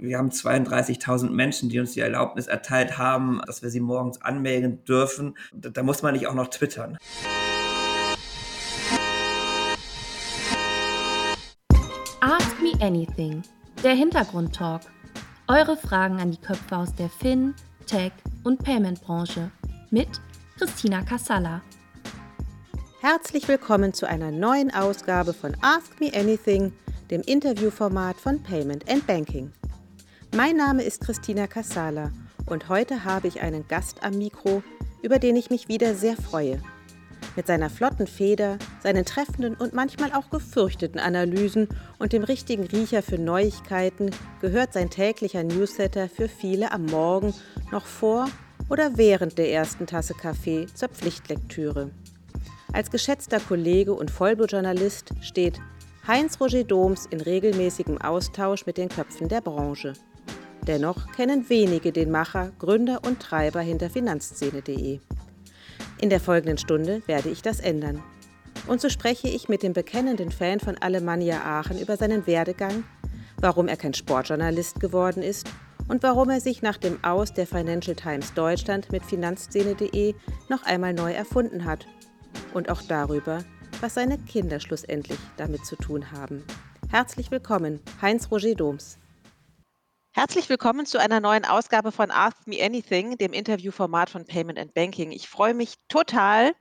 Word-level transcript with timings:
wir 0.00 0.18
haben 0.18 0.30
32.000 0.30 1.30
Menschen, 1.30 1.68
die 1.68 1.78
uns 1.78 1.92
die 1.92 2.00
Erlaubnis 2.00 2.46
erteilt 2.46 2.98
haben, 2.98 3.40
dass 3.46 3.62
wir 3.62 3.70
sie 3.70 3.80
morgens 3.80 4.20
anmelden 4.22 4.82
dürfen. 4.84 5.36
Da, 5.52 5.68
da 5.68 5.82
muss 5.82 6.02
man 6.02 6.14
nicht 6.14 6.26
auch 6.26 6.34
noch 6.34 6.48
twittern. 6.48 6.96
Ask 12.20 12.62
Me 12.62 12.72
Anything, 12.80 13.42
der 13.82 13.94
Hintergrundtalk. 13.94 14.82
Eure 15.48 15.76
Fragen 15.76 16.20
an 16.20 16.30
die 16.30 16.40
Köpfe 16.40 16.76
aus 16.76 16.94
der 16.94 17.08
Fin, 17.08 17.54
Tech 17.86 18.12
und 18.44 18.62
Payment-Branche 18.62 19.50
mit 19.90 20.08
Christina 20.56 21.02
Kassala. 21.02 21.60
Herzlich 23.00 23.48
willkommen 23.48 23.92
zu 23.92 24.06
einer 24.06 24.30
neuen 24.30 24.72
Ausgabe 24.72 25.32
von 25.32 25.56
Ask 25.60 26.00
Me 26.00 26.12
Anything, 26.14 26.72
dem 27.10 27.22
Interviewformat 27.22 28.16
von 28.16 28.42
Payment 28.42 28.88
and 28.88 29.06
Banking. 29.06 29.52
Mein 30.36 30.56
Name 30.56 30.84
ist 30.84 31.00
Christina 31.00 31.48
Kassala 31.48 32.12
und 32.46 32.68
heute 32.68 33.04
habe 33.04 33.26
ich 33.26 33.40
einen 33.40 33.66
Gast 33.66 34.04
am 34.04 34.16
Mikro, 34.16 34.62
über 35.02 35.18
den 35.18 35.34
ich 35.34 35.50
mich 35.50 35.66
wieder 35.66 35.96
sehr 35.96 36.16
freue. 36.16 36.62
Mit 37.34 37.48
seiner 37.48 37.68
flotten 37.68 38.06
Feder, 38.06 38.56
seinen 38.80 39.04
treffenden 39.04 39.56
und 39.56 39.72
manchmal 39.72 40.12
auch 40.12 40.30
gefürchteten 40.30 41.00
Analysen 41.00 41.66
und 41.98 42.12
dem 42.12 42.22
richtigen 42.22 42.62
Riecher 42.62 43.02
für 43.02 43.18
Neuigkeiten 43.18 44.12
gehört 44.40 44.72
sein 44.72 44.88
täglicher 44.88 45.42
Newsletter 45.42 46.08
für 46.08 46.28
viele 46.28 46.70
am 46.70 46.86
Morgen 46.86 47.34
noch 47.72 47.84
vor 47.84 48.28
oder 48.68 48.96
während 48.96 49.36
der 49.36 49.50
ersten 49.50 49.88
Tasse 49.88 50.14
Kaffee 50.14 50.66
zur 50.72 50.90
Pflichtlektüre. 50.90 51.90
Als 52.72 52.92
geschätzter 52.92 53.40
Kollege 53.40 53.94
und 53.94 54.12
Vollblutjournalist 54.12 55.10
steht 55.22 55.60
Heinz-Roger 56.06 56.62
Doms 56.62 57.06
in 57.06 57.20
regelmäßigem 57.20 57.98
Austausch 57.98 58.64
mit 58.64 58.78
den 58.78 58.88
Köpfen 58.88 59.28
der 59.28 59.40
Branche. 59.40 59.94
Dennoch 60.66 61.10
kennen 61.12 61.48
wenige 61.48 61.92
den 61.92 62.10
Macher, 62.10 62.52
Gründer 62.58 63.00
und 63.04 63.20
Treiber 63.20 63.60
hinter 63.60 63.90
Finanzszene.de. 63.90 65.00
In 66.00 66.10
der 66.10 66.20
folgenden 66.20 66.58
Stunde 66.58 67.02
werde 67.06 67.30
ich 67.30 67.42
das 67.42 67.60
ändern. 67.60 68.02
Und 68.66 68.80
so 68.80 68.88
spreche 68.88 69.28
ich 69.28 69.48
mit 69.48 69.62
dem 69.62 69.72
bekennenden 69.72 70.30
Fan 70.30 70.60
von 70.60 70.76
Alemannia 70.78 71.42
Aachen 71.44 71.78
über 71.78 71.96
seinen 71.96 72.26
Werdegang, 72.26 72.84
warum 73.38 73.68
er 73.68 73.76
kein 73.76 73.94
Sportjournalist 73.94 74.80
geworden 74.80 75.22
ist 75.22 75.48
und 75.88 76.02
warum 76.02 76.30
er 76.30 76.40
sich 76.40 76.62
nach 76.62 76.76
dem 76.76 77.02
Aus 77.02 77.32
der 77.32 77.46
Financial 77.46 77.96
Times 77.96 78.34
Deutschland 78.34 78.92
mit 78.92 79.02
Finanzszene.de 79.02 80.14
noch 80.48 80.62
einmal 80.64 80.92
neu 80.92 81.12
erfunden 81.12 81.64
hat 81.64 81.86
und 82.54 82.70
auch 82.70 82.82
darüber, 82.82 83.44
was 83.80 83.94
seine 83.94 84.18
Kinder 84.18 84.60
schlussendlich 84.60 85.18
damit 85.36 85.64
zu 85.64 85.76
tun 85.76 86.12
haben. 86.12 86.44
Herzlich 86.90 87.30
willkommen, 87.30 87.80
Heinz-Roger 88.02 88.54
Doms. 88.54 88.98
Herzlich 90.12 90.48
willkommen 90.48 90.86
zu 90.86 90.98
einer 90.98 91.20
neuen 91.20 91.44
Ausgabe 91.44 91.92
von 91.92 92.10
Ask 92.10 92.44
Me 92.48 92.60
Anything, 92.60 93.16
dem 93.16 93.32
Interviewformat 93.32 94.10
von 94.10 94.26
Payment 94.26 94.58
and 94.58 94.74
Banking. 94.74 95.12
Ich 95.12 95.28
freue 95.28 95.54
mich 95.54 95.74
total, 95.88 96.52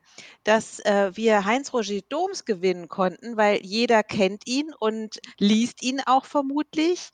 dass 0.43 0.79
äh, 0.79 1.11
wir 1.15 1.45
Heinz-Roger 1.45 1.99
Doms 2.09 2.45
gewinnen 2.45 2.87
konnten, 2.87 3.37
weil 3.37 3.59
jeder 3.63 4.03
kennt 4.03 4.47
ihn 4.47 4.73
und 4.79 5.19
liest 5.37 5.83
ihn 5.83 6.01
auch 6.05 6.25
vermutlich. 6.25 7.09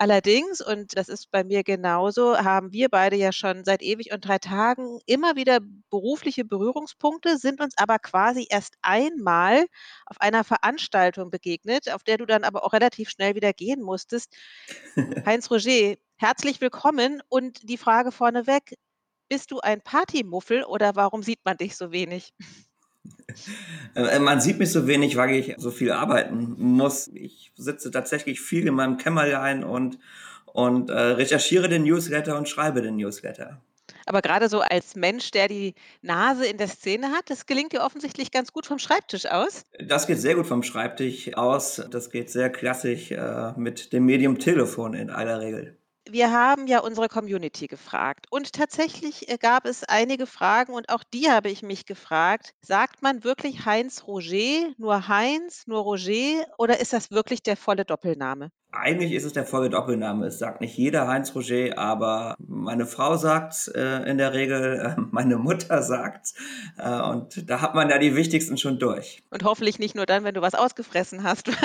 Allerdings, 0.00 0.60
und 0.60 0.96
das 0.96 1.08
ist 1.08 1.30
bei 1.32 1.42
mir 1.42 1.64
genauso, 1.64 2.38
haben 2.38 2.72
wir 2.72 2.88
beide 2.88 3.16
ja 3.16 3.32
schon 3.32 3.64
seit 3.64 3.82
ewig 3.82 4.12
und 4.12 4.24
drei 4.24 4.38
Tagen 4.38 5.00
immer 5.06 5.34
wieder 5.34 5.58
berufliche 5.90 6.44
Berührungspunkte, 6.44 7.36
sind 7.36 7.60
uns 7.60 7.74
aber 7.76 7.98
quasi 7.98 8.46
erst 8.48 8.74
einmal 8.80 9.66
auf 10.06 10.20
einer 10.20 10.44
Veranstaltung 10.44 11.32
begegnet, 11.32 11.90
auf 11.90 12.04
der 12.04 12.16
du 12.16 12.26
dann 12.26 12.44
aber 12.44 12.64
auch 12.64 12.74
relativ 12.74 13.10
schnell 13.10 13.34
wieder 13.34 13.52
gehen 13.52 13.82
musstest. 13.82 14.36
Heinz 15.26 15.50
Roger, 15.50 15.96
herzlich 16.16 16.60
willkommen 16.60 17.20
und 17.28 17.68
die 17.68 17.76
Frage 17.76 18.12
vorneweg, 18.12 18.76
bist 19.28 19.50
du 19.50 19.60
ein 19.60 19.80
Partymuffel 19.80 20.64
oder 20.64 20.96
warum 20.96 21.22
sieht 21.22 21.40
man 21.44 21.56
dich 21.56 21.76
so 21.76 21.92
wenig? 21.92 22.32
Äh, 23.94 24.18
man 24.18 24.40
sieht 24.40 24.58
mich 24.58 24.70
so 24.72 24.86
wenig, 24.86 25.16
weil 25.16 25.34
ich 25.34 25.54
so 25.58 25.70
viel 25.70 25.92
arbeiten 25.92 26.54
muss. 26.58 27.08
Ich 27.08 27.52
sitze 27.56 27.90
tatsächlich 27.90 28.40
viel 28.40 28.66
in 28.66 28.74
meinem 28.74 28.96
Kämmerlein 28.96 29.64
und, 29.64 29.98
und 30.46 30.90
äh, 30.90 30.98
recherchiere 30.98 31.68
den 31.68 31.84
Newsletter 31.84 32.36
und 32.36 32.48
schreibe 32.48 32.82
den 32.82 32.96
Newsletter. 32.96 33.60
Aber 34.06 34.22
gerade 34.22 34.48
so 34.48 34.60
als 34.60 34.96
Mensch, 34.96 35.30
der 35.30 35.48
die 35.48 35.74
Nase 36.00 36.46
in 36.46 36.56
der 36.56 36.68
Szene 36.68 37.08
hat, 37.12 37.28
das 37.28 37.46
gelingt 37.46 37.72
dir 37.72 37.82
offensichtlich 37.82 38.30
ganz 38.30 38.52
gut 38.52 38.66
vom 38.66 38.78
Schreibtisch 38.78 39.26
aus. 39.26 39.64
Das 39.78 40.06
geht 40.06 40.18
sehr 40.18 40.34
gut 40.34 40.46
vom 40.46 40.62
Schreibtisch 40.62 41.34
aus. 41.34 41.82
Das 41.90 42.10
geht 42.10 42.30
sehr 42.30 42.50
klassisch 42.50 43.10
äh, 43.10 43.52
mit 43.56 43.92
dem 43.92 44.06
Medium 44.06 44.38
Telefon 44.38 44.94
in 44.94 45.10
aller 45.10 45.40
Regel 45.40 45.77
wir 46.10 46.32
haben 46.32 46.66
ja 46.66 46.80
unsere 46.80 47.08
Community 47.08 47.66
gefragt 47.66 48.26
und 48.30 48.52
tatsächlich 48.52 49.28
äh, 49.28 49.38
gab 49.38 49.66
es 49.66 49.84
einige 49.84 50.26
Fragen 50.26 50.72
und 50.74 50.88
auch 50.90 51.04
die 51.04 51.30
habe 51.30 51.50
ich 51.50 51.62
mich 51.62 51.86
gefragt. 51.86 52.54
Sagt 52.62 53.02
man 53.02 53.24
wirklich 53.24 53.64
Heinz 53.66 54.06
Roger, 54.06 54.72
nur 54.78 55.08
Heinz, 55.08 55.66
nur 55.66 55.82
Roger 55.82 56.44
oder 56.58 56.80
ist 56.80 56.92
das 56.92 57.10
wirklich 57.10 57.42
der 57.42 57.56
volle 57.56 57.84
Doppelname? 57.84 58.50
Eigentlich 58.70 59.12
ist 59.12 59.24
es 59.24 59.32
der 59.32 59.46
volle 59.46 59.70
Doppelname. 59.70 60.26
Es 60.26 60.38
sagt 60.38 60.60
nicht 60.60 60.76
jeder 60.76 61.08
Heinz 61.08 61.34
Roger, 61.34 61.78
aber 61.78 62.34
meine 62.38 62.84
Frau 62.84 63.16
sagt 63.16 63.68
äh, 63.74 64.02
in 64.08 64.18
der 64.18 64.34
Regel, 64.34 64.94
äh, 64.96 65.00
meine 65.10 65.38
Mutter 65.38 65.82
sagt. 65.82 66.34
Äh, 66.76 67.00
und 67.00 67.48
da 67.48 67.62
hat 67.62 67.74
man 67.74 67.88
ja 67.88 67.98
die 67.98 68.14
wichtigsten 68.14 68.58
schon 68.58 68.78
durch. 68.78 69.22
Und 69.30 69.42
hoffentlich 69.44 69.78
nicht 69.78 69.94
nur 69.94 70.04
dann, 70.04 70.22
wenn 70.24 70.34
du 70.34 70.42
was 70.42 70.54
ausgefressen 70.54 71.22
hast, 71.22 71.48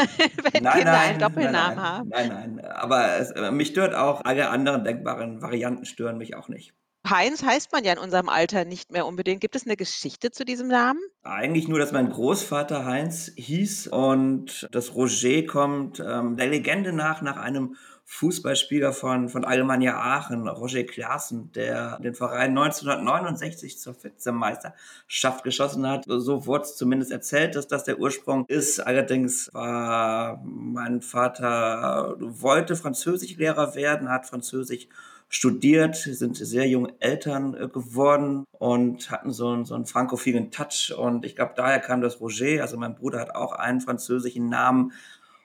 wenn 0.53 0.63
nein, 0.63 0.77
Kinder 0.77 0.91
nein, 0.91 1.09
einen 1.09 1.19
Doppelnamen 1.19 1.53
nein, 1.53 1.75
nein, 1.75 1.83
haben. 1.83 2.09
Nein, 2.09 2.55
nein. 2.55 2.65
Aber 2.65 3.17
es, 3.17 3.31
äh, 3.31 3.51
mich 3.51 3.67
stört 3.69 3.93
auch, 3.93 4.23
alle 4.23 4.49
anderen 4.49 4.85
denkbaren 4.85 5.41
Varianten 5.41 5.83
stören 5.83 6.17
mich 6.17 6.35
auch 6.35 6.47
nicht. 6.47 6.73
Heinz 7.09 7.43
heißt 7.43 7.71
man 7.73 7.83
ja 7.83 7.93
in 7.93 7.99
unserem 7.99 8.29
Alter 8.29 8.63
nicht 8.63 8.91
mehr 8.91 9.05
unbedingt. 9.05 9.41
Gibt 9.41 9.55
es 9.55 9.65
eine 9.65 9.75
Geschichte 9.75 10.31
zu 10.31 10.45
diesem 10.45 10.69
Namen? 10.69 11.01
Eigentlich 11.23 11.67
nur, 11.67 11.79
dass 11.79 11.91
mein 11.91 12.09
Großvater 12.09 12.85
Heinz 12.85 13.31
hieß 13.35 13.87
und 13.87 14.69
das 14.71 14.95
Roger 14.95 15.43
kommt 15.43 15.99
ähm, 15.99 16.37
der 16.37 16.47
Legende 16.47 16.93
nach 16.93 17.21
nach 17.21 17.37
einem 17.37 17.75
Fußballspieler 18.05 18.93
von, 18.93 19.29
von 19.29 19.45
Alemannia 19.45 19.95
Aachen, 19.97 20.47
Roger 20.47 20.83
Klaassen, 20.83 21.51
der 21.53 21.99
den 21.99 22.13
Verein 22.13 22.49
1969 22.57 23.79
zur 23.79 23.95
Vizemeisterschaft 24.01 25.43
geschossen 25.43 25.87
hat. 25.87 26.05
So 26.07 26.45
wurde 26.45 26.65
es 26.65 26.75
zumindest 26.75 27.11
erzählt, 27.11 27.55
dass 27.55 27.67
das 27.67 27.85
der 27.85 27.99
Ursprung 27.99 28.45
ist. 28.47 28.79
Allerdings 28.79 29.53
war 29.53 30.41
mein 30.45 31.01
Vater, 31.01 32.15
wollte 32.19 32.75
Französischlehrer 32.75 33.73
werden, 33.75 34.09
hat 34.09 34.25
Französisch 34.25 34.87
studiert, 35.33 35.95
sind 35.95 36.37
sehr 36.37 36.67
junge 36.67 36.93
Eltern 36.99 37.55
äh, 37.55 37.67
geworden 37.67 38.45
und 38.51 39.09
hatten 39.09 39.31
so 39.31 39.49
einen, 39.49 39.65
so 39.65 39.73
einen 39.75 39.85
frankophilen 39.85 40.51
Touch. 40.51 40.93
Und 40.95 41.25
ich 41.25 41.35
glaube, 41.35 41.53
daher 41.55 41.79
kam 41.79 42.01
das 42.01 42.21
Roger. 42.21 42.61
Also 42.61 42.77
mein 42.77 42.95
Bruder 42.95 43.19
hat 43.19 43.35
auch 43.35 43.53
einen 43.53 43.81
französischen 43.81 44.49
Namen. 44.49 44.93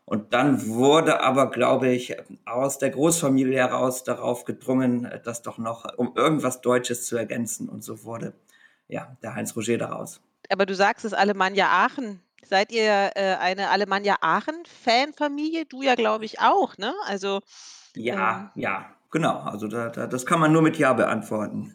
Und 0.04 0.32
dann 0.32 0.66
wurde 0.69 1.21
aber, 1.21 1.50
glaube 1.50 1.88
ich, 1.88 2.16
aus 2.47 2.78
der 2.78 2.91
Großfamilie 2.91 3.59
heraus 3.59 4.04
darauf 4.04 4.44
gedrungen, 4.44 5.10
das 5.25 5.43
doch 5.43 5.59
noch 5.59 5.87
um 5.97 6.12
irgendwas 6.15 6.60
Deutsches 6.60 7.06
zu 7.06 7.16
ergänzen. 7.16 7.69
Und 7.69 7.82
so 7.82 8.05
wurde 8.05 8.34
ja 8.88 9.16
der 9.22 9.34
Heinz 9.34 9.56
Roger 9.56 9.78
daraus. 9.78 10.20
Aber 10.50 10.66
du 10.66 10.75
sagst 10.75 11.05
es 11.05 11.12
Alemannia 11.12 11.66
Aachen. 11.66 12.20
Seid 12.44 12.72
ihr 12.72 13.10
äh, 13.15 13.37
eine 13.38 13.69
Alemannia 13.69 14.16
Aachen-Fanfamilie? 14.20 15.66
Du 15.66 15.82
ja, 15.82 15.94
glaube 15.94 16.25
ich, 16.25 16.41
auch, 16.41 16.78
ne? 16.78 16.94
Also. 17.06 17.41
Ja, 17.94 18.53
ähm, 18.55 18.62
ja, 18.62 18.87
Genau, 19.10 19.38
also 19.38 19.69
da, 19.69 19.88
da, 19.88 20.06
das 20.06 20.26
kann 20.26 20.41
man 20.41 20.52
nur 20.52 20.62
mit 20.62 20.78
Ja 20.78 20.92
beantworten. 20.92 21.74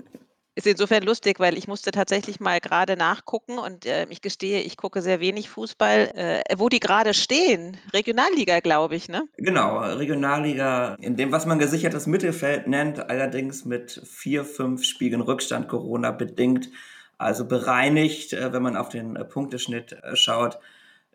Ist 0.55 0.67
insofern 0.67 1.01
lustig, 1.01 1.39
weil 1.39 1.57
ich 1.57 1.67
musste 1.67 1.89
tatsächlich 1.89 2.39
mal 2.39 2.59
gerade 2.59 2.95
nachgucken 2.95 3.57
und 3.57 3.87
äh, 3.87 4.05
ich 4.09 4.21
gestehe, 4.21 4.61
ich 4.61 4.77
gucke 4.77 5.01
sehr 5.01 5.19
wenig 5.19 5.49
Fußball, 5.49 6.11
äh, 6.13 6.43
wo 6.57 6.69
die 6.69 6.79
gerade 6.79 7.15
stehen. 7.15 7.77
Regionalliga, 7.91 8.59
glaube 8.59 8.95
ich, 8.95 9.09
ne? 9.09 9.23
Genau, 9.37 9.79
Regionalliga, 9.79 10.95
in 10.99 11.15
dem, 11.15 11.31
was 11.31 11.47
man 11.47 11.57
gesichertes 11.57 12.05
Mittelfeld 12.05 12.67
nennt, 12.67 13.09
allerdings 13.09 13.65
mit 13.65 13.99
vier, 14.05 14.45
fünf 14.45 14.83
Spielen 14.83 15.21
Rückstand 15.21 15.67
Corona 15.67 16.11
bedingt. 16.11 16.69
Also 17.17 17.47
bereinigt, 17.47 18.33
äh, 18.33 18.53
wenn 18.53 18.61
man 18.61 18.77
auf 18.77 18.89
den 18.89 19.15
äh, 19.15 19.25
Punkteschnitt 19.25 19.93
äh, 19.93 20.15
schaut, 20.15 20.59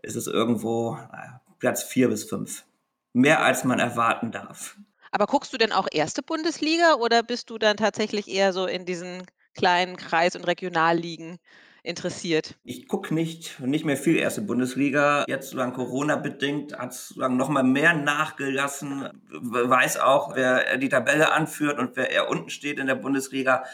ist 0.03 0.17
es 0.17 0.27
irgendwo 0.27 0.99
Platz 1.61 1.85
vier 1.85 2.09
bis 2.09 2.25
fünf. 2.25 2.65
Mehr 3.13 3.45
als 3.45 3.63
man 3.63 3.79
erwarten 3.79 4.33
darf. 4.33 4.77
Aber 5.11 5.27
guckst 5.27 5.53
du 5.53 5.59
denn 5.59 5.73
auch 5.73 5.89
erste 5.91 6.23
Bundesliga 6.23 6.95
oder 6.95 7.23
bist 7.23 7.51
du 7.51 7.59
dann 7.59 7.77
tatsächlich 7.77 8.29
eher 8.29 8.53
so 8.53 8.67
in 8.67 8.85
diesen 8.85 9.23
kleinen 9.55 9.97
Kreis- 9.97 10.37
und 10.37 10.45
Regionalligen 10.45 11.39
interessiert? 11.83 12.57
Ich 12.65 12.87
gucke 12.87 13.15
nicht, 13.15 13.61
nicht 13.61 13.85
mehr 13.85 13.97
viel 13.97 14.17
erste 14.17 14.43
Bundesliga. 14.43 15.25
Jetzt 15.27 15.51
solange 15.51 15.73
Corona 15.73 16.17
bedingt 16.17 16.77
hat 16.77 16.93
es 16.93 17.15
noch 17.17 17.49
mal 17.49 17.63
mehr 17.63 17.95
nachgelassen. 17.95 19.09
Weiß 19.31 19.99
auch, 19.99 20.37
wer 20.37 20.77
die 20.77 20.89
Tabelle 20.89 21.33
anführt 21.33 21.79
und 21.79 21.97
wer 21.97 22.11
eher 22.11 22.29
unten 22.29 22.51
steht 22.51 22.79
in 22.79 22.87
der 22.87 22.95
Bundesliga. 22.95 23.65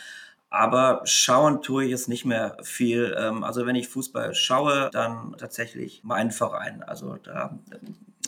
Aber 0.48 1.00
schauen 1.04 1.62
tue 1.62 1.84
ich 1.84 1.92
es 1.92 2.06
nicht 2.06 2.25
mehr 2.25 2.56
viel. 2.62 3.16
Ähm, 3.19 3.42
also 3.42 3.66
wenn 3.66 3.75
ich 3.75 3.88
Fußball 3.88 4.34
schaue, 4.34 4.88
dann 4.92 5.34
tatsächlich 5.36 6.02
mein 6.04 6.31
Verein. 6.31 6.84
Also 6.84 7.16
da 7.16 7.58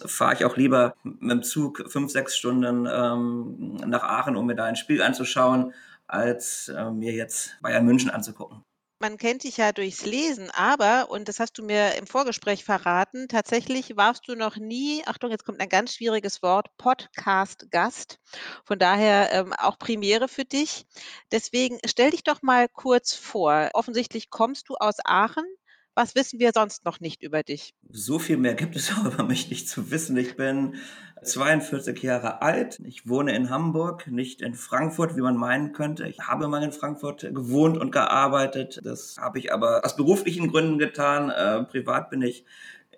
fahre 0.04 0.34
ich 0.34 0.44
auch 0.44 0.56
lieber 0.56 0.94
mit 1.02 1.30
dem 1.30 1.42
Zug 1.42 1.84
fünf, 1.88 2.10
sechs 2.10 2.36
Stunden 2.36 2.86
ähm, 2.90 3.76
nach 3.86 4.02
Aachen, 4.02 4.36
um 4.36 4.46
mir 4.46 4.54
da 4.54 4.64
ein 4.64 4.76
Spiel 4.76 5.02
anzuschauen, 5.02 5.72
als 6.06 6.68
äh, 6.68 6.90
mir 6.90 7.12
jetzt 7.12 7.56
Bayern 7.62 7.84
München 7.84 8.10
anzugucken. 8.10 8.62
Man 8.98 9.18
kennt 9.18 9.44
dich 9.44 9.58
ja 9.58 9.72
durchs 9.72 10.06
Lesen, 10.06 10.50
aber, 10.52 11.10
und 11.10 11.28
das 11.28 11.38
hast 11.38 11.58
du 11.58 11.62
mir 11.62 11.96
im 11.96 12.06
Vorgespräch 12.06 12.64
verraten, 12.64 13.28
tatsächlich 13.28 13.94
warst 13.98 14.26
du 14.26 14.34
noch 14.34 14.56
nie, 14.56 15.02
Achtung, 15.04 15.30
jetzt 15.30 15.44
kommt 15.44 15.60
ein 15.60 15.68
ganz 15.68 15.94
schwieriges 15.94 16.42
Wort, 16.42 16.68
Podcast-Gast. 16.78 18.18
Von 18.64 18.78
daher 18.78 19.32
ähm, 19.32 19.52
auch 19.52 19.78
Premiere 19.78 20.28
für 20.28 20.46
dich. 20.46 20.86
Deswegen 21.30 21.78
stell 21.84 22.10
dich 22.10 22.24
doch 22.24 22.40
mal 22.40 22.68
kurz 22.70 23.12
vor. 23.12 23.68
Offensichtlich 23.74 24.30
kommst 24.30 24.70
du 24.70 24.76
aus 24.76 24.96
Aachen. 25.04 25.44
Was 25.96 26.14
wissen 26.14 26.38
wir 26.38 26.50
sonst 26.52 26.84
noch 26.84 27.00
nicht 27.00 27.22
über 27.22 27.42
dich? 27.42 27.72
So 27.90 28.18
viel 28.18 28.36
mehr 28.36 28.54
gibt 28.54 28.76
es 28.76 28.92
auch 28.92 29.06
über 29.06 29.24
mich 29.24 29.48
nicht 29.48 29.66
zu 29.66 29.90
wissen. 29.90 30.14
Ich 30.18 30.36
bin 30.36 30.74
42 31.22 32.02
Jahre 32.02 32.42
alt. 32.42 32.80
Ich 32.84 33.08
wohne 33.08 33.34
in 33.34 33.48
Hamburg, 33.48 34.06
nicht 34.06 34.42
in 34.42 34.52
Frankfurt, 34.52 35.16
wie 35.16 35.22
man 35.22 35.38
meinen 35.38 35.72
könnte. 35.72 36.06
Ich 36.06 36.18
habe 36.20 36.48
mal 36.48 36.62
in 36.62 36.72
Frankfurt 36.72 37.22
gewohnt 37.22 37.78
und 37.78 37.92
gearbeitet. 37.92 38.78
Das 38.84 39.16
habe 39.18 39.38
ich 39.38 39.54
aber 39.54 39.86
aus 39.86 39.96
beruflichen 39.96 40.52
Gründen 40.52 40.76
getan. 40.76 41.30
Äh, 41.30 41.64
privat 41.64 42.10
bin 42.10 42.20
ich 42.20 42.44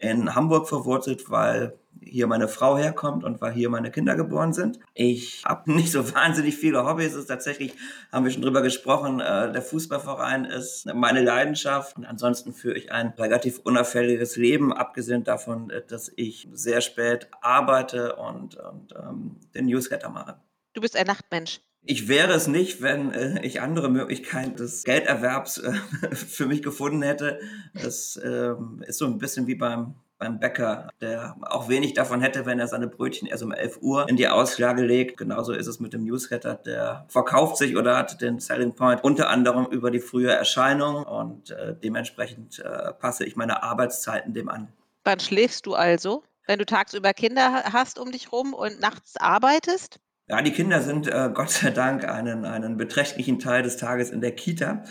in 0.00 0.34
Hamburg 0.34 0.68
verwurzelt, 0.68 1.30
weil 1.30 1.78
hier 2.00 2.26
meine 2.26 2.48
Frau 2.48 2.76
herkommt 2.76 3.24
und 3.24 3.40
weil 3.40 3.52
hier 3.52 3.70
meine 3.70 3.90
Kinder 3.90 4.16
geboren 4.16 4.52
sind. 4.52 4.78
Ich 4.94 5.44
habe 5.44 5.72
nicht 5.74 5.92
so 5.92 6.14
wahnsinnig 6.14 6.56
viele 6.56 6.84
Hobbys. 6.84 7.14
Ist 7.14 7.26
tatsächlich, 7.26 7.72
haben 8.12 8.24
wir 8.24 8.32
schon 8.32 8.42
drüber 8.42 8.62
gesprochen, 8.62 9.20
äh, 9.20 9.52
der 9.52 9.62
Fußballverein 9.62 10.44
ist 10.44 10.86
meine 10.94 11.22
Leidenschaft. 11.22 11.96
Und 11.96 12.04
ansonsten 12.04 12.52
führe 12.52 12.76
ich 12.76 12.92
ein 12.92 13.08
relativ 13.18 13.58
unauffälliges 13.60 14.36
Leben, 14.36 14.72
abgesehen 14.72 15.24
davon, 15.24 15.72
dass 15.88 16.10
ich 16.16 16.48
sehr 16.52 16.80
spät 16.80 17.28
arbeite 17.40 18.16
und, 18.16 18.56
und 18.56 18.94
ähm, 18.96 19.36
den 19.54 19.66
Newsletter 19.66 20.10
mache. 20.10 20.40
Du 20.74 20.80
bist 20.80 20.96
ein 20.96 21.06
Nachtmensch. 21.06 21.60
Ich 21.90 22.06
wäre 22.06 22.34
es 22.34 22.48
nicht, 22.48 22.82
wenn 22.82 23.12
äh, 23.12 23.40
ich 23.46 23.62
andere 23.62 23.88
Möglichkeiten 23.88 24.56
des 24.56 24.84
Gelderwerbs 24.84 25.56
äh, 25.56 25.72
für 26.12 26.44
mich 26.44 26.62
gefunden 26.62 27.00
hätte. 27.00 27.40
Das 27.72 28.14
äh, 28.16 28.52
ist 28.86 28.98
so 28.98 29.06
ein 29.06 29.16
bisschen 29.16 29.46
wie 29.46 29.54
beim 29.54 29.94
beim 30.18 30.38
Bäcker, 30.38 30.90
der 31.00 31.36
auch 31.40 31.68
wenig 31.68 31.94
davon 31.94 32.20
hätte, 32.20 32.44
wenn 32.44 32.58
er 32.58 32.66
seine 32.66 32.88
Brötchen 32.88 33.28
erst 33.28 33.42
um 33.42 33.52
11 33.52 33.78
Uhr 33.80 34.08
in 34.08 34.16
die 34.16 34.28
Auslage 34.28 34.82
legt. 34.82 35.16
Genauso 35.16 35.52
ist 35.52 35.68
es 35.68 35.80
mit 35.80 35.92
dem 35.92 36.04
Newsletter, 36.04 36.56
der 36.56 37.06
verkauft 37.08 37.56
sich 37.56 37.76
oder 37.76 37.96
hat 37.96 38.20
den 38.20 38.40
Selling 38.40 38.74
Point 38.74 39.02
unter 39.04 39.30
anderem 39.30 39.66
über 39.66 39.90
die 39.90 40.00
frühe 40.00 40.32
Erscheinung 40.32 41.04
und 41.04 41.52
äh, 41.52 41.74
dementsprechend 41.74 42.58
äh, 42.58 42.92
passe 42.92 43.24
ich 43.24 43.36
meine 43.36 43.62
Arbeitszeiten 43.62 44.34
dem 44.34 44.48
an. 44.48 44.72
Wann 45.04 45.20
schläfst 45.20 45.64
du 45.64 45.74
also? 45.74 46.24
Wenn 46.46 46.58
du 46.58 46.66
tagsüber 46.66 47.14
Kinder 47.14 47.62
hast 47.72 47.98
um 47.98 48.10
dich 48.10 48.32
rum 48.32 48.52
und 48.52 48.80
nachts 48.80 49.16
arbeitest? 49.16 50.00
Ja, 50.28 50.42
die 50.42 50.52
Kinder 50.52 50.82
sind 50.82 51.06
äh, 51.06 51.30
Gott 51.34 51.50
sei 51.50 51.70
Dank 51.70 52.04
einen, 52.04 52.44
einen 52.44 52.76
beträchtlichen 52.76 53.38
Teil 53.38 53.62
des 53.62 53.76
Tages 53.76 54.10
in 54.10 54.20
der 54.20 54.34
Kita. 54.34 54.84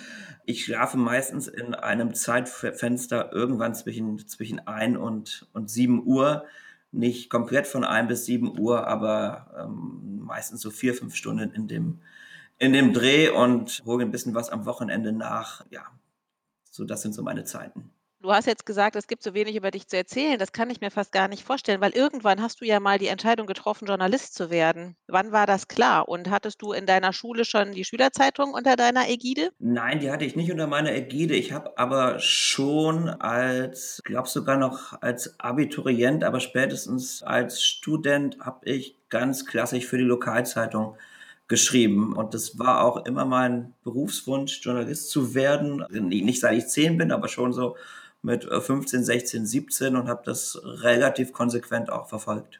Ich 0.45 0.65
schlafe 0.65 0.97
meistens 0.97 1.47
in 1.47 1.75
einem 1.75 2.13
Zeitfenster 2.13 3.31
irgendwann 3.33 3.75
zwischen, 3.75 4.27
zwischen 4.27 4.65
1 4.65 4.97
und, 4.97 5.47
und 5.53 5.69
7 5.69 6.05
Uhr. 6.05 6.45
Nicht 6.91 7.29
komplett 7.29 7.67
von 7.67 7.83
1 7.83 8.07
bis 8.07 8.25
7 8.25 8.57
Uhr, 8.57 8.87
aber 8.87 9.51
ähm, 9.59 10.21
meistens 10.23 10.61
so 10.61 10.71
vier, 10.71 10.93
fünf 10.93 11.15
Stunden 11.15 11.51
in 11.51 11.67
dem, 11.67 11.99
in 12.57 12.73
dem 12.73 12.93
Dreh 12.93 13.29
und 13.29 13.83
hole 13.85 14.05
ein 14.05 14.11
bisschen 14.11 14.33
was 14.33 14.49
am 14.49 14.65
Wochenende 14.65 15.11
nach. 15.11 15.65
Ja, 15.69 15.83
so 16.71 16.85
das 16.85 17.01
sind 17.01 17.13
so 17.13 17.21
meine 17.23 17.43
Zeiten. 17.43 17.91
Du 18.19 18.33
hast 18.33 18.47
jetzt 18.47 18.65
gesagt, 18.65 18.95
es 18.95 19.05
gibt 19.05 19.21
so 19.21 19.35
wenig 19.35 19.55
über 19.55 19.69
dich 19.69 19.87
zu 19.87 19.95
erzählen. 19.95 20.39
Das 20.39 20.51
kann 20.51 20.71
ich 20.71 20.81
mir 20.81 20.89
fast 20.89 21.11
gar 21.11 21.27
nicht 21.27 21.43
vorstellen, 21.43 21.81
weil 21.81 21.91
irgendwann 21.91 22.41
hast 22.41 22.59
du 22.59 22.65
ja 22.65 22.79
mal 22.79 22.97
die 22.97 23.07
Entscheidung 23.07 23.45
getroffen, 23.45 23.87
Journalist 23.87 24.33
zu 24.33 24.49
werden. 24.49 24.95
Wann 25.07 25.31
war 25.31 25.45
das 25.45 25.67
klar? 25.67 26.09
Und 26.09 26.29
hattest 26.31 26.61
du 26.63 26.73
in 26.73 26.87
deiner 26.87 27.13
Schule 27.13 27.45
schon 27.45 27.73
die 27.73 27.85
Schülerzeitung 27.85 28.53
unter 28.53 28.75
deiner 28.75 29.07
Ägide? 29.07 29.51
Nein, 29.59 29.99
die 29.99 30.09
hatte 30.09 30.25
ich 30.25 30.35
nicht 30.35 30.51
unter 30.51 30.65
meiner 30.65 30.93
Ägide. 30.93 31.35
Ich 31.35 31.51
habe 31.51 31.77
aber 31.77 32.17
schon 32.17 33.07
als, 33.07 34.01
glaube 34.03 34.27
sogar 34.27 34.57
noch 34.57 34.99
als 34.99 35.39
Abiturient, 35.39 36.23
aber 36.23 36.39
spätestens 36.39 37.21
als 37.21 37.63
Student 37.63 38.39
habe 38.39 38.65
ich 38.65 38.95
ganz 39.09 39.45
klassisch 39.45 39.85
für 39.85 39.99
die 39.99 40.03
Lokalzeitung 40.03 40.97
geschrieben. 41.47 42.15
Und 42.15 42.33
das 42.33 42.57
war 42.57 42.83
auch 42.83 43.05
immer 43.05 43.25
mein 43.25 43.73
Berufswunsch, 43.83 44.59
Journalist 44.63 45.11
zu 45.11 45.35
werden. 45.35 45.85
Nicht 45.91 46.41
seit 46.41 46.57
ich 46.57 46.67
zehn 46.67 46.97
bin, 46.97 47.11
aber 47.11 47.27
schon 47.27 47.53
so 47.53 47.77
mit 48.27 48.43
15, 48.43 49.03
16, 49.03 49.45
17 49.45 49.95
und 49.95 50.09
habe 50.09 50.21
das 50.25 50.59
relativ 50.63 51.31
konsequent 51.31 51.89
auch 51.89 52.09
verfolgt. 52.09 52.59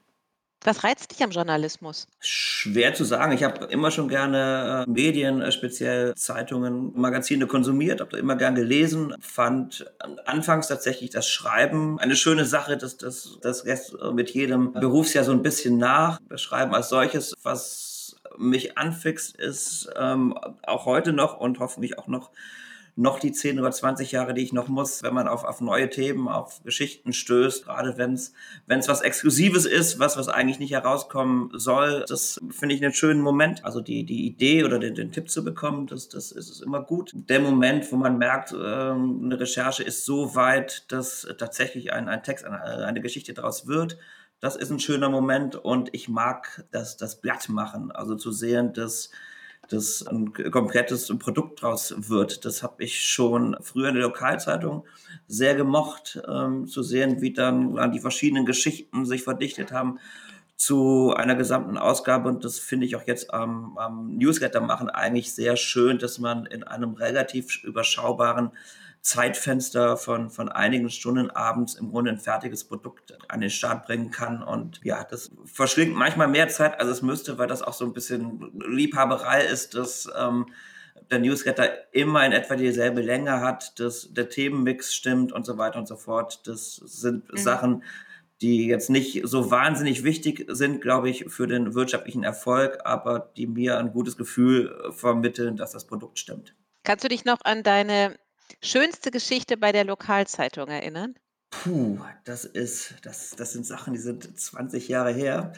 Was 0.63 0.83
reizt 0.83 1.11
dich 1.11 1.23
am 1.23 1.29
Journalismus? 1.29 2.07
Schwer 2.19 2.93
zu 2.93 3.03
sagen. 3.03 3.31
Ich 3.33 3.43
habe 3.43 3.65
immer 3.65 3.91
schon 3.91 4.07
gerne 4.07 4.85
äh, 4.87 4.89
Medien, 4.89 5.41
äh, 5.41 5.51
speziell 5.51 6.15
Zeitungen, 6.15 6.93
Magazine 6.99 7.45
konsumiert, 7.47 8.01
habe 8.01 8.17
immer 8.17 8.35
gern 8.35 8.55
gelesen, 8.55 9.13
fand 9.19 9.85
anfangs 10.25 10.67
tatsächlich 10.67 11.11
das 11.11 11.29
Schreiben 11.29 11.99
eine 11.99 12.15
schöne 12.15 12.45
Sache, 12.45 12.77
das, 12.77 12.97
das, 12.97 13.37
das 13.41 13.65
lässt 13.65 13.95
mit 14.13 14.31
jedem 14.31 14.73
Berufsjahr 14.73 15.23
so 15.25 15.31
ein 15.31 15.43
bisschen 15.43 15.77
nach. 15.77 16.19
Das 16.27 16.41
Schreiben 16.41 16.73
als 16.73 16.89
solches, 16.89 17.35
was 17.43 18.15
mich 18.37 18.77
anfixt, 18.77 19.35
ist 19.35 19.89
ähm, 19.95 20.33
auch 20.63 20.85
heute 20.85 21.13
noch 21.13 21.37
und 21.37 21.59
hoffentlich 21.59 21.99
auch 21.99 22.07
noch 22.07 22.31
noch 22.97 23.19
die 23.19 23.31
10 23.31 23.59
oder 23.59 23.71
20 23.71 24.11
Jahre, 24.11 24.33
die 24.33 24.41
ich 24.41 24.53
noch 24.53 24.67
muss, 24.67 25.03
wenn 25.03 25.13
man 25.13 25.27
auf, 25.27 25.43
auf 25.43 25.61
neue 25.61 25.89
Themen, 25.89 26.27
auf 26.27 26.63
Geschichten 26.63 27.13
stößt, 27.13 27.65
gerade 27.65 27.97
wenn 27.97 28.13
es 28.13 28.33
was 28.67 29.01
Exklusives 29.01 29.65
ist, 29.65 29.99
was, 29.99 30.17
was 30.17 30.27
eigentlich 30.27 30.57
nicht 30.57 30.71
herauskommen 30.71 31.51
soll. 31.53 32.05
Das 32.07 32.41
finde 32.49 32.73
ich 32.73 32.83
einen 32.83 32.93
schönen 32.93 33.21
Moment. 33.21 33.63
Also 33.63 33.81
die, 33.81 34.03
die 34.03 34.25
Idee 34.25 34.63
oder 34.63 34.79
den, 34.79 34.95
den 34.95 35.11
Tipp 35.11 35.29
zu 35.29 35.43
bekommen, 35.43 35.85
das, 35.85 36.09
das 36.09 36.31
ist 36.31 36.61
immer 36.61 36.81
gut. 36.81 37.11
Der 37.13 37.39
Moment, 37.39 37.91
wo 37.91 37.97
man 37.97 38.17
merkt, 38.17 38.51
ähm, 38.51 39.21
eine 39.23 39.39
Recherche 39.39 39.83
ist 39.83 40.03
so 40.03 40.33
weit, 40.33 40.91
dass 40.91 41.27
tatsächlich 41.37 41.93
ein, 41.93 42.09
ein 42.09 42.23
Text, 42.23 42.45
eine, 42.45 42.85
eine 42.85 43.01
Geschichte 43.01 43.35
daraus 43.35 43.67
wird, 43.67 43.97
das 44.39 44.55
ist 44.55 44.71
ein 44.71 44.79
schöner 44.79 45.09
Moment 45.09 45.55
und 45.55 45.89
ich 45.93 46.09
mag 46.09 46.65
das, 46.71 46.97
das 46.97 47.21
Blatt 47.21 47.49
machen. 47.49 47.91
Also 47.91 48.15
zu 48.15 48.31
sehen, 48.31 48.73
dass 48.73 49.11
das 49.69 50.05
ein 50.07 50.33
komplettes 50.51 51.07
Produkt 51.19 51.61
draus 51.61 51.93
wird. 51.97 52.45
Das 52.45 52.63
habe 52.63 52.83
ich 52.83 53.01
schon 53.01 53.55
früher 53.61 53.89
in 53.89 53.95
der 53.95 54.03
Lokalzeitung 54.03 54.85
sehr 55.27 55.55
gemocht, 55.55 56.21
ähm, 56.27 56.67
zu 56.67 56.83
sehen, 56.83 57.21
wie 57.21 57.33
dann 57.33 57.91
die 57.91 57.99
verschiedenen 57.99 58.45
Geschichten 58.45 59.05
sich 59.05 59.23
verdichtet 59.23 59.71
haben 59.71 59.99
zu 60.57 61.13
einer 61.15 61.35
gesamten 61.35 61.77
Ausgabe. 61.77 62.29
Und 62.29 62.43
das 62.43 62.59
finde 62.59 62.87
ich 62.87 62.95
auch 62.95 63.05
jetzt 63.05 63.33
am, 63.33 63.77
am 63.77 64.17
Newsletter 64.17 64.59
machen 64.59 64.89
eigentlich 64.89 65.33
sehr 65.33 65.55
schön, 65.55 65.99
dass 65.99 66.17
man 66.17 66.45
in 66.47 66.63
einem 66.63 66.95
relativ 66.95 67.63
überschaubaren 67.63 68.51
Zeitfenster 69.01 69.97
von, 69.97 70.29
von 70.29 70.49
einigen 70.49 70.89
Stunden 70.89 71.29
abends 71.29 71.75
im 71.75 71.91
Grunde 71.91 72.11
ein 72.11 72.19
fertiges 72.19 72.65
Produkt 72.65 73.17
an 73.29 73.41
den 73.41 73.49
Start 73.49 73.85
bringen 73.85 74.11
kann. 74.11 74.43
Und 74.43 74.79
ja, 74.83 75.03
das 75.03 75.31
verschlingt 75.45 75.95
manchmal 75.95 76.27
mehr 76.27 76.49
Zeit, 76.49 76.79
als 76.79 76.89
es 76.89 77.01
müsste, 77.01 77.37
weil 77.37 77.47
das 77.47 77.61
auch 77.61 77.73
so 77.73 77.85
ein 77.85 77.93
bisschen 77.93 78.51
Liebhaberei 78.67 79.45
ist, 79.45 79.75
dass 79.75 80.09
ähm, 80.17 80.47
der 81.09 81.19
Newsletter 81.19 81.69
immer 81.93 82.25
in 82.25 82.31
etwa 82.31 82.55
dieselbe 82.55 83.01
Länge 83.01 83.39
hat, 83.39 83.79
dass 83.79 84.13
der 84.13 84.29
Themenmix 84.29 84.93
stimmt 84.93 85.31
und 85.31 85.45
so 85.45 85.57
weiter 85.57 85.79
und 85.79 85.87
so 85.87 85.95
fort. 85.95 86.45
Das 86.47 86.75
sind 86.75 87.31
mhm. 87.31 87.37
Sachen, 87.37 87.83
die 88.41 88.67
jetzt 88.67 88.89
nicht 88.89 89.21
so 89.25 89.49
wahnsinnig 89.49 90.03
wichtig 90.03 90.45
sind, 90.49 90.81
glaube 90.81 91.09
ich, 91.09 91.25
für 91.27 91.47
den 91.47 91.73
wirtschaftlichen 91.73 92.23
Erfolg, 92.23 92.79
aber 92.83 93.31
die 93.35 93.47
mir 93.47 93.77
ein 93.77 93.91
gutes 93.91 94.17
Gefühl 94.17 94.91
vermitteln, 94.91 95.55
dass 95.55 95.71
das 95.71 95.87
Produkt 95.87 96.19
stimmt. 96.19 96.53
Kannst 96.83 97.03
du 97.03 97.09
dich 97.09 97.25
noch 97.25 97.39
an 97.43 97.63
deine 97.63 98.15
Schönste 98.61 99.11
Geschichte 99.11 99.57
bei 99.57 99.71
der 99.71 99.83
Lokalzeitung 99.83 100.67
erinnern? 100.67 101.15
Puh, 101.49 101.99
das 102.25 102.45
ist, 102.45 102.95
das, 103.03 103.31
das 103.31 103.53
sind 103.53 103.65
Sachen, 103.65 103.93
die 103.93 103.99
sind 103.99 104.39
20 104.39 104.87
Jahre 104.87 105.13
her. 105.13 105.53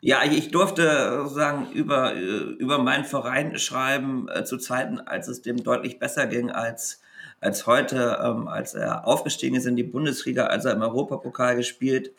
Ja, 0.00 0.24
ich 0.24 0.50
durfte 0.50 1.28
sagen, 1.28 1.70
über, 1.72 2.14
über 2.14 2.78
meinen 2.78 3.04
Verein 3.04 3.58
schreiben 3.58 4.26
äh, 4.28 4.44
zu 4.44 4.56
Zeiten, 4.56 5.00
als 5.00 5.28
es 5.28 5.42
dem 5.42 5.62
deutlich 5.62 5.98
besser 5.98 6.26
ging 6.26 6.50
als, 6.50 7.02
als 7.40 7.66
heute, 7.66 8.18
ähm, 8.24 8.48
als 8.48 8.74
er 8.74 9.06
aufgestiegen 9.06 9.56
ist 9.56 9.66
in 9.66 9.76
die 9.76 9.82
Bundesliga, 9.82 10.46
als 10.46 10.64
er 10.64 10.72
im 10.72 10.82
Europapokal 10.82 11.56
gespielt 11.56 12.12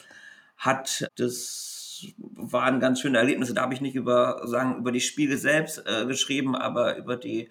hat. 0.57 1.09
Das 1.15 2.05
waren 2.35 2.79
ganz 2.79 3.01
schöne 3.01 3.17
Erlebnisse. 3.17 3.55
Da 3.55 3.63
habe 3.63 3.73
ich 3.73 3.81
nicht 3.81 3.95
über, 3.95 4.41
sagen, 4.45 4.77
über 4.77 4.91
die 4.91 5.01
Spiele 5.01 5.37
selbst 5.37 5.83
äh, 5.87 6.05
geschrieben, 6.05 6.55
aber 6.55 6.97
über 6.97 7.15
die 7.15 7.49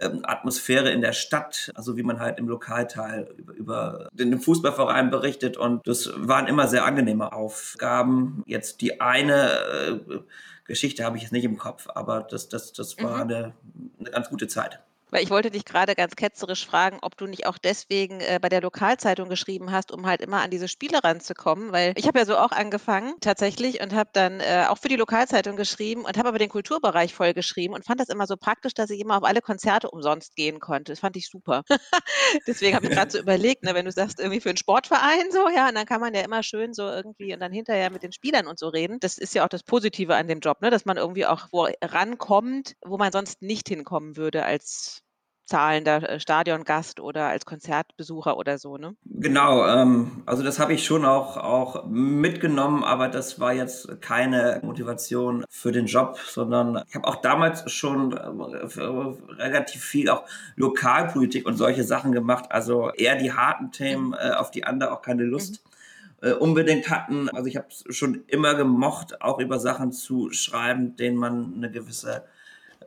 ähm, 0.00 0.20
Atmosphäre 0.22 0.90
in 0.90 1.00
der 1.00 1.12
Stadt, 1.12 1.70
also 1.74 1.96
wie 1.96 2.02
man 2.02 2.20
halt 2.20 2.38
im 2.38 2.48
Lokalteil 2.48 3.34
über, 3.36 3.54
über 3.54 4.08
den 4.12 4.40
Fußballverein 4.40 5.10
berichtet. 5.10 5.56
Und 5.56 5.86
das 5.86 6.10
waren 6.16 6.46
immer 6.46 6.68
sehr 6.68 6.84
angenehme 6.84 7.32
Aufgaben. 7.32 8.42
Jetzt 8.46 8.80
die 8.80 9.00
eine 9.00 9.50
äh, 10.10 10.18
Geschichte 10.64 11.04
habe 11.04 11.16
ich 11.16 11.24
jetzt 11.24 11.32
nicht 11.32 11.44
im 11.44 11.58
Kopf, 11.58 11.88
aber 11.94 12.20
das, 12.20 12.48
das, 12.48 12.72
das 12.72 12.98
war 13.02 13.16
mhm. 13.16 13.30
eine, 13.30 13.54
eine 13.98 14.10
ganz 14.10 14.28
gute 14.28 14.46
Zeit. 14.46 14.80
Weil 15.10 15.22
ich 15.22 15.30
wollte 15.30 15.50
dich 15.50 15.64
gerade 15.64 15.94
ganz 15.94 16.16
ketzerisch 16.16 16.66
fragen, 16.66 16.98
ob 17.02 17.16
du 17.16 17.26
nicht 17.26 17.46
auch 17.46 17.58
deswegen 17.58 18.20
äh, 18.20 18.38
bei 18.40 18.48
der 18.48 18.60
Lokalzeitung 18.60 19.28
geschrieben 19.28 19.72
hast, 19.72 19.92
um 19.92 20.06
halt 20.06 20.20
immer 20.20 20.40
an 20.42 20.50
diese 20.50 20.68
Spiele 20.68 21.02
ranzukommen, 21.02 21.72
weil 21.72 21.92
ich 21.96 22.06
habe 22.06 22.18
ja 22.18 22.24
so 22.24 22.36
auch 22.36 22.52
angefangen 22.52 23.14
tatsächlich 23.20 23.82
und 23.82 23.94
habe 23.94 24.10
dann 24.12 24.40
äh, 24.40 24.66
auch 24.68 24.78
für 24.78 24.88
die 24.88 24.96
Lokalzeitung 24.96 25.56
geschrieben 25.56 26.04
und 26.04 26.16
habe 26.16 26.28
aber 26.28 26.38
den 26.38 26.48
Kulturbereich 26.48 27.14
voll 27.14 27.34
geschrieben 27.34 27.74
und 27.74 27.84
fand 27.84 28.00
das 28.00 28.08
immer 28.08 28.26
so 28.26 28.36
praktisch, 28.36 28.74
dass 28.74 28.90
ich 28.90 29.00
immer 29.00 29.16
auf 29.16 29.24
alle 29.24 29.40
Konzerte 29.40 29.90
umsonst 29.90 30.36
gehen 30.36 30.60
konnte. 30.60 30.92
Das 30.92 31.00
fand 31.00 31.16
ich 31.16 31.28
super. 31.28 31.64
deswegen 32.46 32.76
habe 32.76 32.86
ich 32.86 32.92
gerade 32.92 33.10
so 33.10 33.18
überlegt, 33.20 33.64
ne, 33.64 33.74
wenn 33.74 33.84
du 33.84 33.92
sagst 33.92 34.20
irgendwie 34.20 34.40
für 34.40 34.50
einen 34.50 34.58
Sportverein 34.58 35.30
so, 35.30 35.48
ja, 35.48 35.68
und 35.68 35.74
dann 35.74 35.86
kann 35.86 36.00
man 36.00 36.14
ja 36.14 36.22
immer 36.22 36.42
schön 36.42 36.74
so 36.74 36.82
irgendwie 36.82 37.32
und 37.34 37.40
dann 37.40 37.52
hinterher 37.52 37.90
mit 37.90 38.02
den 38.02 38.12
Spielern 38.12 38.46
und 38.46 38.58
so 38.58 38.68
reden. 38.68 38.98
Das 39.00 39.18
ist 39.18 39.34
ja 39.34 39.44
auch 39.44 39.48
das 39.48 39.62
Positive 39.62 40.14
an 40.14 40.28
dem 40.28 40.40
Job, 40.40 40.60
ne, 40.62 40.70
dass 40.70 40.84
man 40.84 40.96
irgendwie 40.96 41.26
auch 41.26 41.48
wo 41.52 41.68
rankommt, 41.82 42.76
wo 42.84 42.98
man 42.98 43.12
sonst 43.12 43.42
nicht 43.42 43.68
hinkommen 43.68 44.16
würde 44.16 44.44
als 44.44 44.99
zahlender 45.50 46.08
äh, 46.08 46.20
Stadiongast 46.20 47.00
oder 47.00 47.26
als 47.26 47.44
Konzertbesucher 47.44 48.36
oder 48.36 48.56
so, 48.56 48.76
ne? 48.76 48.94
Genau, 49.04 49.66
ähm, 49.66 50.22
also 50.24 50.42
das 50.42 50.58
habe 50.60 50.72
ich 50.72 50.84
schon 50.84 51.04
auch, 51.04 51.36
auch 51.36 51.86
mitgenommen, 51.86 52.84
aber 52.84 53.08
das 53.08 53.40
war 53.40 53.52
jetzt 53.52 54.00
keine 54.00 54.60
Motivation 54.62 55.44
für 55.50 55.72
den 55.72 55.86
Job, 55.86 56.18
sondern 56.24 56.84
ich 56.88 56.94
habe 56.94 57.06
auch 57.06 57.16
damals 57.16 57.70
schon 57.70 58.12
äh, 58.12 59.42
relativ 59.42 59.82
viel 59.82 60.08
auch 60.08 60.24
Lokalpolitik 60.54 61.46
und 61.46 61.56
solche 61.56 61.82
Sachen 61.82 62.12
gemacht, 62.12 62.46
also 62.50 62.90
eher 62.90 63.16
die 63.16 63.32
harten 63.32 63.72
Themen, 63.72 64.14
äh, 64.14 64.30
auf 64.30 64.52
die 64.52 64.64
andere 64.64 64.92
auch 64.92 65.02
keine 65.02 65.24
Lust. 65.24 65.64
Mhm 65.64 65.70
unbedingt 66.38 66.90
hatten. 66.90 67.30
Also 67.30 67.46
ich 67.46 67.56
habe 67.56 67.68
es 67.70 67.82
schon 67.96 68.24
immer 68.26 68.54
gemocht, 68.54 69.22
auch 69.22 69.38
über 69.38 69.58
Sachen 69.58 69.90
zu 69.90 70.30
schreiben, 70.32 70.94
denen 70.94 71.16
man 71.16 71.54
eine 71.56 71.70
gewisse 71.70 72.24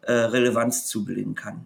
äh, 0.04 0.12
Relevanz 0.12 0.86
zubilligen 0.86 1.34
kann. 1.34 1.66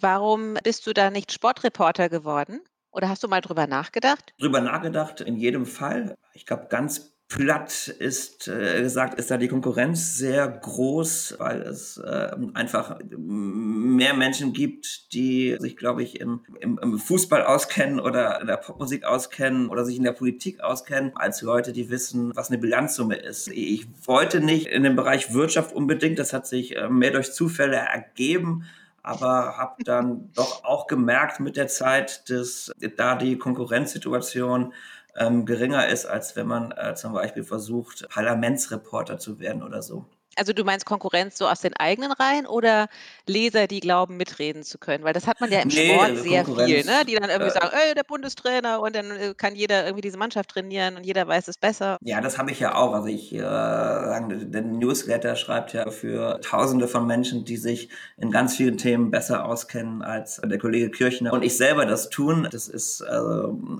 Warum 0.00 0.56
bist 0.62 0.86
du 0.86 0.92
da 0.92 1.10
nicht 1.10 1.32
Sportreporter 1.32 2.08
geworden? 2.08 2.60
Oder 2.90 3.08
hast 3.08 3.24
du 3.24 3.28
mal 3.28 3.40
drüber 3.40 3.66
nachgedacht? 3.66 4.32
Drüber 4.38 4.60
nachgedacht, 4.60 5.20
in 5.20 5.36
jedem 5.36 5.66
Fall. 5.66 6.16
Ich 6.34 6.46
glaube, 6.46 6.66
ganz 6.68 7.14
platt 7.28 7.88
ist 7.88 8.48
äh, 8.48 8.80
gesagt, 8.80 9.18
ist 9.18 9.30
da 9.30 9.36
die 9.36 9.48
Konkurrenz 9.48 10.16
sehr 10.16 10.48
groß, 10.48 11.36
weil 11.38 11.60
es 11.62 11.98
äh, 11.98 12.30
einfach 12.54 12.98
mehr 13.10 14.14
Menschen 14.14 14.54
gibt, 14.54 15.12
die 15.12 15.56
sich, 15.58 15.76
glaube 15.76 16.02
ich, 16.02 16.20
im, 16.20 16.40
im, 16.60 16.78
im, 16.78 16.98
Fußball 16.98 17.44
auskennen 17.44 18.00
oder 18.00 18.40
in 18.40 18.46
der 18.46 18.56
Popmusik 18.56 19.04
auskennen 19.04 19.68
oder 19.68 19.84
sich 19.84 19.96
in 19.96 20.04
der 20.04 20.12
Politik 20.12 20.60
auskennen, 20.60 21.12
als 21.16 21.42
Leute, 21.42 21.72
die 21.72 21.90
wissen, 21.90 22.34
was 22.34 22.48
eine 22.48 22.58
Bilanzsumme 22.58 23.16
ist. 23.16 23.48
Ich 23.48 23.86
wollte 24.06 24.40
nicht 24.40 24.66
in 24.68 24.84
den 24.84 24.96
Bereich 24.96 25.34
Wirtschaft 25.34 25.74
unbedingt, 25.74 26.18
das 26.18 26.32
hat 26.32 26.46
sich 26.46 26.76
äh, 26.76 26.88
mehr 26.88 27.10
durch 27.10 27.32
Zufälle 27.32 27.76
ergeben 27.76 28.64
aber 29.08 29.56
habe 29.56 29.82
dann 29.84 30.30
doch 30.34 30.64
auch 30.64 30.86
gemerkt 30.86 31.40
mit 31.40 31.56
der 31.56 31.66
Zeit, 31.66 32.28
dass 32.28 32.70
da 32.96 33.14
die 33.14 33.38
Konkurrenzsituation 33.38 34.74
ähm, 35.16 35.46
geringer 35.46 35.88
ist, 35.88 36.04
als 36.04 36.36
wenn 36.36 36.46
man 36.46 36.72
äh, 36.72 36.94
zum 36.94 37.14
Beispiel 37.14 37.42
versucht, 37.42 38.06
Parlamentsreporter 38.10 39.18
zu 39.18 39.40
werden 39.40 39.62
oder 39.62 39.80
so. 39.80 40.04
Also 40.38 40.52
du 40.52 40.64
meinst 40.64 40.86
Konkurrenz 40.86 41.38
so 41.38 41.46
aus 41.48 41.60
den 41.60 41.74
eigenen 41.74 42.12
Reihen 42.12 42.46
oder 42.46 42.88
Leser, 43.26 43.66
die 43.66 43.80
glauben, 43.80 44.16
mitreden 44.16 44.62
zu 44.62 44.78
können? 44.78 45.04
Weil 45.04 45.12
das 45.12 45.26
hat 45.26 45.40
man 45.40 45.50
ja 45.50 45.60
im 45.60 45.68
nee, 45.68 45.92
Sport 45.92 46.18
sehr 46.18 46.44
viel, 46.44 46.84
ne? 46.84 47.04
die 47.06 47.14
dann 47.14 47.30
irgendwie 47.30 47.50
äh, 47.50 47.60
sagen, 47.60 47.70
ey, 47.72 47.94
der 47.94 48.04
Bundestrainer 48.04 48.80
und 48.80 48.94
dann 48.94 49.10
äh, 49.10 49.34
kann 49.36 49.54
jeder 49.54 49.84
irgendwie 49.84 50.02
diese 50.02 50.18
Mannschaft 50.18 50.50
trainieren 50.50 50.96
und 50.96 51.04
jeder 51.04 51.26
weiß 51.26 51.48
es 51.48 51.58
besser. 51.58 51.98
Ja, 52.02 52.20
das 52.20 52.38
habe 52.38 52.50
ich 52.50 52.60
ja 52.60 52.74
auch. 52.74 52.92
Also 52.92 53.08
ich, 53.08 53.32
äh, 53.32 53.38
der 53.38 54.62
Newsletter 54.62 55.36
schreibt 55.36 55.72
ja 55.72 55.90
für 55.90 56.40
tausende 56.40 56.88
von 56.88 57.06
Menschen, 57.06 57.44
die 57.44 57.56
sich 57.56 57.88
in 58.16 58.30
ganz 58.30 58.56
vielen 58.56 58.78
Themen 58.78 59.10
besser 59.10 59.44
auskennen 59.44 60.02
als 60.02 60.40
der 60.44 60.58
Kollege 60.58 60.90
Kirchner 60.90 61.32
und 61.32 61.42
ich 61.42 61.56
selber 61.56 61.86
das 61.86 62.10
tun. 62.10 62.48
Das 62.50 62.68
ist 62.68 63.00
äh, 63.00 63.20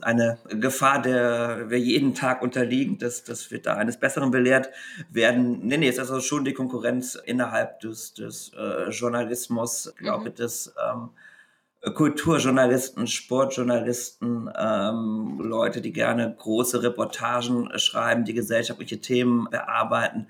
eine 0.02 0.38
Gefahr, 0.48 1.00
der 1.02 1.70
wir 1.70 1.78
jeden 1.78 2.14
Tag 2.14 2.42
unterliegen, 2.42 2.98
dass, 2.98 3.24
dass 3.24 3.50
wir 3.50 3.60
da 3.60 3.74
eines 3.74 3.98
Besseren 3.98 4.30
belehrt 4.30 4.70
werden. 5.10 5.60
Nee, 5.62 5.76
nee, 5.76 5.88
ist 5.88 5.98
also 5.98 6.20
schon 6.20 6.44
die 6.48 6.54
Konkurrenz 6.54 7.14
innerhalb 7.14 7.80
des, 7.80 8.14
des 8.14 8.52
äh, 8.56 8.90
Journalismus, 8.90 9.92
glaube 9.96 10.28
ich, 10.28 10.34
mhm. 10.34 10.36
des 10.36 10.74
ähm, 10.90 11.10
Kulturjournalisten, 11.94 13.06
Sportjournalisten, 13.06 14.50
ähm, 14.56 15.38
Leute, 15.40 15.80
die 15.80 15.92
gerne 15.92 16.34
große 16.36 16.82
Reportagen 16.82 17.70
schreiben, 17.78 18.24
die 18.24 18.34
gesellschaftliche 18.34 19.00
Themen 19.00 19.48
bearbeiten, 19.50 20.26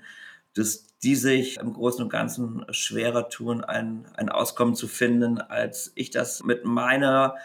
dass 0.53 0.85
die 0.99 1.15
sich 1.15 1.57
im 1.57 1.73
Großen 1.73 2.03
und 2.03 2.09
Ganzen 2.09 2.65
schwerer 2.69 3.29
tun, 3.29 3.63
ein, 3.63 4.05
ein 4.15 4.29
Auskommen 4.29 4.75
zu 4.75 4.87
finden, 4.87 5.39
als 5.39 5.91
ich 5.95 6.11
das 6.11 6.43
mit 6.43 6.65
meiner 6.65 7.35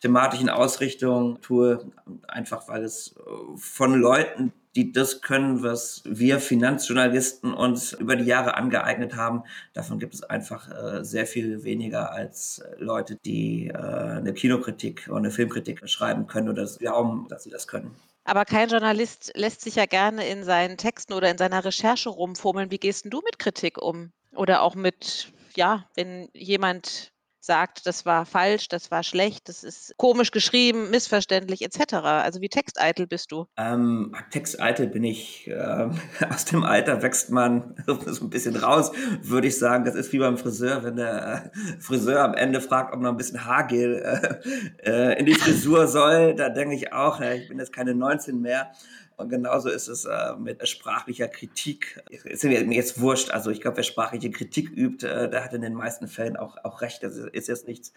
thematischen 0.00 0.50
Ausrichtung 0.50 1.40
tue, 1.40 1.90
einfach 2.28 2.68
weil 2.68 2.84
es 2.84 3.14
von 3.56 3.94
Leuten, 3.94 4.52
die 4.76 4.92
das 4.92 5.20
können, 5.20 5.62
was 5.62 6.02
wir 6.04 6.40
Finanzjournalisten 6.40 7.54
uns 7.54 7.92
über 7.92 8.16
die 8.16 8.24
Jahre 8.24 8.54
angeeignet 8.56 9.14
haben. 9.16 9.44
Davon 9.72 9.98
gibt 9.98 10.14
es 10.14 10.22
einfach 10.22 10.68
äh, 10.70 11.04
sehr 11.04 11.26
viel 11.26 11.64
weniger 11.64 12.12
als 12.12 12.62
Leute, 12.78 13.16
die 13.24 13.68
äh, 13.68 13.76
eine 13.76 14.34
Kinokritik 14.34 15.06
oder 15.08 15.18
eine 15.18 15.30
Filmkritik 15.30 15.88
schreiben 15.88 16.26
können 16.26 16.48
oder 16.48 16.66
glauben, 16.78 17.26
dass 17.28 17.44
sie 17.44 17.50
das 17.50 17.68
können. 17.68 17.94
Aber 18.24 18.44
kein 18.44 18.70
Journalist 18.70 19.32
lässt 19.36 19.60
sich 19.60 19.76
ja 19.76 19.86
gerne 19.86 20.26
in 20.26 20.44
seinen 20.44 20.78
Texten 20.78 21.12
oder 21.12 21.30
in 21.30 21.38
seiner 21.38 21.64
Recherche 21.64 22.08
rumfummeln. 22.08 22.70
Wie 22.70 22.78
gehst 22.78 23.06
du 23.08 23.20
mit 23.24 23.38
Kritik 23.38 23.80
um? 23.80 24.12
Oder 24.34 24.62
auch 24.62 24.74
mit, 24.74 25.32
ja, 25.54 25.86
wenn 25.94 26.28
jemand 26.32 27.12
sagt, 27.44 27.86
das 27.86 28.06
war 28.06 28.26
falsch, 28.26 28.68
das 28.68 28.90
war 28.90 29.02
schlecht, 29.02 29.48
das 29.48 29.64
ist 29.64 29.94
komisch 29.96 30.30
geschrieben, 30.30 30.90
missverständlich 30.90 31.62
etc. 31.62 31.94
Also 31.94 32.40
wie 32.40 32.48
texteitel 32.48 33.06
bist 33.06 33.32
du? 33.32 33.46
Ähm, 33.56 34.14
texteitel 34.30 34.86
bin 34.86 35.04
ich. 35.04 35.48
Äh, 35.48 35.88
aus 36.28 36.44
dem 36.46 36.64
Alter 36.64 37.02
wächst 37.02 37.30
man 37.30 37.74
so 37.86 38.24
ein 38.24 38.30
bisschen 38.30 38.56
raus, 38.56 38.92
würde 39.22 39.48
ich 39.48 39.58
sagen. 39.58 39.84
Das 39.84 39.94
ist 39.94 40.12
wie 40.12 40.18
beim 40.18 40.38
Friseur, 40.38 40.84
wenn 40.84 40.96
der 40.96 41.52
äh, 41.54 41.80
Friseur 41.80 42.22
am 42.22 42.34
Ende 42.34 42.60
fragt, 42.60 42.94
ob 42.94 43.00
noch 43.00 43.10
ein 43.10 43.16
bisschen 43.16 43.44
Haargel 43.44 44.40
äh, 44.84 44.90
äh 44.90 45.18
in 45.18 45.26
die 45.26 45.34
Frisur 45.34 45.86
soll. 45.86 46.34
Da 46.34 46.48
denke 46.48 46.74
ich 46.74 46.92
auch, 46.92 47.20
ich 47.20 47.48
bin 47.48 47.58
jetzt 47.58 47.72
keine 47.72 47.94
19 47.94 48.40
mehr. 48.40 48.72
Und 49.16 49.28
genauso 49.28 49.68
ist 49.68 49.88
es 49.88 50.04
äh, 50.04 50.34
mit 50.36 50.66
sprachlicher 50.68 51.28
Kritik. 51.28 52.02
Ist 52.10 52.44
mir 52.44 52.62
jetzt 52.64 53.00
wurscht. 53.00 53.30
Also 53.30 53.50
ich 53.50 53.60
glaube, 53.60 53.78
wer 53.78 53.84
sprachliche 53.84 54.30
Kritik 54.30 54.70
übt, 54.70 55.06
äh, 55.06 55.30
der 55.30 55.44
hat 55.44 55.52
in 55.54 55.62
den 55.62 55.74
meisten 55.74 56.08
Fällen 56.08 56.36
auch, 56.36 56.56
auch 56.64 56.80
recht. 56.80 57.02
Das 57.02 57.16
ist 57.16 57.48
jetzt 57.48 57.68
nichts, 57.68 57.92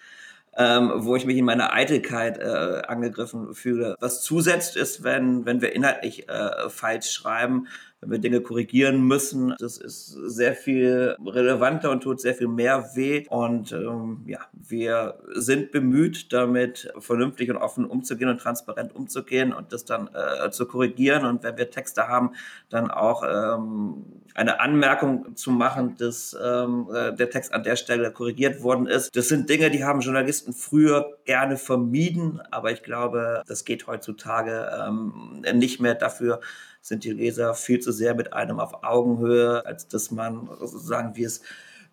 ähm, 0.55 0.91
wo 0.95 1.15
ich 1.15 1.25
mich 1.25 1.37
in 1.37 1.45
meiner 1.45 1.73
Eitelkeit 1.73 2.37
äh, 2.37 2.83
angegriffen 2.87 3.53
fühle. 3.53 3.95
Was 3.99 4.21
zusetzt 4.21 4.75
ist, 4.75 5.03
wenn, 5.03 5.45
wenn 5.45 5.61
wir 5.61 5.73
inhaltlich 5.73 6.29
äh, 6.29 6.69
falsch 6.69 7.11
schreiben, 7.11 7.67
wir 8.09 8.19
Dinge 8.19 8.41
korrigieren 8.41 9.01
müssen. 9.01 9.53
Das 9.59 9.77
ist 9.77 10.07
sehr 10.07 10.55
viel 10.55 11.15
relevanter 11.25 11.91
und 11.91 12.01
tut 12.01 12.21
sehr 12.21 12.35
viel 12.35 12.47
mehr 12.47 12.91
weh. 12.95 13.25
Und 13.29 13.71
ähm, 13.71 14.23
ja, 14.25 14.39
wir 14.53 15.19
sind 15.33 15.71
bemüht, 15.71 16.33
damit 16.33 16.91
vernünftig 16.99 17.49
und 17.49 17.57
offen 17.57 17.85
umzugehen 17.85 18.29
und 18.29 18.39
transparent 18.39 18.95
umzugehen 18.95 19.53
und 19.53 19.73
das 19.73 19.85
dann 19.85 20.09
äh, 20.13 20.49
zu 20.51 20.65
korrigieren. 20.65 21.25
Und 21.25 21.43
wenn 21.43 21.57
wir 21.57 21.69
Texte 21.69 22.07
haben, 22.07 22.31
dann 22.69 22.91
auch 22.91 23.23
ähm, 23.23 24.05
eine 24.37 24.59
Anmerkung 24.59 25.35
zu 25.35 25.51
machen, 25.51 25.95
dass 25.97 26.37
ähm, 26.41 26.87
äh, 26.93 27.13
der 27.13 27.29
Text 27.29 27.53
an 27.53 27.63
der 27.63 27.75
Stelle 27.75 28.11
korrigiert 28.11 28.61
worden 28.61 28.85
ist. 28.85 29.15
Das 29.15 29.27
sind 29.27 29.49
Dinge, 29.49 29.71
die 29.71 29.83
haben 29.83 30.01
Journalisten 30.01 30.53
früher 30.53 31.17
gerne 31.25 31.57
vermieden, 31.57 32.39
aber 32.51 32.71
ich 32.71 32.83
glaube, 32.83 33.41
das 33.47 33.65
geht 33.65 33.87
heutzutage 33.87 34.69
ähm, 34.87 35.43
nicht 35.53 35.79
mehr 35.79 35.95
dafür 35.95 36.39
sind 36.87 37.03
die 37.03 37.11
Leser 37.11 37.53
viel 37.53 37.79
zu 37.79 37.91
sehr 37.91 38.15
mit 38.15 38.33
einem 38.33 38.59
auf 38.59 38.83
Augenhöhe, 38.83 39.65
als 39.65 39.87
dass 39.87 40.11
man 40.11 40.47
sozusagen, 40.59 41.15
wie 41.15 41.23
es 41.23 41.41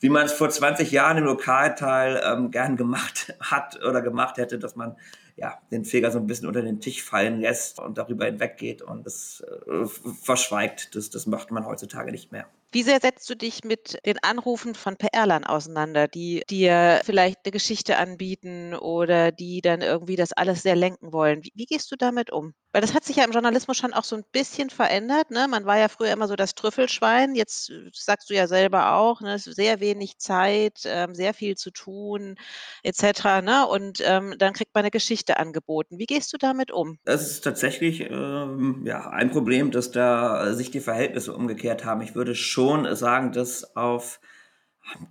wie 0.01 0.09
man 0.11 0.27
es 0.27 0.33
vor 0.33 0.51
20 0.51 0.91
Jahren 0.91 1.19
im 1.19 1.25
Lokalteil 1.25 2.21
ähm, 2.25 2.51
gern 2.51 2.77
gemacht 2.77 3.35
hat 3.41 3.83
oder 3.83 4.03
gemacht 4.03 4.37
hätte, 4.37 4.59
dass 4.59 4.77
man 4.77 4.97
ja, 5.37 5.59
den 5.71 5.85
Feger 5.85 6.11
so 6.11 6.19
ein 6.19 6.27
bisschen 6.27 6.47
unter 6.47 6.63
den 6.63 6.81
Tisch 6.81 7.03
fallen 7.03 7.41
lässt 7.41 7.81
und 7.81 7.99
darüber 7.99 8.27
hinweggeht 8.27 8.83
und 8.83 9.07
es 9.07 9.43
äh, 9.67 9.87
verschweigt. 10.23 10.95
Das, 10.95 11.11
das 11.11 11.27
macht 11.27 11.51
man 11.51 11.67
heutzutage 11.67 12.13
nicht 12.13 12.31
mehr. 12.31 12.47
Wie 12.71 12.83
sehr 12.83 13.01
setzt 13.01 13.29
du 13.31 13.37
dich 13.37 13.65
mit 13.65 13.99
den 14.05 14.19
Anrufen 14.23 14.75
von 14.75 14.97
PR-Lern 14.97 15.45
auseinander, 15.45 16.09
die 16.09 16.43
dir 16.51 17.01
vielleicht 17.05 17.41
eine 17.45 17.53
Geschichte 17.53 17.97
anbieten 17.99 18.75
oder 18.75 19.33
die 19.33 19.61
dann 19.61 19.81
irgendwie 19.81 20.17
das 20.17 20.33
alles 20.33 20.63
sehr 20.63 20.77
lenken 20.77 21.13
wollen? 21.13 21.43
Wie, 21.45 21.53
wie, 21.55 21.67
gehst 21.67 21.91
du 21.91 21.97
damit 21.97 22.31
um? 22.33 22.55
Weil 22.75 22.81
das 22.81 22.93
hat 22.93 23.05
sich 23.05 23.15
ja 23.15 23.25
im 23.25 23.31
Journalismus 23.31 23.77
schon 23.77 23.93
auch 23.93 24.03
so 24.03 24.17
ein 24.17 24.25
bisschen 24.33 24.69
verändert. 24.69 25.31
Ne? 25.31 25.47
Man 25.49 25.65
war 25.65 25.79
ja 25.79 25.87
früher 25.87 26.11
immer 26.11 26.27
so 26.27 26.35
das 26.35 26.57
Trüffelschwein. 26.57 27.37
Jetzt 27.37 27.71
äh, 27.71 27.89
sagst 27.93 28.29
du 28.29 28.35
ja 28.35 28.49
selber 28.49 28.95
auch, 28.95 29.21
ne? 29.21 29.39
sehr 29.39 29.79
wenig 29.79 30.19
Zeit, 30.19 30.81
ähm, 30.85 31.15
sehr 31.15 31.35
viel 31.35 31.57
zu 31.57 31.71
tun, 31.71 32.35
etc. 32.83 33.43
Ne? 33.45 33.65
Und 33.69 34.03
ähm, 34.05 34.35
dann 34.39 34.55
kriegt 34.55 34.75
man 34.75 34.83
eine 34.83 34.91
Geschichte 34.91 35.39
angeboten. 35.39 36.01
Wie 36.01 36.07
gehst 36.07 36.33
du 36.33 36.37
damit 36.37 36.73
um? 36.73 36.99
Das 37.05 37.31
ist 37.31 37.43
tatsächlich 37.45 38.11
ähm, 38.11 38.83
ja, 38.85 39.09
ein 39.09 39.31
Problem, 39.31 39.71
dass 39.71 39.93
da 39.93 40.53
sich 40.55 40.73
die 40.73 40.81
Verhältnisse 40.81 41.33
umgekehrt 41.33 41.85
haben. 41.85 42.03
Ich 42.03 42.17
würde 42.17 42.35
schon 42.35 42.93
sagen, 42.97 43.31
dass 43.31 43.77
auf 43.77 44.19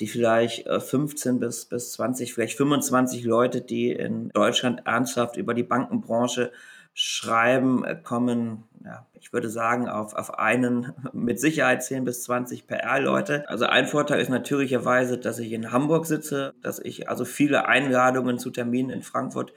die 0.01 0.08
vielleicht 0.08 0.67
15 0.67 1.39
bis, 1.39 1.63
bis 1.65 1.93
20, 1.93 2.34
vielleicht 2.34 2.58
25 2.58 3.24
Leute, 3.24 3.62
die 3.62 3.89
in 3.93 4.29
Deutschland 4.29 4.82
ernsthaft 4.86 5.38
über 5.38 5.53
die 5.53 5.63
Bankenbranche 5.63 6.51
schreiben, 6.94 7.84
kommen, 8.04 8.64
ja, 8.86 9.08
ich 9.14 9.34
würde 9.34 9.50
sagen, 9.50 9.90
auf, 9.90 10.14
auf 10.14 10.38
einen 10.38 10.94
mit 11.14 11.40
Sicherheit 11.40 11.84
10 11.84 12.06
bis 12.06 12.24
20 12.24 12.68
PR-Leute. 12.68 13.50
Also 13.50 13.66
ein 13.66 13.88
Vorteil 13.88 14.20
ist 14.20 14.30
natürlicherweise, 14.30 15.18
dass 15.18 15.40
ich 15.40 15.52
in 15.52 15.72
Hamburg 15.72 16.06
sitze, 16.06 16.54
dass 16.62 16.80
ich 16.80 17.10
also 17.10 17.26
viele 17.26 17.68
Einladungen 17.68 18.38
zu 18.38 18.52
Terminen 18.52 18.92
in 18.92 19.02
Frankfurt 19.02 19.54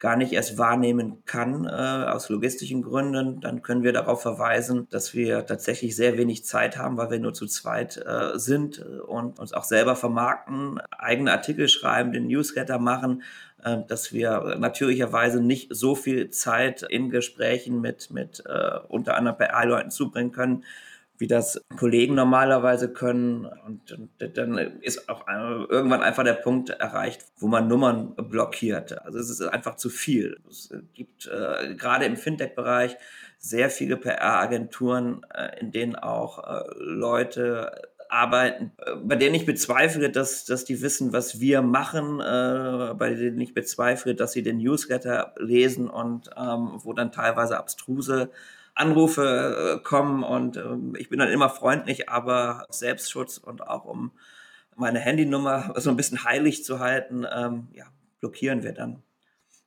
gar 0.00 0.16
nicht 0.16 0.32
erst 0.32 0.56
wahrnehmen 0.56 1.22
kann 1.26 1.66
äh, 1.66 1.68
aus 1.68 2.30
logistischen 2.30 2.82
Gründen, 2.82 3.40
dann 3.42 3.60
können 3.60 3.82
wir 3.82 3.92
darauf 3.92 4.22
verweisen, 4.22 4.88
dass 4.90 5.14
wir 5.14 5.44
tatsächlich 5.44 5.94
sehr 5.94 6.16
wenig 6.16 6.46
Zeit 6.46 6.78
haben, 6.78 6.96
weil 6.96 7.10
wir 7.10 7.20
nur 7.20 7.34
zu 7.34 7.46
zweit 7.46 7.98
äh, 7.98 8.38
sind 8.38 8.78
und 8.78 9.38
uns 9.38 9.52
auch 9.52 9.64
selber 9.64 9.96
vermarkten, 9.96 10.80
eigene 10.90 11.30
Artikel 11.30 11.68
schreiben, 11.68 12.12
den 12.12 12.28
Newsletter 12.28 12.78
machen, 12.78 13.22
äh, 13.22 13.24
dass 13.88 14.12
wir 14.12 14.56
natürlicherweise 14.58 15.40
nicht 15.40 15.74
so 15.74 15.94
viel 15.94 16.30
Zeit 16.30 16.82
in 16.82 17.10
Gesprächen 17.10 17.80
mit, 17.80 18.10
mit 18.10 18.42
äh, 18.46 18.78
unter 18.88 19.16
anderem 19.16 19.38
PR-Leuten 19.38 19.90
zubringen 19.90 20.32
können, 20.32 20.64
wie 21.20 21.26
das 21.26 21.62
Kollegen 21.76 22.14
normalerweise 22.14 22.90
können. 22.92 23.44
Und, 23.44 23.92
und 23.92 24.10
dann 24.36 24.56
ist 24.80 25.08
auch 25.10 25.28
irgendwann 25.28 26.02
einfach 26.02 26.24
der 26.24 26.32
Punkt 26.32 26.70
erreicht, 26.70 27.26
wo 27.36 27.46
man 27.46 27.68
Nummern 27.68 28.14
blockiert. 28.16 29.04
Also 29.04 29.18
es 29.18 29.28
ist 29.28 29.42
einfach 29.42 29.76
zu 29.76 29.90
viel. 29.90 30.38
Es 30.48 30.72
gibt 30.94 31.26
äh, 31.26 31.74
gerade 31.74 32.06
im 32.06 32.16
Fintech-Bereich 32.16 32.96
sehr 33.38 33.68
viele 33.68 33.98
PR-Agenturen, 33.98 35.22
äh, 35.34 35.60
in 35.60 35.72
denen 35.72 35.94
auch 35.94 36.38
äh, 36.38 36.62
Leute 36.78 37.89
arbeiten, 38.10 38.72
äh, 38.78 38.96
bei 38.96 39.16
denen 39.16 39.34
ich 39.34 39.46
bezweifle, 39.46 40.10
dass, 40.10 40.44
dass 40.44 40.64
die 40.64 40.82
wissen, 40.82 41.12
was 41.12 41.40
wir 41.40 41.62
machen, 41.62 42.20
äh, 42.20 42.94
bei 42.94 43.14
denen 43.14 43.40
ich 43.40 43.54
bezweifle, 43.54 44.14
dass 44.14 44.32
sie 44.32 44.42
den 44.42 44.58
Newsletter 44.58 45.34
lesen 45.38 45.88
und 45.88 46.30
ähm, 46.36 46.72
wo 46.78 46.92
dann 46.92 47.12
teilweise 47.12 47.58
abstruse 47.58 48.30
Anrufe 48.74 49.78
äh, 49.78 49.82
kommen 49.82 50.22
und 50.22 50.56
ähm, 50.56 50.94
ich 50.96 51.08
bin 51.08 51.18
dann 51.18 51.28
immer 51.28 51.50
freundlich, 51.50 52.08
aber 52.08 52.66
Selbstschutz 52.70 53.38
und 53.38 53.66
auch 53.66 53.84
um 53.84 54.12
meine 54.76 55.00
Handynummer 55.00 55.74
so 55.76 55.90
ein 55.90 55.96
bisschen 55.96 56.24
heilig 56.24 56.64
zu 56.64 56.78
halten, 56.78 57.26
ähm, 57.30 57.68
ja, 57.74 57.84
blockieren 58.20 58.62
wir 58.62 58.72
dann. 58.72 59.02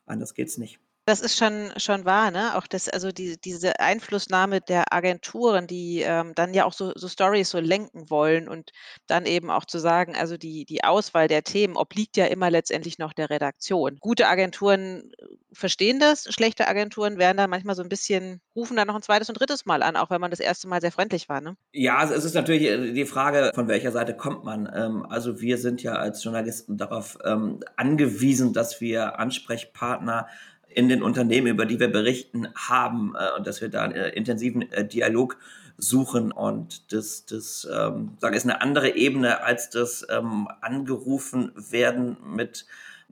Anders 0.06 0.34
geht's 0.34 0.58
nicht. 0.58 0.83
Das 1.06 1.20
ist 1.20 1.38
schon 1.38 1.72
schon 1.76 2.06
wahr, 2.06 2.32
ne? 2.32 2.56
Auch 2.56 2.66
das 2.66 2.88
also 2.88 3.12
die 3.12 3.38
diese 3.38 3.80
Einflussnahme 3.82 4.62
der 4.62 4.94
Agenturen, 4.94 5.68
die, 5.68 6.02
ähm, 6.02 6.34
dann 6.34 6.54
ja 6.54 6.64
auch 6.64 6.72
so 6.72 6.94
so 6.96 7.10
Storys 7.10 7.50
so 7.50 7.60
lenken 7.60 8.10
wollen 8.10 8.48
und 8.48 8.72
dann 9.08 9.26
eben 9.26 9.50
auch 9.50 9.66
zu 9.66 9.80
sagen, 9.80 10.16
also 10.16 10.38
die 10.38 10.64
die 10.64 10.86
Auswahl 10.86 11.28
der 11.28 11.44
Themen 11.44 11.76
obliegt 11.76 12.16
ja 12.16 12.26
immer 12.28 12.50
letztendlich 12.50 13.00
noch 13.00 13.12
der 13.12 13.30
Redaktion. 13.30 13.98
Gute 14.00 14.28
Agenturen 14.28 15.12
äh, 15.20 15.26
verstehen 15.52 16.00
das, 16.00 16.24
schlechte 16.34 16.70
Agenturen 16.70 17.18
werden 17.18 17.38
dann 17.38 17.50
manchmal 17.50 17.76
so 17.76 17.84
ein 17.84 17.90
bisschen 17.90 18.40
rufen 18.56 18.78
dann 18.78 18.88
noch 18.88 18.96
ein 18.96 19.02
zweites 19.02 19.28
und 19.28 19.38
drittes 19.38 19.66
Mal 19.66 19.84
an, 19.84 19.98
auch 19.98 20.10
wenn 20.10 20.22
man 20.22 20.32
das 20.32 20.40
erste 20.40 20.70
Mal 20.70 20.80
sehr 20.80 20.94
freundlich 20.94 21.28
war, 21.28 21.42
ne? 21.42 21.58
Ja, 21.74 22.04
es 22.04 22.24
ist 22.24 22.34
natürlich 22.34 22.64
äh, 22.64 22.94
die 22.94 23.06
Frage, 23.06 23.52
von 23.54 23.68
welcher 23.68 23.92
Seite 23.92 24.16
kommt 24.16 24.46
man? 24.46 24.72
Ähm, 24.74 25.06
also 25.10 25.42
wir 25.42 25.58
sind 25.58 25.84
ja 25.84 25.94
als 25.96 26.24
Journalisten 26.24 26.78
darauf, 26.78 27.18
ähm, 27.26 27.60
angewiesen, 27.76 28.54
dass 28.54 28.80
wir 28.80 29.20
Ansprechpartner 29.20 30.28
in 30.76 30.90
den 30.90 31.04
Unternehmen, 31.04 31.48
über 31.48 31.66
die 31.66 31.80
wir 31.80 31.90
berichten, 31.90 32.48
haben 32.56 33.14
äh, 33.16 33.38
und 33.38 33.48
dass 33.48 33.62
wir 33.62 33.70
da 33.70 33.84
einen 33.84 33.96
äh, 33.96 34.10
intensiven 34.10 34.72
äh, 34.72 34.88
Dialog 34.88 35.38
suchen 35.78 36.32
und 36.32 36.94
das, 36.94 37.26
das 37.26 37.68
ähm, 37.72 38.12
sage 38.20 38.38
ist 38.38 38.44
eine 38.44 38.62
andere 38.62 38.96
Ebene 38.96 39.44
als 39.44 39.70
das 39.72 40.06
ähm, 40.10 40.48
angerufen 40.62 41.52
werden 41.56 42.18
mit 42.24 42.68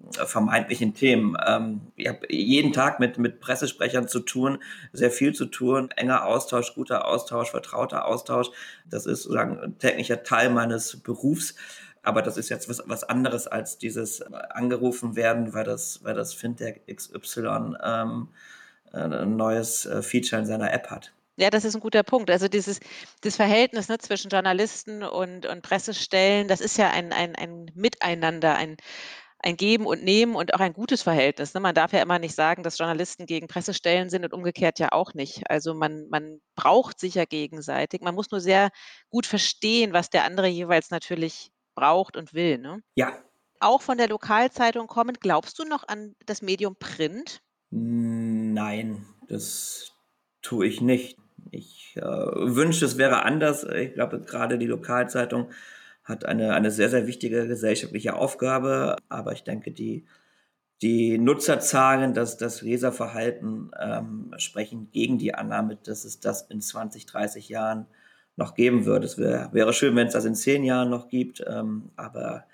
vermeintlichen 0.10 0.94
Themen. 0.94 1.38
Ähm, 1.46 1.82
ich 1.96 2.08
habe 2.08 2.20
jeden 2.30 2.74
Tag 2.74 3.00
mit, 3.00 3.18
mit 3.18 3.39
Pressesprechern 3.39 4.08
zu 4.08 4.20
tun, 4.20 4.60
sehr 4.94 5.12
viel 5.12 5.34
zu 5.34 5.46
tun, 5.46 5.89
enger 5.96 6.25
Austausch, 6.25 6.74
guter 6.75 7.08
Austausch, 7.08 7.51
vertrauter 7.51 8.06
Austausch. 8.06 8.50
Das 8.89 9.06
ist 9.06 9.24
sozusagen 9.24 9.60
ein 9.60 9.77
täglicher 9.77 10.24
Teil 10.24 10.50
meines 10.50 10.98
Berufs. 10.98 11.56
Aber 12.03 12.22
das 12.22 12.38
ist 12.38 12.50
jetzt 12.50 12.67
was, 12.67 12.81
was 12.86 13.03
anderes 13.03 13.48
als 13.48 13.77
dieses 13.77 14.22
angerufen 14.22 15.15
werden, 15.15 15.54
weil 15.54 15.63
das, 15.63 16.04
weil 16.04 16.15
das 16.15 16.34
Fintech 16.34 16.82
XY 16.91 17.75
ähm, 17.84 18.30
ein 18.91 19.36
neues 19.36 19.86
äh, 19.86 20.02
Feature 20.02 20.41
in 20.41 20.47
seiner 20.47 20.73
App 20.73 20.89
hat. 20.89 21.13
Ja, 21.38 21.49
das 21.49 21.63
ist 21.63 21.75
ein 21.75 21.82
guter 21.82 22.04
Punkt. 22.04 22.30
Also 22.30 22.47
dieses 22.47 22.80
das 23.21 23.36
Verhältnis 23.36 23.88
ne, 23.88 23.97
zwischen 23.97 24.30
Journalisten 24.30 25.04
und, 25.04 25.45
und 25.45 25.62
Pressestellen, 25.62 26.47
das 26.47 26.62
ist 26.62 26.78
ja 26.78 26.89
ein, 26.91 27.13
ein, 27.13 27.36
ein 27.36 27.71
Miteinander, 27.73 28.56
ein, 28.56 28.78
ein 29.39 29.58
Geben 29.58 29.86
und 29.86 30.04
Nehmen 30.04 30.36
und 30.36 30.54
auch 30.54 30.60
ein 30.60 30.73
gutes 30.73 31.02
Verhältnis. 31.02 31.54
Ne? 31.54 31.60
Man 31.62 31.73
darf 31.73 31.93
ja 31.93 32.02
immer 32.02 32.19
nicht 32.19 32.36
sagen, 32.36 32.63
dass 32.63 32.78
Journalisten 32.78 33.25
gegen 33.25 33.47
Pressestellen 33.47 34.10
sind 34.10 34.25
und 34.25 34.34
umgekehrt 34.34 34.78
ja 34.80 34.89
auch 34.91 35.13
nicht. 35.13 35.49
Also 35.49 35.73
man, 35.73 36.08
man 36.10 36.41
braucht 36.56 36.99
sich 36.99 37.15
ja 37.15 37.25
gegenseitig. 37.25 38.02
Man 38.02 38.13
muss 38.15 38.30
nur 38.30 38.41
sehr 38.41 38.69
gut 39.10 39.25
verstehen, 39.25 39.93
was 39.93 40.10
der 40.10 40.25
andere 40.25 40.47
jeweils 40.47 40.91
natürlich 40.91 41.52
braucht 41.75 42.17
und 42.17 42.34
will, 42.34 42.57
ne? 42.57 42.81
Ja. 42.95 43.13
Auch 43.60 43.81
von 43.81 43.97
der 43.97 44.10
Lokalzeitung 44.10 44.88
kommend, 44.88 45.21
glaubst 45.21 45.60
du 45.60 45.65
noch 45.65 45.88
an 45.88 46.15
das 46.25 46.41
Medium 46.41 46.75
Print? 46.75 47.41
Nein, 47.69 49.05
das 49.27 49.93
tue 50.41 50.65
ich 50.67 50.81
nicht. 50.81 51.17
Ich 51.51 51.95
äh, 51.95 52.01
wünsche, 52.01 52.86
es 52.86 52.97
wäre 52.97 53.23
anders. 53.23 53.63
Ich 53.63 53.93
glaube, 53.93 54.21
gerade 54.21 54.57
die 54.57 54.67
Lokalzeitung 54.67 55.51
hat 56.03 56.25
eine, 56.25 56.53
eine 56.53 56.71
sehr, 56.71 56.89
sehr 56.89 57.07
wichtige 57.07 57.47
gesellschaftliche 57.47 58.15
Aufgabe. 58.15 58.95
Aber 59.10 59.31
ich 59.34 59.43
denke, 59.43 59.71
die, 59.71 60.05
die 60.81 61.17
Nutzerzahlen, 61.17 62.13
das, 62.13 62.38
das 62.38 62.62
Leserverhalten 62.62 63.71
ähm, 63.79 64.34
sprechen 64.38 64.89
gegen 64.91 65.17
die 65.17 65.36
Annahme, 65.36 65.77
dass 65.77 66.05
es 66.05 66.19
das 66.19 66.43
in 66.43 66.62
20, 66.62 67.05
30 67.05 67.49
Jahren 67.49 67.88
noch 68.41 68.56
geben 68.56 68.86
wird. 68.86 69.04
Es 69.06 69.17
wär, 69.17 69.49
wäre 69.54 69.71
schön, 69.73 69.95
wenn 69.95 70.08
es 70.08 70.13
das 70.13 70.25
in 70.25 70.36
zehn 70.36 70.63
Jahren 70.63 70.89
noch 70.89 71.08
gibt, 71.08 71.43
ähm, 71.47 71.91
aber 71.95 72.45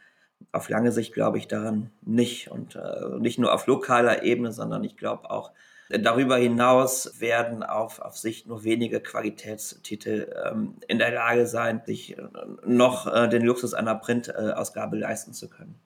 auf 0.51 0.69
lange 0.69 0.91
Sicht 0.91 1.13
glaube 1.13 1.37
ich 1.37 1.47
daran 1.47 1.89
nicht. 2.01 2.51
Und 2.51 2.75
äh, 2.75 3.17
nicht 3.19 3.39
nur 3.39 3.53
auf 3.53 3.67
lokaler 3.67 4.23
Ebene, 4.23 4.51
sondern 4.51 4.83
ich 4.83 4.97
glaube 4.97 5.31
auch 5.31 5.51
darüber 5.89 6.37
hinaus 6.37 7.21
werden 7.21 7.63
auf, 7.63 7.99
auf 7.99 8.17
Sicht 8.17 8.47
nur 8.47 8.63
wenige 8.63 8.99
Qualitätstitel 8.99 10.33
ähm, 10.45 10.75
in 10.87 10.99
der 10.99 11.11
Lage 11.11 11.47
sein, 11.47 11.81
sich 11.85 12.17
äh, 12.17 12.21
noch 12.65 13.07
äh, 13.07 13.29
den 13.29 13.43
Luxus 13.43 13.73
einer 13.73 13.95
Printausgabe 13.95 14.97
leisten 14.97 15.33
zu 15.33 15.49
können. 15.49 15.79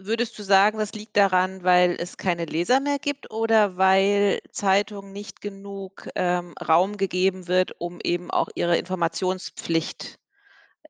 Würdest 0.00 0.38
du 0.38 0.44
sagen, 0.44 0.78
das 0.78 0.92
liegt 0.92 1.16
daran, 1.16 1.64
weil 1.64 1.96
es 1.98 2.16
keine 2.16 2.44
Leser 2.44 2.78
mehr 2.78 2.98
gibt 3.00 3.32
oder 3.32 3.76
weil 3.76 4.40
Zeitungen 4.52 5.12
nicht 5.12 5.40
genug 5.40 6.08
ähm, 6.14 6.54
Raum 6.66 6.96
gegeben 6.96 7.48
wird, 7.48 7.72
um 7.80 7.98
eben 8.04 8.30
auch 8.30 8.48
ihre 8.54 8.78
Informationspflicht 8.78 10.17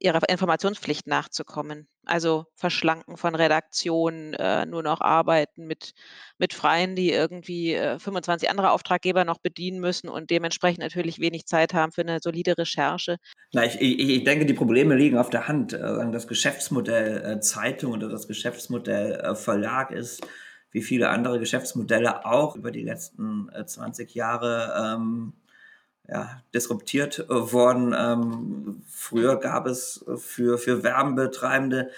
ihrer 0.01 0.29
Informationspflicht 0.29 1.07
nachzukommen. 1.07 1.89
Also 2.05 2.47
Verschlanken 2.55 3.17
von 3.17 3.35
Redaktionen, 3.35 4.35
äh, 4.35 4.65
nur 4.65 4.83
noch 4.83 5.01
arbeiten 5.01 5.67
mit 5.67 5.93
mit 6.39 6.55
Freien, 6.55 6.95
die 6.95 7.11
irgendwie, 7.11 7.75
äh, 7.75 7.99
25 7.99 8.49
andere 8.51 8.71
Auftraggeber 8.71 9.25
noch 9.25 9.39
bedienen 9.39 9.81
müssen 9.81 10.09
und 10.09 10.31
dementsprechend 10.31 10.81
natürlich 10.81 11.21
wenig 11.21 11.47
Zeit 11.47 11.75
haben 11.75 11.93
für 11.93 12.03
eine 12.03 12.21
solide 12.21 12.57
Recherche. 12.57 13.17
Na, 13.53 13.65
ich 13.65 13.81
ich 13.81 13.99
ich 13.99 14.25
denke, 14.25 14.47
die 14.47 14.55
Probleme 14.55 14.95
liegen 14.95 15.19
auf 15.19 15.31
der 15.31 15.49
Hand. 15.49 15.73
Äh, 15.73 16.11
das 16.13 16.27
Geschäftsmodell, 16.29 17.25
äh, 17.25 17.41
Zeitung 17.41 17.93
oder 17.93 18.09
das 18.09 18.29
Geschäftsmodell, 18.29 19.21
äh, 19.21 19.35
Verlag 19.35 19.91
ist 19.91 20.27
wie 20.71 20.83
viele 20.83 21.09
andere 21.09 21.39
Geschäftsmodelle 21.39 22.27
auch 22.27 22.55
über 22.55 22.71
die 22.71 22.83
letzten, 22.83 23.49
äh, 23.51 23.65
20 23.65 24.15
Jahre, 24.15 24.95
ähm 24.97 25.33
ja, 26.09 26.43
disruptiert 26.55 27.19
äh, 27.19 27.53
worden. 27.53 27.95
Ähm, 27.97 28.83
früher 28.89 29.37
gab 29.37 29.67
es 29.67 30.05
für, 30.17 30.59
für 30.59 30.83
Werbebetreibende 30.83 31.91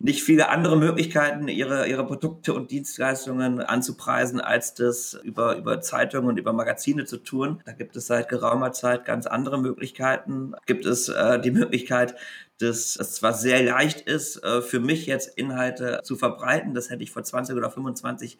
nicht 0.00 0.22
viele 0.22 0.48
andere 0.48 0.76
Möglichkeiten, 0.76 1.48
ihre, 1.48 1.88
ihre 1.88 2.06
Produkte 2.06 2.54
und 2.54 2.70
Dienstleistungen 2.70 3.60
anzupreisen, 3.60 4.40
als 4.40 4.74
das 4.74 5.14
über, 5.24 5.56
über 5.56 5.80
Zeitungen 5.80 6.28
und 6.28 6.38
über 6.38 6.52
Magazine 6.52 7.04
zu 7.04 7.16
tun. 7.16 7.60
Da 7.64 7.72
gibt 7.72 7.96
es 7.96 8.06
seit 8.06 8.28
geraumer 8.28 8.70
Zeit 8.70 9.04
ganz 9.04 9.26
andere 9.26 9.58
Möglichkeiten. 9.58 10.54
Gibt 10.66 10.86
es 10.86 11.08
äh, 11.08 11.40
die 11.40 11.50
Möglichkeit, 11.50 12.14
dass 12.58 12.96
es 12.96 13.12
zwar 13.12 13.34
sehr 13.34 13.62
leicht 13.62 14.00
ist, 14.00 14.42
äh, 14.42 14.62
für 14.62 14.80
mich 14.80 15.06
jetzt 15.06 15.38
Inhalte 15.38 16.00
zu 16.02 16.16
verbreiten. 16.16 16.74
Das 16.74 16.90
hätte 16.90 17.02
ich 17.04 17.12
vor 17.12 17.22
20 17.22 17.56
oder 17.56 17.70
25 17.70 18.36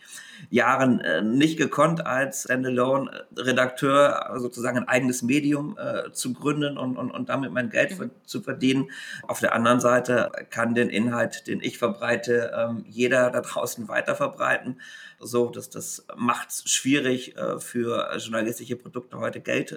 Jahren 0.50 1.00
äh, 1.00 1.22
nicht 1.22 1.56
gekonnt, 1.56 2.04
als 2.04 2.42
Standalone-Redakteur 2.42 4.34
sozusagen 4.38 4.78
ein 4.78 4.88
eigenes 4.88 5.22
Medium 5.22 5.78
äh, 5.78 6.10
zu 6.12 6.32
gründen 6.32 6.76
und, 6.76 6.96
und, 6.96 7.10
und 7.12 7.28
damit 7.28 7.52
mein 7.52 7.70
Geld 7.70 7.98
mhm. 7.98 8.10
zu 8.24 8.40
verdienen. 8.40 8.90
Auf 9.22 9.38
der 9.40 9.54
anderen 9.54 9.80
Seite 9.80 10.32
kann 10.50 10.74
den 10.74 10.90
Inhalt, 10.90 11.46
den 11.46 11.60
ich 11.62 11.78
verbreite, 11.78 12.52
ähm, 12.56 12.84
jeder 12.88 13.30
da 13.30 13.40
draußen 13.40 13.88
weiter 13.88 14.16
verbreiten. 14.16 14.80
So, 15.20 15.48
dass 15.48 15.70
das 15.70 16.06
macht 16.16 16.50
es 16.50 16.70
schwierig 16.70 17.34
für 17.58 18.16
journalistische 18.18 18.76
Produkte 18.76 19.18
heute 19.18 19.40
Geld 19.40 19.76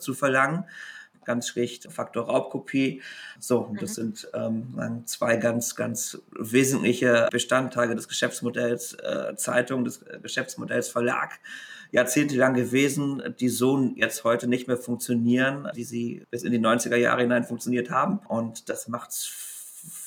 zu 0.00 0.14
verlangen. 0.14 0.64
Ganz 1.24 1.48
schlicht 1.48 1.92
Faktor 1.92 2.26
Raubkopie. 2.26 3.02
So, 3.38 3.58
und 3.60 3.80
das 3.80 3.96
mhm. 3.96 4.14
sind 4.14 4.28
ähm, 4.34 5.02
zwei 5.06 5.36
ganz, 5.36 5.74
ganz 5.76 6.20
wesentliche 6.38 7.28
Bestandteile 7.30 7.94
des 7.94 8.08
Geschäftsmodells 8.08 8.94
äh, 8.94 9.34
Zeitung, 9.36 9.84
des 9.84 10.04
Geschäftsmodells 10.22 10.88
Verlag 10.88 11.38
jahrzehntelang 11.92 12.54
gewesen, 12.54 13.22
die 13.38 13.50
so 13.50 13.92
jetzt 13.96 14.24
heute 14.24 14.48
nicht 14.48 14.66
mehr 14.66 14.78
funktionieren, 14.78 15.68
wie 15.74 15.84
sie 15.84 16.26
bis 16.30 16.42
in 16.42 16.50
die 16.50 16.58
90er 16.58 16.96
Jahre 16.96 17.20
hinein 17.20 17.44
funktioniert 17.44 17.90
haben. 17.90 18.18
Und 18.28 18.68
das 18.70 18.88
macht 18.88 19.10
es 19.10 19.26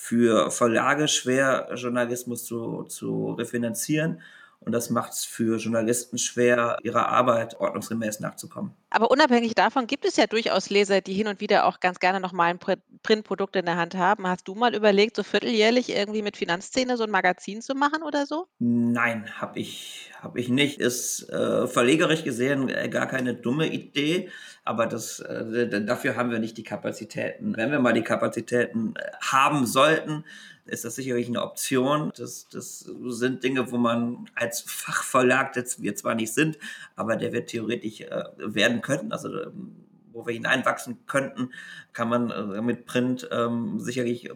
für 0.06 0.51
Verlage 0.51 1.08
schwer, 1.08 1.69
Journalismus 1.75 2.43
zu, 2.45 2.84
zu 2.84 3.32
refinanzieren. 3.34 4.21
Und 4.60 4.71
das 4.71 4.89
macht 4.89 5.13
es 5.13 5.25
für 5.25 5.58
Journalisten 5.58 6.17
schwer, 6.17 6.78
ihrer 6.84 7.10
Arbeit 7.10 7.60
ordnungsgemäß 7.60 8.19
nachzukommen. 8.19 8.71
Aber 8.95 9.12
unabhängig 9.12 9.55
davon 9.55 9.88
gibt 9.88 10.05
es 10.05 10.15
ja 10.15 10.25
durchaus 10.25 10.69
Leser, 10.69 11.01
die 11.01 11.13
hin 11.13 11.27
und 11.27 11.41
wieder 11.41 11.65
auch 11.65 11.81
ganz 11.81 11.99
gerne 11.99 12.21
nochmal 12.21 12.51
ein 12.51 12.60
Printprodukt 13.03 13.58
in 13.58 13.65
der 13.65 13.75
Hand 13.75 13.95
haben. 13.95 14.25
Hast 14.25 14.47
du 14.47 14.55
mal 14.55 14.73
überlegt, 14.73 15.17
so 15.17 15.23
vierteljährlich 15.23 15.89
irgendwie 15.89 16.21
mit 16.21 16.38
Finanzszene 16.38 16.95
so 16.95 17.03
ein 17.03 17.12
Magazin 17.12 17.62
zu 17.62 17.75
machen 17.75 18.03
oder 18.03 18.25
so? 18.25 18.47
Nein, 18.60 19.29
habe 19.38 19.60
ich, 19.60 20.12
hab 20.21 20.38
ich 20.38 20.47
nicht. 20.47 20.79
Ist 20.79 21.29
äh, 21.29 21.67
verlegerisch 21.67 22.23
gesehen 22.23 22.69
äh, 22.69 22.88
gar 22.88 23.08
keine 23.08 23.34
dumme 23.34 23.67
Idee, 23.67 24.29
aber 24.63 24.88
das, 24.88 25.19
äh, 25.19 25.84
dafür 25.84 26.15
haben 26.15 26.31
wir 26.31 26.39
nicht 26.39 26.58
die 26.58 26.63
Kapazitäten. 26.63 27.58
Wenn 27.58 27.71
wir 27.71 27.79
mal 27.79 27.91
die 27.91 28.01
Kapazitäten 28.01 28.93
äh, 28.95 29.12
haben 29.19 29.65
sollten, 29.65 30.23
ist 30.65 30.84
das 30.84 30.95
sicherlich 30.95 31.27
eine 31.27 31.43
Option. 31.43 32.12
Das, 32.17 32.47
das 32.49 32.79
sind 32.79 33.43
Dinge, 33.43 33.71
wo 33.71 33.77
man 33.77 34.29
als 34.36 34.62
Fachverlag, 34.62 35.55
jetzt 35.55 35.81
wir 35.81 35.95
zwar 35.95 36.15
nicht 36.15 36.34
sind, 36.34 36.58
aber 36.95 37.15
der 37.15 37.34
wird 37.34 37.49
theoretisch 37.49 38.01
äh, 38.01 38.23
werden 38.38 38.81
können. 38.86 39.12
Also 39.12 39.30
ähm, 39.30 39.76
wo 40.15 40.26
wir 40.26 40.34
hineinwachsen 40.34 41.06
könnten, 41.08 41.52
kann 41.91 42.08
man 42.08 42.32
äh, 42.32 42.62
mit 42.62 42.86
Print 42.86 43.28
ähm, 43.32 43.80
sicherlich 43.80 44.30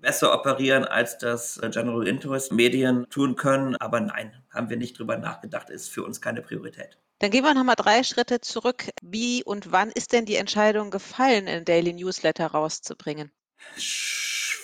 besser 0.00 0.32
operieren, 0.34 0.84
als 0.84 1.18
das 1.18 1.58
äh, 1.58 1.68
General 1.68 2.08
Interest 2.08 2.52
Medien 2.52 3.06
tun 3.10 3.36
können. 3.36 3.76
Aber 3.76 4.00
nein, 4.00 4.32
haben 4.50 4.70
wir 4.70 4.78
nicht 4.78 4.98
drüber 4.98 5.18
nachgedacht, 5.18 5.70
ist 5.70 5.90
für 5.90 6.04
uns 6.04 6.20
keine 6.20 6.40
Priorität. 6.40 6.98
Dann 7.18 7.30
gehen 7.30 7.44
wir 7.44 7.52
nochmal 7.52 7.76
drei 7.76 8.02
Schritte 8.02 8.40
zurück. 8.40 8.88
Wie 9.02 9.44
und 9.44 9.72
wann 9.72 9.90
ist 9.90 10.14
denn 10.14 10.24
die 10.24 10.36
Entscheidung 10.36 10.90
gefallen, 10.90 11.46
einen 11.48 11.66
Daily 11.66 11.92
Newsletter 11.92 12.46
rauszubringen? 12.46 13.30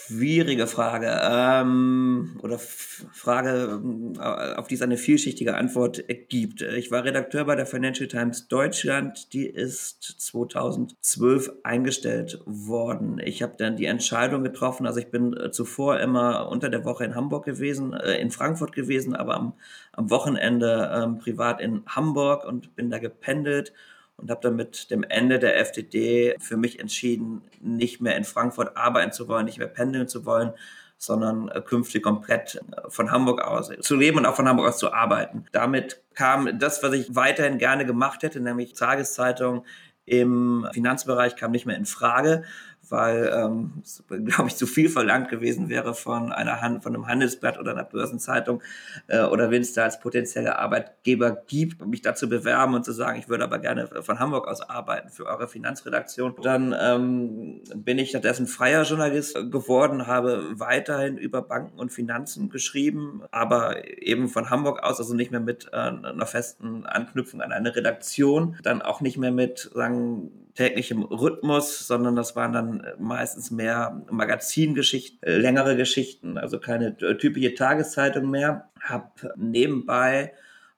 Schwierige 0.07 0.69
Frage. 0.69 1.21
Ähm, 1.21 2.39
oder 2.41 2.61
Frage, 2.61 3.83
äh, 4.17 4.55
auf 4.55 4.69
die 4.69 4.77
es 4.77 4.83
eine 4.83 4.99
vielschichtige 4.99 5.57
Antwort 5.57 6.05
gibt. 6.29 6.63
Ich 6.63 6.93
war 6.93 7.03
Redakteur 7.03 7.45
bei 7.45 7.57
der 7.57 7.67
Financial 7.67 8.07
Times 8.07 8.47
Deutschland. 8.47 9.33
Die 9.33 9.47
ist 9.47 10.03
2012 10.03 11.51
eingestellt 11.65 12.41
worden. 12.47 13.19
Ich 13.19 13.43
habe 13.43 13.55
dann 13.59 13.77
die 13.77 13.87
Entscheidung 13.87 14.45
getroffen. 14.45 14.87
Also 14.87 15.01
ich 15.01 15.11
bin 15.11 15.37
äh, 15.37 15.51
zuvor 15.51 15.99
immer 15.99 16.51
unter 16.51 16.69
der 16.69 16.85
Woche 16.85 17.05
in 17.05 17.17
Hamburg 17.17 17.45
gewesen, 17.45 17.93
äh, 17.93 18.21
in 18.21 18.31
Frankfurt 18.31 18.73
gewesen, 18.73 19.17
aber 19.17 19.35
am, 19.35 19.55
am 19.91 20.09
Wochenende 20.11 20.89
ähm, 20.95 21.19
privat 21.19 21.61
in 21.61 21.83
Hamburg 21.87 22.45
und 22.45 22.77
bin 22.77 22.91
da 22.91 22.99
gependelt 22.99 23.73
und 24.17 24.31
habe 24.31 24.41
dann 24.43 24.57
mit 24.57 24.91
dem 24.91 25.03
Ende 25.03 25.39
der 25.39 25.59
FDD 25.59 26.37
für 26.39 26.57
mich 26.57 26.81
entschieden, 26.81 27.43
nicht 27.61 28.01
mehr 28.01 28.17
in 28.17 28.25
Frankfurt 28.25 28.77
arbeiten 28.77 29.13
zu 29.13 29.29
wollen, 29.29 29.47
nicht 29.47 29.59
mehr 29.59 29.69
pendeln 29.69 30.09
zu 30.09 30.25
wollen, 30.25 30.53
sondern 30.99 31.49
äh, 31.49 31.61
künftig 31.61 32.03
komplett 32.03 32.55
äh, 32.55 32.89
von 32.89 33.11
Hamburg 33.11 33.43
aus 33.43 33.71
zu 33.81 33.97
leben 33.97 34.19
und 34.19 34.27
auch 34.27 34.37
von 34.37 34.49
Hamburg 34.49 34.69
aus 34.69 34.79
zu 34.79 34.93
arbeiten. 34.93 35.45
Damit 35.53 36.03
kam 36.15 36.59
das, 36.59 36.83
was 36.83 36.95
ich 36.95 37.15
weiterhin 37.15 37.59
gerne 37.59 37.85
gemacht 37.85 38.23
hätte, 38.23 38.41
nämlich 38.41 38.73
Tageszeitung 38.73 39.65
im 40.07 40.67
Finanzbereich 40.73 41.37
kam 41.37 41.51
nicht 41.51 41.67
mehr 41.67 41.77
in 41.77 41.85
Frage 41.85 42.45
weil 42.89 43.33
ähm, 43.35 43.83
glaube 44.09 44.49
ich, 44.49 44.57
zu 44.57 44.67
viel 44.67 44.89
verlangt 44.89 45.29
gewesen 45.29 45.69
wäre 45.69 45.95
von 45.95 46.33
einer 46.33 46.61
Hand, 46.61 46.83
von 46.83 46.95
einem 46.95 47.07
Handelsblatt 47.07 47.59
oder 47.59 47.73
einer 47.73 47.85
Börsenzeitung 47.85 48.63
äh, 49.09 49.23
oder 49.23 49.51
wenn 49.51 49.63
es 49.63 49.73
da 49.73 49.85
als 49.85 50.01
potenzielle 50.01 50.59
Arbeitgeber 50.59 51.37
gibt, 51.47 51.85
mich 51.87 52.03
dazu 52.03 52.29
bewerben 52.29 52.75
und 52.75 52.85
zu 52.85 52.93
sagen, 52.93 53.19
ich 53.19 53.29
würde 53.29 53.45
aber 53.45 53.59
gerne 53.59 53.89
von 54.03 54.19
Hamburg 54.19 54.49
aus 54.49 54.61
arbeiten 54.61 55.11
für 55.11 55.27
eure 55.27 55.49
Finanzredaktion. 55.49 56.35
Dann 56.43 56.75
ähm, 56.79 57.61
bin 57.75 57.99
ich 57.99 58.11
stattdessen 58.11 58.47
freier 58.47 58.83
Journalist 58.83 59.35
geworden, 59.51 60.07
habe 60.07 60.45
weiterhin 60.53 61.19
über 61.19 61.43
Banken 61.43 61.79
und 61.79 61.93
Finanzen 61.93 62.49
geschrieben, 62.49 63.23
aber 63.31 63.87
eben 64.03 64.29
von 64.29 64.51
Hamburg 64.51 64.83
aus, 64.83 64.99
also 64.99 65.15
nicht 65.15 65.31
mehr 65.31 65.41
mit 65.41 65.69
äh, 65.73 65.77
einer 65.77 66.27
festen 66.27 66.87
Anknüpfung 66.87 67.41
an 67.41 67.53
eine 67.53 67.75
Redaktion, 67.75 68.57
dann 68.63 68.83
auch 68.83 69.01
nicht 69.01 69.19
mehr 69.19 69.33
mit 69.33 69.71
sagen 69.75 70.46
täglichem 70.57 71.03
Rhythmus, 71.03 71.87
sondern 71.87 72.17
das 72.17 72.35
waren 72.35 72.53
dann 72.53 72.81
äh, 72.81 72.95
meistens 72.99 73.51
mehr 73.51 74.03
Magazingeschichten, 74.11 75.23
äh, 75.23 75.37
längere 75.37 75.77
Geschichten, 75.77 76.39
also 76.39 76.59
keine 76.59 76.97
typische 76.97 77.55
Tageszeitung 77.55 78.31
mehr. 78.31 78.71
Hab 78.81 79.21
nebenbei 79.37 80.33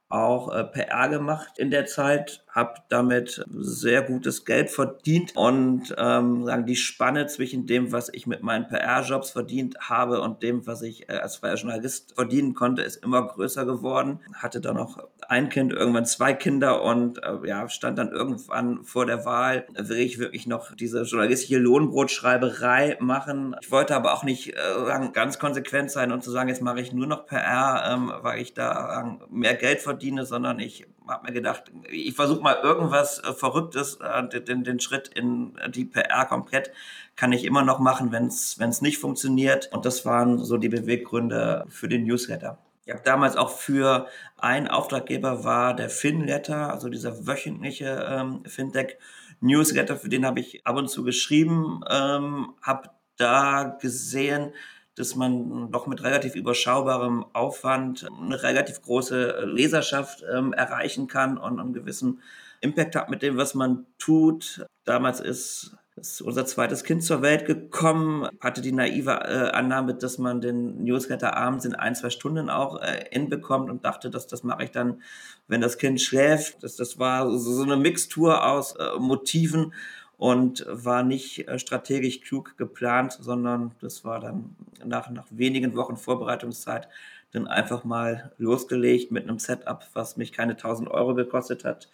auch 0.08 0.54
äh, 0.54 0.64
PR 0.64 1.08
gemacht 1.08 1.58
in 1.58 1.70
der 1.70 1.86
Zeit, 1.86 2.44
habe 2.58 2.74
damit 2.88 3.44
sehr 3.48 4.02
gutes 4.02 4.44
Geld 4.44 4.70
verdient 4.70 5.36
und 5.36 5.94
ähm, 5.96 6.44
sagen 6.44 6.66
die 6.66 6.76
Spanne 6.76 7.26
zwischen 7.26 7.66
dem, 7.66 7.92
was 7.92 8.08
ich 8.12 8.26
mit 8.26 8.42
meinen 8.42 8.66
PR-Jobs 8.66 9.30
verdient 9.30 9.76
habe 9.80 10.20
und 10.20 10.42
dem, 10.42 10.66
was 10.66 10.82
ich 10.82 11.08
äh, 11.08 11.12
als 11.12 11.36
freier 11.36 11.54
Journalist 11.54 12.14
verdienen 12.14 12.54
konnte, 12.54 12.82
ist 12.82 12.96
immer 13.04 13.26
größer 13.26 13.64
geworden. 13.64 14.18
Hatte 14.34 14.60
dann 14.60 14.76
noch 14.76 14.98
ein 15.28 15.48
Kind, 15.48 15.72
irgendwann 15.72 16.04
zwei 16.04 16.34
Kinder 16.34 16.82
und 16.82 17.22
äh, 17.22 17.46
ja, 17.46 17.68
stand 17.68 17.96
dann 17.98 18.10
irgendwann 18.10 18.82
vor 18.82 19.06
der 19.06 19.24
Wahl, 19.24 19.66
will 19.76 19.98
ich 19.98 20.18
wirklich 20.18 20.46
noch 20.46 20.74
diese 20.74 21.02
journalistische 21.02 21.58
Lohnbrotschreiberei 21.58 22.96
machen. 23.00 23.54
Ich 23.60 23.70
wollte 23.70 23.94
aber 23.94 24.14
auch 24.14 24.24
nicht 24.24 24.54
äh, 24.54 25.08
ganz 25.12 25.38
konsequent 25.38 25.90
sein 25.92 26.10
und 26.10 26.24
zu 26.24 26.32
sagen, 26.32 26.48
jetzt 26.48 26.62
mache 26.62 26.80
ich 26.80 26.92
nur 26.92 27.06
noch 27.06 27.26
PR, 27.26 27.84
ähm, 27.92 28.12
weil 28.22 28.40
ich 28.40 28.54
da 28.54 29.02
äh, 29.02 29.24
mehr 29.30 29.54
Geld 29.54 29.80
verdiene, 29.80 30.24
sondern 30.26 30.58
ich 30.58 30.86
habe 31.08 31.26
mir 31.26 31.32
gedacht, 31.32 31.64
ich 31.90 32.14
versuche 32.14 32.40
mal 32.40 32.56
irgendwas 32.62 33.18
äh, 33.18 33.32
Verrücktes, 33.32 33.98
äh, 34.02 34.40
den, 34.40 34.64
den 34.64 34.80
Schritt 34.80 35.08
in 35.08 35.58
die 35.68 35.84
PR 35.84 36.26
komplett 36.26 36.70
kann 37.16 37.32
ich 37.32 37.44
immer 37.44 37.64
noch 37.64 37.80
machen, 37.80 38.12
wenn 38.12 38.26
es 38.26 38.80
nicht 38.80 38.98
funktioniert. 38.98 39.70
Und 39.72 39.84
das 39.84 40.04
waren 40.04 40.38
so 40.38 40.56
die 40.56 40.68
Beweggründe 40.68 41.64
für 41.68 41.88
den 41.88 42.04
Newsletter. 42.04 42.58
Ich 42.88 42.94
habe 42.94 43.02
damals 43.04 43.36
auch 43.36 43.50
für 43.50 44.06
einen 44.38 44.66
Auftraggeber 44.66 45.44
war 45.44 45.74
der 45.74 45.90
FinLetter, 45.90 46.72
also 46.72 46.88
dieser 46.88 47.26
wöchentliche 47.26 48.06
ähm, 48.08 48.42
Fintech-Newsletter, 48.46 49.96
für 49.96 50.08
den 50.08 50.24
habe 50.24 50.40
ich 50.40 50.66
ab 50.66 50.76
und 50.76 50.88
zu 50.88 51.04
geschrieben, 51.04 51.82
ähm, 51.90 52.54
habe 52.62 52.88
da 53.18 53.76
gesehen, 53.78 54.52
dass 54.98 55.14
man 55.14 55.70
doch 55.70 55.87
mit 55.87 56.02
relativ 56.02 56.34
überschaubarem 56.34 57.24
Aufwand 57.32 58.08
eine 58.20 58.42
relativ 58.42 58.82
große 58.82 59.44
Leserschaft 59.44 60.24
ähm, 60.32 60.52
erreichen 60.52 61.06
kann 61.06 61.38
und 61.38 61.61
einen 61.61 61.72
gewissen 61.72 62.20
Impact 62.61 62.96
hat 62.96 63.11
mit 63.11 63.22
dem, 63.22 63.37
was 63.37 63.54
man 63.54 63.87
tut. 63.98 64.66
Damals 64.84 65.20
ist, 65.20 65.76
ist 65.96 66.20
unser 66.22 66.46
zweites 66.46 66.82
Kind 66.82 67.04
zur 67.04 67.22
Welt 67.22 67.46
gekommen, 67.46 68.28
hatte 68.40 68.61
die 68.61 68.72
naive 68.72 69.11
äh, 69.11 69.50
Annahme, 69.50 69.94
dass 69.94 70.18
man 70.18 70.40
den 70.40 70.82
Newsletter 70.82 71.37
abends 71.37 71.64
in 71.64 71.74
ein, 71.74 71.94
zwei 71.94 72.11
Stunden 72.11 72.50
auch 72.50 72.80
äh, 72.80 73.04
hinbekommt 73.11 73.70
und 73.70 73.84
dachte, 73.84 74.11
dass 74.11 74.26
das 74.26 74.42
mache 74.42 74.64
ich 74.64 74.70
dann, 74.70 75.02
wenn 75.46 75.61
das 75.61 75.78
Kind 75.78 76.00
schläft. 76.00 76.62
Das, 76.62 76.76
das 76.76 76.98
war 76.98 77.30
so, 77.38 77.52
so 77.52 77.62
eine 77.62 77.76
Mixtur 77.76 78.44
aus 78.44 78.74
äh, 78.74 78.98
Motiven 78.98 79.72
und 80.18 80.66
war 80.68 81.04
nicht 81.04 81.48
äh, 81.48 81.59
strategisch 81.59 82.20
klug 82.20 82.59
geplant, 82.59 83.16
sondern 83.18 83.74
das 83.81 84.04
war 84.04 84.20
dann 84.20 84.57
nach, 84.85 85.09
nach 85.11 85.26
wenigen 85.31 85.74
Wochen 85.76 85.96
Vorbereitungszeit 85.96 86.88
dann 87.31 87.46
einfach 87.46 87.85
mal 87.85 88.33
losgelegt 88.37 89.12
mit 89.12 89.24
einem 89.24 89.38
Setup, 89.38 89.87
was 89.94 90.16
mich 90.16 90.33
keine 90.33 90.52
1000 90.52 90.90
Euro 90.90 91.14
gekostet 91.14 91.64
hat. 91.64 91.88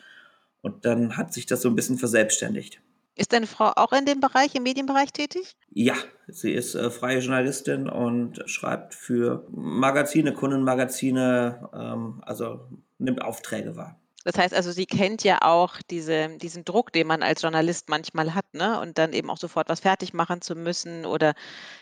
Und 0.63 0.87
dann 0.87 1.17
hat 1.17 1.35
sich 1.35 1.45
das 1.45 1.61
so 1.61 1.69
ein 1.69 1.77
bisschen 1.77 1.99
verselbstständigt. 1.99 2.81
Ist 3.17 3.33
deine 3.33 3.47
Frau 3.47 3.73
auch 3.77 3.93
in 3.93 4.07
dem 4.07 4.21
Bereich, 4.21 4.55
im 4.55 4.63
Medienbereich 4.63 5.13
tätig? 5.13 5.55
Ja, 5.71 5.95
sie 6.27 6.53
ist 6.53 6.75
äh, 6.75 6.91
freie 6.91 7.19
Journalistin 7.19 7.89
und 7.89 8.43
schreibt 8.47 8.95
für 8.95 9.47
Magazine, 9.51 10.33
Kundenmagazine, 10.33 11.69
ähm, 11.75 12.23
also 12.25 12.61
nimmt 12.99 13.23
Aufträge 13.23 13.77
wahr. 13.77 14.01
Das 14.25 14.39
heißt 14.39 14.55
also, 14.55 14.73
sie 14.73 14.87
kennt 14.87 15.23
ja 15.23 15.39
auch 15.43 15.77
diese, 15.91 16.37
diesen 16.39 16.65
Druck, 16.65 16.93
den 16.93 17.07
man 17.07 17.23
als 17.23 17.43
Journalist 17.43 17.89
manchmal 17.89 18.35
hat, 18.35 18.47
ne? 18.55 18.81
Und 18.81 18.99
dann 18.99 19.13
eben 19.13 19.31
auch 19.31 19.37
sofort 19.37 19.69
was 19.69 19.81
fertig 19.81 20.15
machen 20.15 20.41
zu 20.41 20.55
müssen 20.55 21.05
oder 21.07 21.35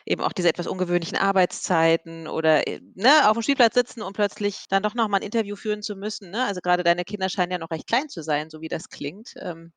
eben 0.04 0.22
auch 0.22 0.32
diese 0.32 0.48
etwas 0.48 0.66
ungewöhnlichen 0.66 1.16
Arbeitszeiten 1.16 2.26
oder 2.26 2.66
äh, 2.66 2.80
ne, 2.94 3.28
auf 3.28 3.34
dem 3.34 3.42
Spielplatz 3.42 3.74
sitzen 3.74 4.02
und 4.02 4.14
plötzlich 4.14 4.64
dann 4.68 4.82
doch 4.82 4.94
nochmal 4.94 5.20
ein 5.20 5.24
Interview 5.24 5.56
führen 5.56 5.82
zu 5.82 5.96
müssen. 5.96 6.30
Ne? 6.30 6.44
Also 6.44 6.60
gerade 6.60 6.82
deine 6.82 7.04
Kinder 7.04 7.28
scheinen 7.28 7.52
ja 7.52 7.58
noch 7.58 7.70
recht 7.70 7.86
klein 7.86 8.08
zu 8.08 8.22
sein, 8.22 8.50
so 8.50 8.60
wie 8.60 8.68
das 8.68 8.88
klingt. 8.88 9.34
Ähm, 9.36 9.72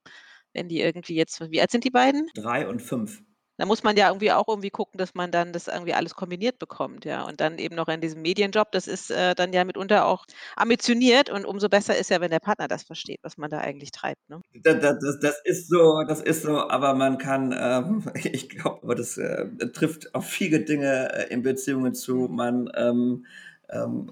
wenn 0.54 0.70
die 0.70 0.82
irgendwie 0.82 1.16
jetzt, 1.16 1.40
wie 1.52 1.62
alt 1.62 1.72
sind 1.72 1.84
die 1.84 1.92
beiden? 1.92 2.28
Drei 2.34 2.68
und 2.68 2.82
fünf. 2.82 3.22
Da 3.58 3.66
muss 3.66 3.84
man 3.84 3.96
ja 3.98 4.08
irgendwie 4.10 4.32
auch 4.32 4.48
irgendwie 4.48 4.70
gucken, 4.70 4.98
dass 4.98 5.14
man 5.16 5.32
dann 5.32 5.54
das 5.54 5.68
irgendwie 5.68 5.94
alles 5.94 6.16
kombiniert 6.16 6.60
bekommt, 6.60 7.06
ja. 7.06 7.24
Und 7.24 7.42
dann 7.42 7.58
eben 7.58 7.76
noch 7.76 7.88
in 7.88 8.02
diesem 8.02 8.22
Medienjob, 8.22 8.72
das 8.72 8.88
ist, 8.88 9.12
äh, 9.12 9.36
dann 9.36 9.54
ja 9.54 9.64
mitunter 9.66 10.06
auch 10.06 10.26
ambitioniert 10.56 11.30
und 11.30 11.46
umso 11.46 11.70
besser 11.70 11.96
ist 11.98 12.10
ja, 12.10 12.22
wenn 12.22 12.32
der 12.32 12.40
Partner 12.40 12.68
das 12.68 12.84
versteht, 12.84 13.20
was 13.24 13.38
man 13.38 13.50
da 13.50 13.60
eigentlich 13.60 13.92
treibt, 13.92 14.30
ne? 14.30 14.42
Da 14.54 14.74
da 14.74 14.94
das 14.94 15.20
das 15.20 15.42
ist 15.44 15.68
so 15.70 16.04
das 16.08 16.22
ist 16.22 16.44
so, 16.44 16.70
aber 16.70 16.94
man 16.94 17.18
kann, 17.18 17.54
ähm 17.58 18.04
ich 18.24 18.50
glaube, 18.50 18.80
aber 18.84 18.96
das, 18.96 19.18
äh, 19.18 19.46
trifft 19.74 20.16
auf 20.16 20.26
viele 20.26 20.62
Dinge, 20.62 21.12
äh, 21.14 21.34
in 21.34 21.42
Beziehungen 21.44 21.94
zu. 21.94 22.28
Man, 22.30 22.70
ähm, 22.76 23.26
ähm, 23.70 24.12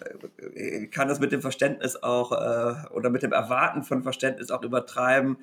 äh, 0.56 0.88
kann 0.88 1.08
das 1.08 1.20
mit 1.20 1.32
dem 1.32 1.42
Verständnis 1.42 1.96
auch, 2.02 2.32
äh, 2.32 2.88
oder 2.94 3.10
mit 3.10 3.24
dem 3.24 3.32
Erwarten 3.32 3.84
von 3.84 4.04
Verständnis 4.04 4.52
auch 4.52 4.64
übertreiben. 4.64 5.38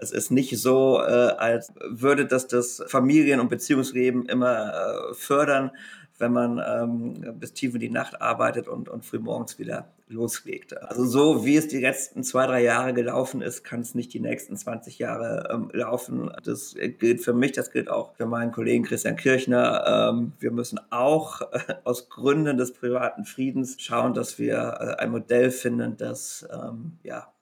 Es 0.00 0.12
ist 0.12 0.30
nicht 0.30 0.58
so, 0.58 1.00
äh, 1.00 1.34
als 1.38 1.72
würde 1.88 2.26
das 2.26 2.46
das 2.46 2.82
Familien 2.86 3.40
und 3.40 3.48
Beziehungsleben 3.48 4.26
immer, 4.26 5.10
äh, 5.10 5.14
fördern, 5.14 5.70
wenn 6.18 6.32
man, 6.32 6.58
ähm, 6.58 7.38
bis 7.38 7.54
tief 7.54 7.74
in 7.74 7.80
die 7.80 7.90
Nacht 7.90 8.20
arbeitet 8.20 8.68
und 8.68 8.88
und 8.88 9.04
frühmorgens 9.04 9.58
wieder 9.58 9.88
loslegt. 10.10 10.76
Also, 10.76 11.04
so 11.04 11.44
wie 11.44 11.56
es 11.56 11.68
die 11.68 11.78
letzten 11.78 12.22
2, 12.22 12.46
3 12.46 12.62
Jahre 12.62 12.92
gelaufen 12.92 13.42
ist, 13.42 13.64
kann's 13.64 13.94
nicht 13.94 14.12
die 14.12 14.20
nächsten 14.20 14.56
20 14.56 14.98
Jahre, 14.98 15.48
ähm, 15.50 15.70
laufen. 15.72 16.30
Das 16.42 16.74
gilt 16.74 17.22
für 17.22 17.32
mich, 17.32 17.52
das 17.52 17.70
gilt 17.70 17.88
auch 17.88 18.14
für 18.16 18.26
meinen 18.26 18.52
Kollegen 18.52 18.84
Christian 18.84 19.16
Kirchner. 19.16 20.10
Ähm, 20.12 20.32
wir 20.40 20.50
müssen 20.50 20.80
auch 20.90 21.40
aus 21.84 22.08
Gründen 22.08 22.58
des 22.58 22.72
privaten 22.72 23.24
Friedens 23.24 23.76
schauen, 23.78 24.14
dass 24.14 24.38
wir, 24.38 24.56
äh, 24.58 25.02
ein 25.02 25.10
Modell 25.10 25.50
finden, 25.50 25.96
das, 25.96 26.46
ähm, 26.52 26.98
ja, 27.02 27.32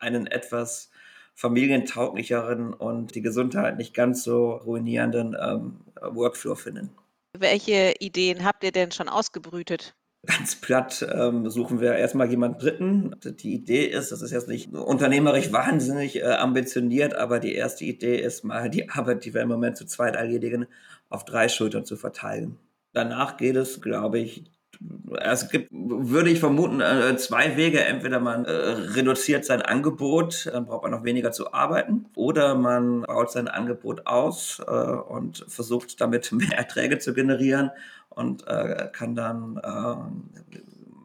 einen 0.00 0.26
etwas 0.26 0.90
familientauglicheren 1.40 2.74
und 2.74 3.14
die 3.14 3.22
Gesundheit 3.22 3.78
nicht 3.78 3.94
ganz 3.94 4.22
so 4.22 4.52
ruinierenden, 4.52 5.34
ähm, 5.40 5.80
Workflow 6.02 6.54
finden. 6.54 6.90
Welche 7.38 7.94
Ideen 7.98 8.44
habt 8.44 8.62
ihr 8.62 8.72
denn 8.72 8.92
schon 8.92 9.08
ausgebrütet? 9.08 9.94
Ganz 10.26 10.56
platt, 10.56 11.06
ähm, 11.10 11.48
suchen 11.48 11.80
wir 11.80 11.94
erst 11.94 12.14
mal 12.14 12.28
jemand 12.28 12.62
Dritten. 12.62 13.16
Die 13.24 13.54
Idee 13.54 13.86
ist, 13.86 14.12
das 14.12 14.20
ist 14.20 14.32
jetzt 14.32 14.48
nicht 14.48 14.70
unternehmerisch 14.74 15.50
wahnsinnig, 15.50 16.16
äh, 16.16 16.24
ambitioniert, 16.24 17.14
aber 17.14 17.40
die 17.40 17.54
erste 17.54 17.86
Idee 17.86 18.20
ist 18.20 18.44
mal, 18.44 18.68
die 18.68 18.90
Arbeit, 18.90 19.24
die 19.24 19.32
wir 19.32 19.40
im 19.40 19.48
Moment 19.48 19.78
zu 19.78 19.86
zweit 19.86 20.16
erledigen, 20.16 20.66
auf 21.08 21.24
3 21.24 21.48
Schultern 21.48 21.86
zu 21.86 21.96
verteilen. 21.96 22.58
Danach 22.92 23.38
geht 23.38 23.56
es, 23.56 23.80
glaube 23.80 24.18
ich 24.18 24.44
es 25.20 25.48
gibt, 25.50 25.68
würde 25.72 26.30
ich 26.30 26.40
vermuten, 26.40 26.80
äh, 26.80 27.16
zwei 27.16 27.56
Wege. 27.56 27.84
Entweder 27.84 28.20
man 28.20 28.44
äh, 28.44 28.50
reduziert 28.50 29.44
sein 29.44 29.60
Angebot, 29.62 30.48
dann 30.52 30.66
braucht 30.66 30.82
man 30.82 30.92
noch 30.92 31.04
weniger 31.04 31.32
zu 31.32 31.52
arbeiten, 31.52 32.06
oder 32.14 32.54
man 32.54 33.02
baut 33.02 33.30
sein 33.30 33.48
Angebot 33.48 34.06
aus 34.06 34.62
äh, 34.66 34.70
und 34.70 35.44
versucht 35.48 36.00
damit 36.00 36.32
mehr 36.32 36.56
Erträge 36.56 36.98
zu 36.98 37.14
generieren 37.14 37.70
und 38.08 38.44
kann 38.92 39.14
dann 39.14 39.60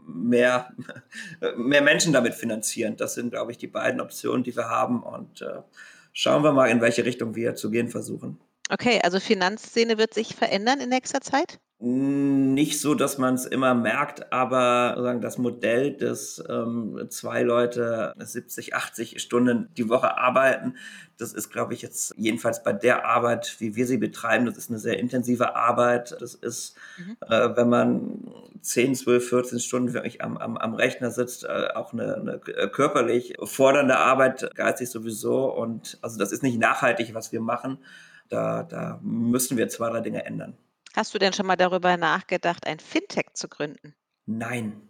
mehr, 0.08 0.74
mehr 1.56 1.82
Menschen 1.82 2.14
damit 2.14 2.34
finanzieren. 2.34 2.98
Das 2.98 3.14
sind, 3.14 3.30
glaube 3.30 3.52
ich, 3.52 3.58
die 3.58 3.68
beiden 3.68 4.02
Optionen, 4.02 4.44
die 4.44 4.56
wir 4.56 4.70
haben. 4.70 5.04
Und 5.04 5.46
schauen 6.14 6.44
wir 6.44 6.52
mal, 6.52 6.68
in 6.68 6.82
welche 6.82 7.06
Richtung 7.06 7.36
wir 7.36 7.56
zu 7.56 7.70
gehen 7.70 7.90
versuchen. 7.90 8.40
Okay, 8.72 9.00
also 9.04 9.20
Finanzszene 9.20 10.00
wird 10.00 10.16
sich 10.16 10.36
verändern 10.36 10.82
in 10.82 10.90
nächster 10.90 11.22
Zeit? 11.22 11.60
Nicht 11.78 12.80
so, 12.80 12.96
dass 12.96 13.18
man 13.18 13.34
es 13.34 13.46
immer 13.46 13.76
merkt, 13.76 14.32
aber 14.32 14.94
sozusagen 14.96 15.20
das 15.20 15.38
Modell, 15.38 15.92
dass 15.92 16.42
ähm, 16.48 17.08
zwei 17.10 17.44
Leute 17.44 18.14
70, 18.18 18.74
80 18.74 19.22
Stunden 19.22 19.68
die 19.76 19.90
Woche 19.90 20.18
arbeiten, 20.18 20.76
das 21.18 21.34
ist, 21.34 21.50
glaube 21.50 21.74
ich, 21.74 21.82
jetzt 21.82 22.14
jedenfalls 22.18 22.64
bei 22.64 22.72
der 22.72 23.06
Arbeit, 23.06 23.58
wie 23.60 23.76
wir 23.76 23.88
sie 23.88 23.98
betreiben, 23.98 24.46
das 24.46 24.58
ist 24.58 24.70
eine 24.70 24.80
sehr 24.80 25.00
intensive 25.00 25.58
Arbeit. 25.58 26.16
Das 26.22 26.34
ist, 26.34 26.78
mhm. 26.98 27.18
äh, 27.30 27.58
wenn 27.58 27.68
man 27.68 28.32
10, 28.62 28.96
12, 28.96 29.30
14 29.30 29.60
Stunden 29.60 29.94
wirklich 29.94 30.22
am, 30.22 30.38
am, 30.38 30.58
am 30.58 30.76
Rechner 30.76 31.12
sitzt, 31.12 31.44
äh, 31.44 31.68
auch 31.76 31.92
eine, 31.92 32.16
eine 32.16 32.70
körperlich 32.70 33.36
fordernde 33.44 33.98
Arbeit, 33.98 34.50
geistig 34.56 34.90
sowieso. 34.90 35.54
Und 35.54 35.98
also 36.02 36.18
das 36.18 36.32
ist 36.32 36.42
nicht 36.42 36.58
nachhaltig, 36.58 37.14
was 37.14 37.34
wir 37.34 37.42
machen. 37.42 37.80
Da, 38.30 38.64
da 38.64 39.00
müssen 39.04 39.58
wir 39.58 39.68
zwei, 39.68 39.90
drei 39.90 40.00
Dinge 40.00 40.26
ändern. 40.26 40.58
Hast 40.96 41.14
du 41.14 41.20
denn 41.20 41.34
schon 41.34 41.46
mal 41.46 41.58
darüber 41.58 41.98
nachgedacht, 41.98 42.66
ein 42.66 42.80
Fintech 42.80 43.34
zu 43.34 43.50
gründen? 43.50 43.94
Nein. 44.26 44.82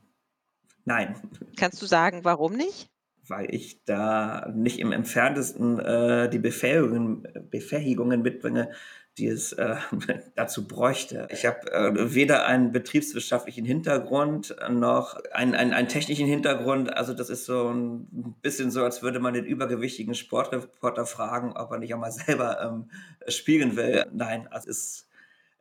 Nein. 0.85 1.15
Kannst 1.57 1.81
du 1.81 1.87
sagen, 1.87 2.19
warum 2.23 2.53
nicht? 2.53 2.91
Weil 3.27 3.47
ich 3.53 3.83
da 3.85 4.51
nicht 4.53 4.77
im 4.77 4.91
entferntesten 4.91 5.79
äh, 5.79 6.29
die 6.29 6.37
Befähigungen, 6.37 7.27
Befähigungen 7.49 8.21
mitbringe, 8.21 8.69
die 9.17 9.25
es 9.25 9.53
äh, 9.53 9.77
dazu 10.35 10.67
bräuchte. 10.67 11.27
Ich 11.31 11.47
habe 11.47 11.71
äh, 11.71 12.13
weder 12.13 12.45
einen 12.45 12.71
betriebswirtschaftlichen 12.71 13.65
Hintergrund 13.65 14.55
noch 14.69 15.19
einen, 15.31 15.55
einen, 15.55 15.73
einen 15.73 15.87
technischen 15.87 16.27
Hintergrund. 16.27 16.95
Also 16.95 17.15
das 17.15 17.31
ist 17.31 17.45
so 17.45 17.69
ein 17.69 18.35
bisschen 18.43 18.69
so, 18.69 18.83
als 18.83 19.01
würde 19.01 19.19
man 19.19 19.33
den 19.33 19.45
übergewichtigen 19.45 20.13
Sportreporter 20.13 21.07
fragen, 21.07 21.53
ob 21.57 21.71
er 21.71 21.79
nicht 21.79 21.95
auch 21.95 21.99
mal 21.99 22.11
selber 22.11 22.61
ähm, 22.61 22.91
spielen 23.27 23.75
will. 23.75 24.05
Nein, 24.11 24.47
es 24.55 24.65
ist 24.65 25.09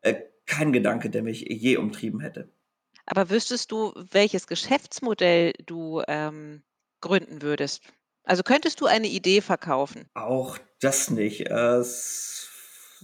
äh, 0.03 0.17
kein 0.47 0.73
Gedanke, 0.73 1.11
der 1.11 1.23
mich 1.23 1.41
je 1.41 1.77
umtrieben 1.77 2.21
hätte. 2.21 2.49
Aber 3.07 3.31
wüsstest 3.31 3.71
du, 3.71 3.93
welches 4.11 4.47
Geschäftsmodell 4.47 5.53
du 5.67 6.03
ähm, 6.09 6.63
gründen 7.01 7.43
würdest? 7.43 7.83
Also 8.25 8.43
könntest 8.43 8.81
du 8.81 8.87
eine 8.87 9.09
Idee 9.09 9.43
verkaufen? 9.43 10.07
Auch 10.15 10.59
das 10.81 11.11
nicht. 11.11 11.43
Es 11.51 12.51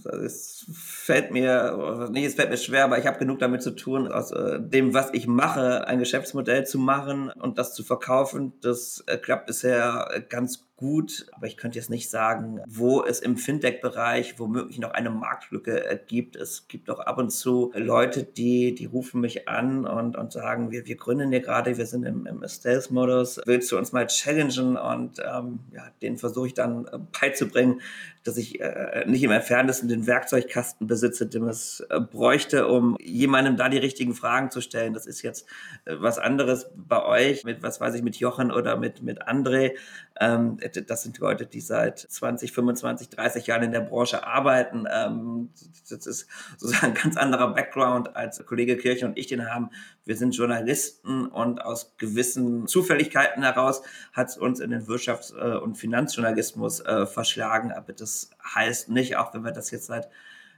es 0.05 0.65
fällt 0.73 1.31
mir, 1.31 2.09
nee, 2.11 2.25
es 2.25 2.35
fällt 2.35 2.49
mir 2.49 2.57
schwer, 2.57 2.85
aber 2.85 2.97
ich 2.97 3.05
habe 3.05 3.19
genug 3.19 3.39
damit 3.39 3.61
zu 3.61 3.71
tun, 3.71 4.11
aus 4.11 4.31
äh, 4.31 4.59
dem, 4.59 4.93
was 4.93 5.13
ich 5.13 5.27
mache, 5.27 5.87
ein 5.87 5.99
Geschäftsmodell 5.99 6.65
zu 6.65 6.79
machen 6.79 7.29
und 7.29 7.57
das 7.57 7.73
zu 7.73 7.83
verkaufen. 7.83 8.53
Das 8.61 9.03
äh, 9.07 9.17
klappt 9.17 9.47
bisher 9.47 10.09
äh, 10.11 10.21
ganz 10.21 10.65
gut, 10.81 11.27
aber 11.31 11.45
ich 11.45 11.57
könnte 11.57 11.77
jetzt 11.77 11.91
nicht 11.91 12.09
sagen, 12.09 12.59
wo 12.67 13.03
es 13.03 13.19
im 13.19 13.37
Fintech-Bereich 13.37 14.39
womöglich 14.39 14.79
noch 14.79 14.89
eine 14.89 15.11
Marktlücke 15.11 15.85
äh, 15.85 15.99
gibt. 16.07 16.35
Es 16.35 16.67
gibt 16.67 16.89
auch 16.89 16.99
ab 16.99 17.19
und 17.19 17.29
zu 17.29 17.71
Leute, 17.75 18.23
die, 18.23 18.73
die 18.73 18.85
rufen 18.85 19.21
mich 19.21 19.47
an 19.47 19.85
und, 19.85 20.17
und 20.17 20.31
sagen, 20.31 20.71
wir, 20.71 20.87
wir 20.87 20.95
gründen 20.95 21.29
hier 21.29 21.41
gerade, 21.41 21.77
wir 21.77 21.85
sind 21.85 22.03
im, 22.03 22.25
im 22.25 22.43
Stealth-Modus, 22.43 23.41
willst 23.45 23.71
du 23.71 23.77
uns 23.77 23.91
mal 23.91 24.07
challengen? 24.07 24.75
Und 24.75 25.19
ähm, 25.19 25.59
ja, 25.71 25.83
den 26.01 26.17
versuche 26.17 26.47
ich 26.47 26.53
dann 26.55 26.87
äh, 26.87 26.97
beizubringen, 27.21 27.79
dass 28.23 28.37
ich 28.37 28.59
äh, 28.59 29.05
nicht 29.05 29.21
im 29.21 29.31
entferntesten 29.31 29.87
den 29.87 30.07
Werkzeugkasten 30.07 30.87
besitze, 30.87 31.27
den 31.27 31.43
es 31.43 31.81
äh, 31.89 31.99
bräuchte, 31.99 32.67
um 32.67 32.97
jemandem 32.99 33.55
da 33.55 33.69
die 33.69 33.77
richtigen 33.77 34.15
Fragen 34.15 34.49
zu 34.49 34.61
stellen. 34.61 34.95
Das 34.95 35.05
ist 35.05 35.21
jetzt 35.21 35.47
äh, 35.85 35.95
was 35.99 36.17
anderes 36.17 36.71
bei 36.75 37.03
euch, 37.03 37.43
mit 37.43 37.61
was 37.61 37.79
weiß 37.79 37.93
ich, 37.93 38.01
mit 38.01 38.15
Jochen 38.15 38.51
oder 38.51 38.77
mit, 38.77 39.03
mit 39.03 39.27
André. 39.27 39.73
Ähm, 40.21 40.59
das 40.87 41.01
sind 41.01 41.17
Leute, 41.17 41.47
die 41.47 41.61
seit 41.61 41.97
20, 41.97 42.51
25, 42.51 43.09
30 43.09 43.47
Jahren 43.47 43.63
in 43.63 43.71
der 43.71 43.81
Branche 43.81 44.25
arbeiten. 44.25 44.85
Ähm, 44.87 45.49
das 45.89 46.05
ist 46.05 46.27
sozusagen 46.57 46.93
ein 46.93 46.93
ganz 46.93 47.17
anderer 47.17 47.51
Background 47.55 48.15
als 48.15 48.45
Kollege 48.45 48.77
Kirche 48.77 49.07
und 49.07 49.17
ich 49.17 49.25
den 49.25 49.49
haben. 49.49 49.71
Wir 50.05 50.15
sind 50.15 50.35
Journalisten 50.35 51.25
und 51.25 51.65
aus 51.65 51.97
gewissen 51.97 52.67
Zufälligkeiten 52.67 53.41
heraus 53.41 53.81
hat 54.13 54.29
es 54.29 54.37
uns 54.37 54.59
in 54.59 54.69
den 54.69 54.85
Wirtschafts- 54.85 55.35
äh, 55.35 55.57
und 55.57 55.79
Finanzjournalismus 55.79 56.81
äh, 56.81 57.07
verschlagen. 57.07 57.71
Aber 57.71 57.91
das 57.91 58.29
heißt 58.53 58.89
nicht, 58.89 59.15
auch 59.15 59.33
wenn 59.33 59.43
wir 59.43 59.51
das 59.51 59.71
jetzt 59.71 59.87
seit 59.87 60.07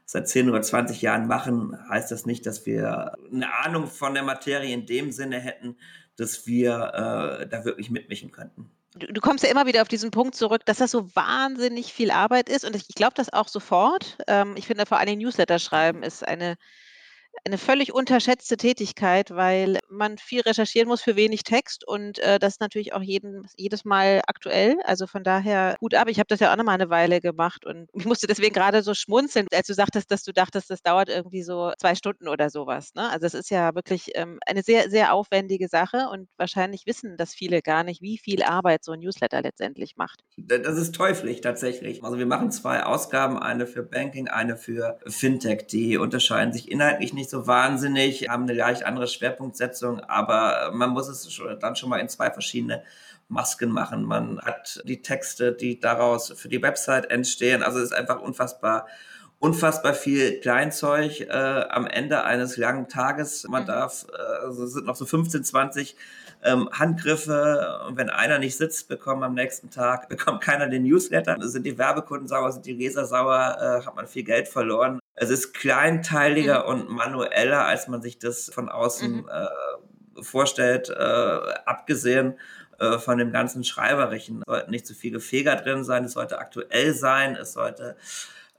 seit 0.06 0.28
10 0.28 0.50
oder 0.50 0.62
20 0.62 1.02
Jahren 1.02 1.28
machen, 1.28 1.78
heißt 1.88 2.12
das 2.12 2.26
nicht, 2.26 2.46
dass 2.46 2.66
wir 2.66 3.14
eine 3.32 3.54
Ahnung 3.64 3.88
von 3.88 4.14
der 4.14 4.24
Materie 4.24 4.74
in 4.74 4.86
dem 4.86 5.14
Sinne 5.14 5.40
hätten, 5.40 5.78
dass 6.18 6.46
wir 6.46 7.40
äh, 7.40 7.48
da 7.48 7.64
wirklich 7.64 7.90
mitmischen 7.90 8.34
könnten 8.34 8.70
du, 8.96 9.08
du 9.08 9.22
kommst 9.22 9.44
ja 9.44 9.50
immer 9.50 9.66
wieder 9.66 9.82
auf 9.82 9.88
diesen 9.88 10.12
Punkt 10.12 10.36
zurück, 10.36 10.66
dass 10.66 10.78
das 10.78 10.92
so 10.92 11.16
wahnsinnig 11.16 11.94
viel 11.94 12.12
Arbeit 12.12 12.50
ist 12.50 12.66
und 12.66 12.76
ich, 12.76 12.86
ich 12.90 12.96
glaube 12.96 13.14
das 13.16 13.32
auch 13.32 13.48
sofort. 13.48 14.18
Ähm, 14.28 14.56
ich 14.58 14.68
finde 14.68 14.86
vor 14.86 15.00
allem 15.00 15.20
Newsletter 15.20 15.60
schreiben 15.60 16.04
ist 16.04 16.28
eine 16.28 16.58
eine 17.46 17.58
völlig 17.58 17.94
unterschätzte 17.94 18.56
Tätigkeit, 18.58 19.32
weil 19.32 19.80
man 19.90 20.18
viel 20.18 20.42
recherchieren 20.42 20.88
muss 20.88 21.02
für 21.02 21.16
wenig 21.18 21.44
Text 21.44 21.86
und, 21.86 22.20
äh, 22.20 22.40
das 22.40 22.60
natürlich 22.60 22.94
auch 22.94 23.02
jeden 23.02 23.46
jedes 23.58 23.84
Mal 23.86 24.22
aktuell. 24.28 24.78
Also, 24.86 25.08
von 25.08 25.24
daher 25.24 25.76
Hut 25.82 25.94
ab. 25.94 26.08
Ich 26.10 26.20
habe 26.20 26.28
das 26.28 26.40
ja 26.40 26.52
auch 26.54 26.58
noch 26.58 26.64
mal 26.64 26.78
'ne 26.78 26.90
Weile 26.90 27.20
gemacht 27.22 27.66
und 27.66 27.90
ich 27.94 28.06
musste 28.06 28.28
deswegen 28.28 28.54
gerade 28.54 28.82
so 28.84 28.94
schmunzeln, 28.94 29.48
als 29.54 29.68
du 29.68 29.74
sagtest, 29.74 30.10
dass 30.12 30.24
du 30.24 30.32
dachtest, 30.32 30.70
das 30.70 30.82
dauert 30.82 31.10
irgendwie 31.10 31.44
so 31.44 31.74
2 31.80 31.96
Stunden 31.96 32.28
oder 32.30 32.50
sowas. 32.50 32.94
ne? 32.96 33.10
Also, 33.10 33.26
es 33.28 33.34
ist 33.34 33.50
ja 33.52 33.76
wirklich, 33.76 34.12
ähm, 34.16 34.40
eine 34.46 34.64
sehr, 34.64 34.90
sehr 34.90 35.14
aufwendige 35.14 35.68
Sache 35.68 36.08
und 36.12 36.30
wahrscheinlich 36.38 36.84
wissen 36.86 37.18
das 37.18 37.34
viele 37.34 37.62
gar 37.62 37.84
nicht, 37.84 38.02
wie 38.02 38.18
viel 38.18 38.44
Arbeit 38.44 38.84
so 38.86 38.94
ein 38.94 39.00
Newsletter 39.00 39.42
letztendlich 39.42 39.96
macht. 39.98 40.22
das 40.38 40.78
ist 40.80 40.96
teuflisch 40.96 41.42
tatsächlich. 41.42 42.04
Also, 42.04 42.18
wir 42.18 42.26
machen 42.26 42.52
2 42.52 42.84
Ausgaben, 42.84 43.38
eine 43.38 43.68
für 43.68 43.84
Banking, 43.84 44.28
eine 44.28 44.58
für 44.58 45.00
Fintech. 45.08 45.68
Die 45.68 45.98
unterscheiden 45.98 46.54
sich 46.54 46.72
inhaltlich 46.72 47.14
nicht 47.14 47.30
so 47.34 47.48
wahnsinnig, 47.48 48.30
haben 48.30 48.44
eine 48.44 48.54
leicht 48.54 48.86
andere 48.86 49.08
Schwerpunktsetzung, 49.08 50.00
aber 50.02 50.72
man 50.72 50.92
muss 50.92 51.08
es 51.08 51.42
dann 51.60 51.76
schon 51.76 51.90
mal 51.90 51.98
in 51.98 52.08
zwei 52.08 52.30
verschiedene 52.30 52.84
Masken 53.28 53.72
machen. 53.72 54.04
Man 54.04 54.40
hat 54.42 54.84
die 54.86 55.02
Texte, 55.02 55.52
die 55.52 55.80
daraus 55.80 56.32
für 56.36 56.48
die 56.48 56.62
Website 56.62 57.10
entstehen. 57.10 57.64
Also 57.64 57.80
es 57.80 57.86
ist 57.86 57.94
einfach 57.94 58.22
unfassbar 58.22 58.86
unfassbar 59.40 59.94
viel 59.94 60.40
Kleinzeug 60.40 61.20
äh, 61.20 61.66
am 61.70 61.86
Ende 61.86 62.24
eines 62.24 62.56
langen 62.56 62.88
Tages. 62.88 63.46
Man 63.50 63.64
mhm. 63.64 63.68
darf, 63.68 64.06
äh, 64.14 64.46
also 64.46 64.66
sind 64.68 64.86
noch 64.86 64.96
so 64.96 65.06
15, 65.06 65.44
20 65.44 65.98
ähm, 66.44 66.70
Handgriffe. 66.72 67.82
Und 67.88 67.98
wenn 67.98 68.10
einer 68.10 68.40
nicht 68.40 68.58
sitzt, 68.58 68.88
bekommt 68.88 69.24
am 69.24 69.34
nächsten 69.34 69.70
Tag, 69.70 70.10
bekommt 70.10 70.42
keiner 70.42 70.68
den 70.68 70.84
Newsletter. 70.84 71.38
Sind 71.42 71.66
die 71.66 71.78
Werbekunden 71.78 72.28
sauer, 72.28 72.52
sind 72.52 72.66
die 72.66 72.74
Leser 72.74 73.06
sauer, 73.06 73.58
äh, 73.60 73.86
hat 73.86 73.96
man 73.96 74.08
viel 74.08 74.24
Geld 74.24 74.48
verloren. 74.48 75.00
Es 75.16 75.30
ist 75.30 75.54
kleinteiliger 75.54 76.64
mhm. 76.64 76.70
und 76.70 76.90
manueller, 76.90 77.66
als 77.66 77.88
man 77.88 78.02
sich 78.02 78.20
das 78.20 78.50
von 78.54 78.70
außen 78.70 79.18
mhm. 79.18 79.30
äh, 79.30 80.24
vorstellt, 80.24 80.90
äh, 80.90 80.94
abgesehen 81.66 82.36
äh, 82.80 82.98
von 82.98 83.18
dem 83.18 83.32
ganzen 83.32 83.64
Schreiberischen. 83.64 84.40
Es 84.40 84.52
sollten 84.52 84.72
nicht 84.72 84.88
zu 84.88 84.94
viele 84.94 85.20
Feger 85.20 85.56
drin 85.56 85.84
sein, 85.84 86.06
es 86.06 86.14
sollte 86.14 86.40
aktuell 86.40 86.94
sein, 86.94 87.36
es 87.36 87.54
sollte 87.54 87.96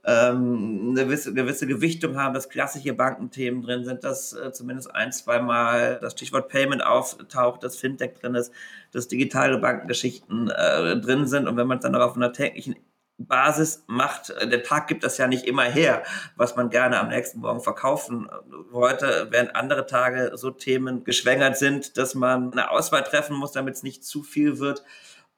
ähm, 0.05 0.91
eine 0.91 1.05
gewisse, 1.05 1.33
gewisse 1.33 1.65
Gewichtung 1.65 2.17
haben, 2.17 2.33
dass 2.33 2.49
klassische 2.49 2.93
Bankenthemen 2.93 3.63
drin 3.63 3.83
sind, 3.83 4.03
dass 4.03 4.33
äh, 4.33 4.51
zumindest 4.51 4.93
ein, 4.93 5.11
zweimal 5.11 5.97
das 5.99 6.13
Stichwort 6.13 6.49
Payment 6.49 6.85
auftaucht, 6.85 7.63
dass 7.63 7.77
Fintech 7.77 8.13
drin 8.13 8.35
ist, 8.35 8.51
dass 8.91 9.07
digitale 9.07 9.57
Bankengeschichten 9.57 10.49
äh, 10.49 10.99
drin 10.99 11.25
sind 11.25 11.47
und 11.47 11.57
wenn 11.57 11.67
man 11.67 11.79
es 11.79 11.83
dann 11.83 11.95
auch 11.95 12.01
auf 12.01 12.15
einer 12.15 12.33
täglichen 12.33 12.75
Basis 13.17 13.83
macht, 13.87 14.29
äh, 14.29 14.47
der 14.47 14.61
Tag 14.61 14.87
gibt 14.87 15.03
das 15.03 15.17
ja 15.17 15.27
nicht 15.27 15.45
immer 15.45 15.63
her, 15.63 16.03
was 16.35 16.55
man 16.55 16.69
gerne 16.69 16.99
am 16.99 17.09
nächsten 17.09 17.39
Morgen 17.39 17.61
verkaufen 17.61 18.29
wollte, 18.69 19.27
während 19.31 19.55
andere 19.55 19.87
Tage 19.87 20.33
so 20.35 20.51
Themen 20.51 21.03
geschwängert 21.03 21.57
sind, 21.57 21.97
dass 21.97 22.13
man 22.13 22.51
eine 22.51 22.69
Auswahl 22.69 23.03
treffen 23.03 23.35
muss, 23.35 23.53
damit 23.53 23.75
es 23.75 23.83
nicht 23.83 24.03
zu 24.03 24.21
viel 24.21 24.59
wird. 24.59 24.83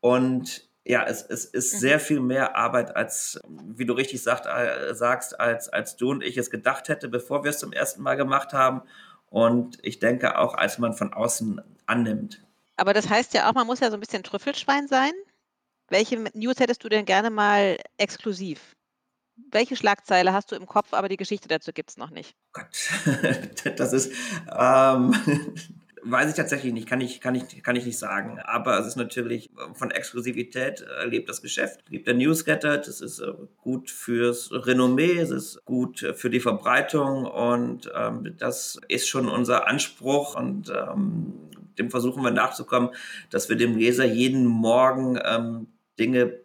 Und 0.01 0.66
ja, 0.87 1.03
es, 1.03 1.21
es 1.21 1.45
ist 1.45 1.73
mhm. 1.75 1.77
sehr 1.79 1.99
viel 1.99 2.19
mehr 2.19 2.55
Arbeit 2.55 2.95
als, 2.95 3.39
wie 3.47 3.85
du 3.85 3.93
richtig 3.93 4.23
sagt, 4.23 4.45
äh, 4.45 4.95
sagst, 4.95 5.39
als, 5.39 5.69
als 5.69 5.97
du 5.97 6.11
und 6.11 6.23
ich 6.23 6.37
es 6.37 6.49
gedacht 6.49 6.87
hätte, 6.87 7.09
bevor 7.09 7.43
wir 7.43 7.51
es 7.51 7.59
zum 7.59 7.73
ersten 7.73 8.01
Mal 8.01 8.15
gemacht 8.15 8.53
haben. 8.53 8.81
Und 9.29 9.77
ich 9.83 9.99
denke 9.99 10.37
auch, 10.37 10.53
als 10.53 10.77
man 10.77 10.93
von 10.93 11.13
außen 11.13 11.61
annimmt. 11.85 12.41
Aber 12.77 12.93
das 12.93 13.09
heißt 13.09 13.33
ja 13.33 13.49
auch, 13.49 13.53
man 13.53 13.67
muss 13.67 13.81
ja 13.81 13.89
so 13.89 13.97
ein 13.97 13.99
bisschen 13.99 14.23
Trüffelschwein 14.23 14.87
sein. 14.87 15.11
Welche 15.89 16.17
News 16.33 16.59
hättest 16.59 16.83
du 16.83 16.89
denn 16.89 17.05
gerne 17.05 17.29
mal 17.29 17.77
exklusiv? 17.97 18.75
Welche 19.51 19.75
Schlagzeile 19.75 20.33
hast 20.33 20.51
du 20.51 20.55
im 20.55 20.65
Kopf, 20.65 20.93
aber 20.93 21.09
die 21.09 21.17
Geschichte 21.17 21.47
dazu 21.47 21.71
gibt 21.71 21.91
es 21.91 21.97
noch 21.97 22.09
nicht? 22.09 22.35
Gott, 22.53 22.67
das 23.77 23.93
ist, 23.93 24.13
ähm, 24.51 25.13
Weiß 26.03 26.29
ich 26.29 26.35
tatsächlich 26.35 26.73
nicht, 26.73 26.87
kann 26.87 27.01
ich, 27.01 27.21
kann 27.21 27.35
ich, 27.35 27.63
kann 27.63 27.75
ich 27.75 27.85
nicht 27.85 27.97
sagen. 27.97 28.39
Aber 28.43 28.79
es 28.79 28.87
ist 28.87 28.95
natürlich 28.95 29.49
äh, 29.51 29.73
von 29.73 29.91
Exklusivität 29.91 30.81
äh, 30.81 31.05
lebt 31.05 31.29
das 31.29 31.41
Geschäft, 31.41 31.83
lebt 31.89 32.07
der 32.07 32.13
Newsletter. 32.13 32.77
Das 32.77 33.01
ist 33.01 33.19
äh, 33.19 33.33
gut 33.61 33.89
fürs 33.89 34.51
Renommee, 34.51 35.17
es 35.17 35.31
ist 35.31 35.65
gut 35.65 35.99
für 36.15 36.29
die 36.29 36.39
Verbreitung 36.39 37.25
und 37.25 37.91
ähm, 37.95 38.35
das 38.37 38.79
ist 38.87 39.07
schon 39.07 39.27
unser 39.27 39.67
Anspruch 39.67 40.35
und 40.35 40.69
ähm, 40.69 41.33
dem 41.77 41.91
versuchen 41.91 42.23
wir 42.23 42.31
nachzukommen, 42.31 42.89
dass 43.29 43.49
wir 43.49 43.55
dem 43.55 43.77
Leser 43.77 44.05
jeden 44.05 44.45
Morgen 44.45 45.19
ähm, 45.23 45.67
Dinge 45.99 46.39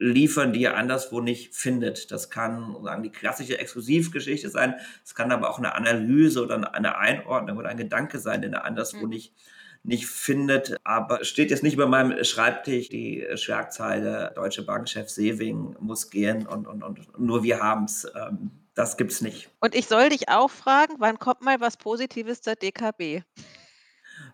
liefern, 0.00 0.52
die 0.52 0.64
er 0.64 0.76
anderswo 0.76 1.20
nicht 1.20 1.54
findet. 1.54 2.10
Das 2.10 2.30
kann 2.30 2.74
sagen, 2.82 3.02
die 3.02 3.12
klassische 3.12 3.58
Exklusivgeschichte 3.58 4.48
sein, 4.48 4.74
es 5.04 5.14
kann 5.14 5.30
aber 5.30 5.50
auch 5.50 5.58
eine 5.58 5.74
Analyse 5.74 6.42
oder 6.42 6.74
eine 6.74 6.96
Einordnung 6.96 7.58
oder 7.58 7.68
ein 7.68 7.76
Gedanke 7.76 8.18
sein, 8.18 8.42
den 8.42 8.54
er 8.54 8.64
anderswo 8.64 9.04
mhm. 9.04 9.10
nicht 9.10 9.34
nicht 9.82 10.06
findet, 10.06 10.76
aber 10.84 11.24
steht 11.24 11.50
jetzt 11.50 11.62
nicht 11.62 11.78
bei 11.78 11.86
meinem 11.86 12.22
Schreibtisch 12.22 12.90
die 12.90 13.26
Schlagzeile 13.36 14.32
Deutsche 14.34 14.62
Bankchef 14.62 15.08
Sewing 15.08 15.74
muss 15.80 16.10
gehen 16.10 16.46
und, 16.46 16.66
und, 16.66 16.82
und 16.82 17.18
nur 17.18 17.42
wir 17.42 17.60
haben's. 17.60 18.06
Ähm, 18.14 18.50
das 18.74 18.96
gibt's 18.96 19.20
nicht. 19.20 19.48
Und 19.60 19.74
ich 19.74 19.88
soll 19.88 20.10
dich 20.10 20.28
auch 20.28 20.50
fragen, 20.50 20.96
wann 20.98 21.18
kommt 21.18 21.42
mal 21.42 21.60
was 21.60 21.76
Positives 21.76 22.42
zur 22.42 22.56
DKB? 22.56 23.22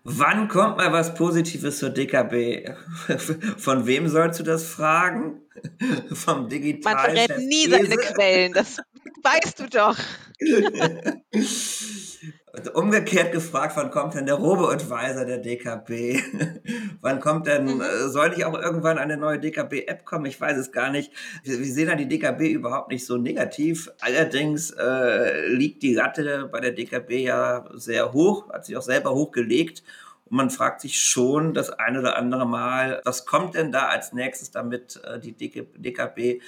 Wann 0.04 0.48
kommt 0.48 0.76
mal 0.76 0.92
was 0.92 1.14
Positives 1.14 1.78
zur 1.78 1.90
DKB? 1.90 2.70
Von 3.56 3.86
wem 3.86 4.08
sollst 4.08 4.40
du 4.40 4.44
das 4.44 4.64
fragen? 4.64 5.45
Vom 6.12 6.48
digitalen 6.48 6.96
Man 6.96 7.04
verrät 7.04 7.38
nie 7.38 7.68
seine 7.68 7.96
Quellen, 7.96 8.52
das 8.52 8.78
weißt 9.22 9.60
du 9.60 9.68
doch. 9.68 9.96
Umgekehrt 12.72 13.32
gefragt, 13.32 13.76
wann 13.76 13.90
kommt 13.90 14.14
denn 14.14 14.24
der 14.24 14.36
Robo-Advisor 14.36 15.24
der 15.26 15.38
DKB? 15.38 16.22
wann 17.02 17.20
kommt 17.20 17.46
denn, 17.46 17.64
mhm. 17.64 17.80
Äh, 17.82 18.08
soll 18.08 18.30
nicht 18.30 18.44
auch 18.44 18.58
irgendwann 18.58 18.98
eine 18.98 19.16
neue 19.16 19.38
DKB-App 19.38 20.04
kommen? 20.06 20.26
Ich 20.26 20.40
weiß 20.40 20.56
es 20.56 20.72
gar 20.72 20.90
nicht. 20.90 21.12
Wir, 21.44 21.58
wir, 21.58 21.66
sehen 21.66 21.88
ja 21.88 21.96
die 21.96 22.08
DKB 22.08 22.52
überhaupt 22.52 22.90
nicht 22.90 23.04
so 23.04 23.18
negativ. 23.18 23.90
Allerdings 24.00 24.70
äh, 24.70 25.48
liegt 25.48 25.82
die 25.82 25.94
Latte 25.94 26.48
bei 26.50 26.60
der 26.60 26.72
DKB 26.72 27.12
ja 27.24 27.66
sehr 27.74 28.12
hoch, 28.12 28.48
hat 28.50 28.64
sich 28.64 28.76
auch 28.76 28.82
selber 28.82 29.12
hochgelegt. 29.12 29.82
Und 30.28 30.36
man 30.36 30.50
fragt 30.50 30.80
sich 30.80 31.00
schon 31.00 31.54
das 31.54 31.70
ein 31.70 31.96
oder 31.96 32.16
andere 32.16 32.46
Mal, 32.46 33.00
was 33.04 33.26
kommt 33.26 33.54
denn 33.54 33.72
da 33.72 33.88
als 33.88 34.12
nächstes, 34.12 34.50
damit 34.50 35.00
äh, 35.04 35.18
die 35.20 35.32
DKB 35.32 36.42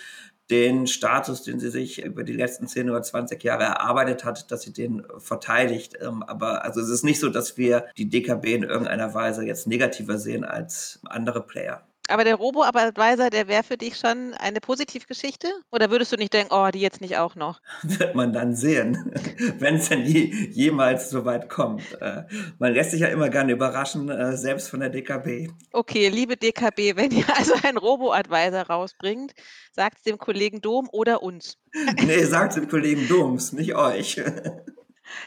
den 0.51 0.87
Status, 0.87 1.43
den 1.43 1.61
sie 1.61 1.71
sich 1.71 2.03
über 2.03 2.25
die 2.25 2.33
letzten 2.33 2.67
10 2.67 2.89
oder 2.89 3.03
20 3.03 3.43
Jahre 3.43 3.65
erarbeitet 3.65 4.25
hat, 4.25 4.51
dass 4.51 4.63
sie 4.63 4.73
den 4.73 5.05
verteidigt. 5.19 5.99
Ähm, 6.01 6.23
aber 6.23 6.65
also 6.65 6.81
es 6.81 6.89
ist 6.89 7.05
nicht 7.05 7.21
so, 7.21 7.29
dass 7.29 7.59
wir 7.59 7.87
die 7.99 8.09
DKB 8.09 8.47
in 8.55 8.63
irgendeiner 8.63 9.13
Weise 9.15 9.45
jetzt 9.45 9.67
negativer 9.67 10.19
sehen 10.19 10.45
als 10.45 11.01
andere 11.05 11.43
Player. 11.43 11.88
Aber 12.09 12.25
der 12.25 12.37
Robo-Advisor, 12.37 13.29
der 13.29 13.49
wäre 13.49 13.63
für 13.63 13.77
dich 13.77 13.97
schon 13.97 14.33
eine 14.35 14.61
Positivgeschichte? 14.61 15.47
Oder 15.71 15.91
würdest 15.91 16.11
du 16.11 16.17
nicht 16.17 16.33
denken, 16.33 16.55
oh, 16.55 16.69
die 16.73 16.81
jetzt 16.81 17.03
nicht 17.03 17.19
auch 17.19 17.35
noch? 17.35 17.61
Wird 17.83 18.15
man 18.15 18.33
dann 18.33 18.55
sehen, 18.55 19.13
wenn 19.59 19.77
es 19.77 19.91
denn 19.91 20.05
je, 20.05 20.33
jemals 20.51 21.11
so 21.11 21.27
weit 21.27 21.51
kommt. 21.51 21.83
Äh, 22.01 22.23
man 22.59 22.73
lässt 22.73 22.93
sich 22.93 23.01
ja 23.01 23.09
immer 23.09 23.29
gerne 23.29 23.53
überraschen, 23.53 24.09
äh, 24.09 24.37
selbst 24.39 24.71
von 24.71 24.81
der 24.81 24.89
DKB. 24.89 25.51
Okay, 25.73 26.09
liebe 26.09 26.39
DKB, 26.39 26.97
wenn 26.97 27.11
ihr 27.11 27.27
also 27.37 27.53
einen 27.63 27.77
Robo-Advisor 27.77 28.63
rausbringt, 28.63 29.35
sagt 29.73 29.99
es 29.99 30.03
dem 30.05 30.17
Kollegen 30.17 30.63
Dom 30.63 30.89
oder 30.91 31.23
uns. 31.23 31.59
nee, 32.07 32.25
sagt 32.25 32.53
es 32.53 32.55
dem 32.55 32.69
Kollegen 32.69 33.07
Doms, 33.09 33.53
nicht 33.53 33.75
euch. 33.75 34.21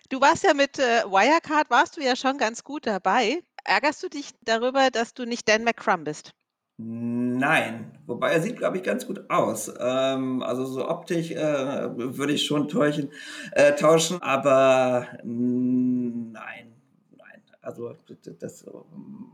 Du 0.09 0.19
warst 0.19 0.43
ja 0.43 0.55
mit 0.55 0.79
äh, 0.79 1.03
Wirecard, 1.05 1.69
warst 1.69 1.97
du 1.97 2.01
ja 2.01 2.15
schon 2.15 2.39
ganz 2.39 2.63
gut 2.63 2.87
dabei. 2.87 3.43
Ärgerst 3.63 4.01
du 4.01 4.09
dich 4.09 4.29
darüber, 4.41 4.89
dass 4.89 5.13
du 5.13 5.25
nicht 5.25 5.47
Dan 5.47 5.63
McCrum 5.63 6.03
bist? 6.03 6.33
Nein, 6.77 7.91
wobei 8.07 8.31
er 8.31 8.41
sieht, 8.41 8.57
glaube 8.57 8.77
ich, 8.77 8.83
ganz 8.83 9.05
gut 9.05 9.29
aus. 9.29 9.71
Ähm, 9.79 10.41
also 10.41 10.65
so 10.65 10.87
optisch 10.87 11.31
äh, 11.31 11.37
würde 11.37 12.33
ich 12.33 12.45
schon 12.45 12.67
täuschen, 12.67 13.09
äh, 13.51 13.73
tauschen, 13.73 14.21
aber 14.21 15.07
nein, 15.23 16.33
nein. 16.33 17.41
Also 17.61 17.95
das, 18.39 18.65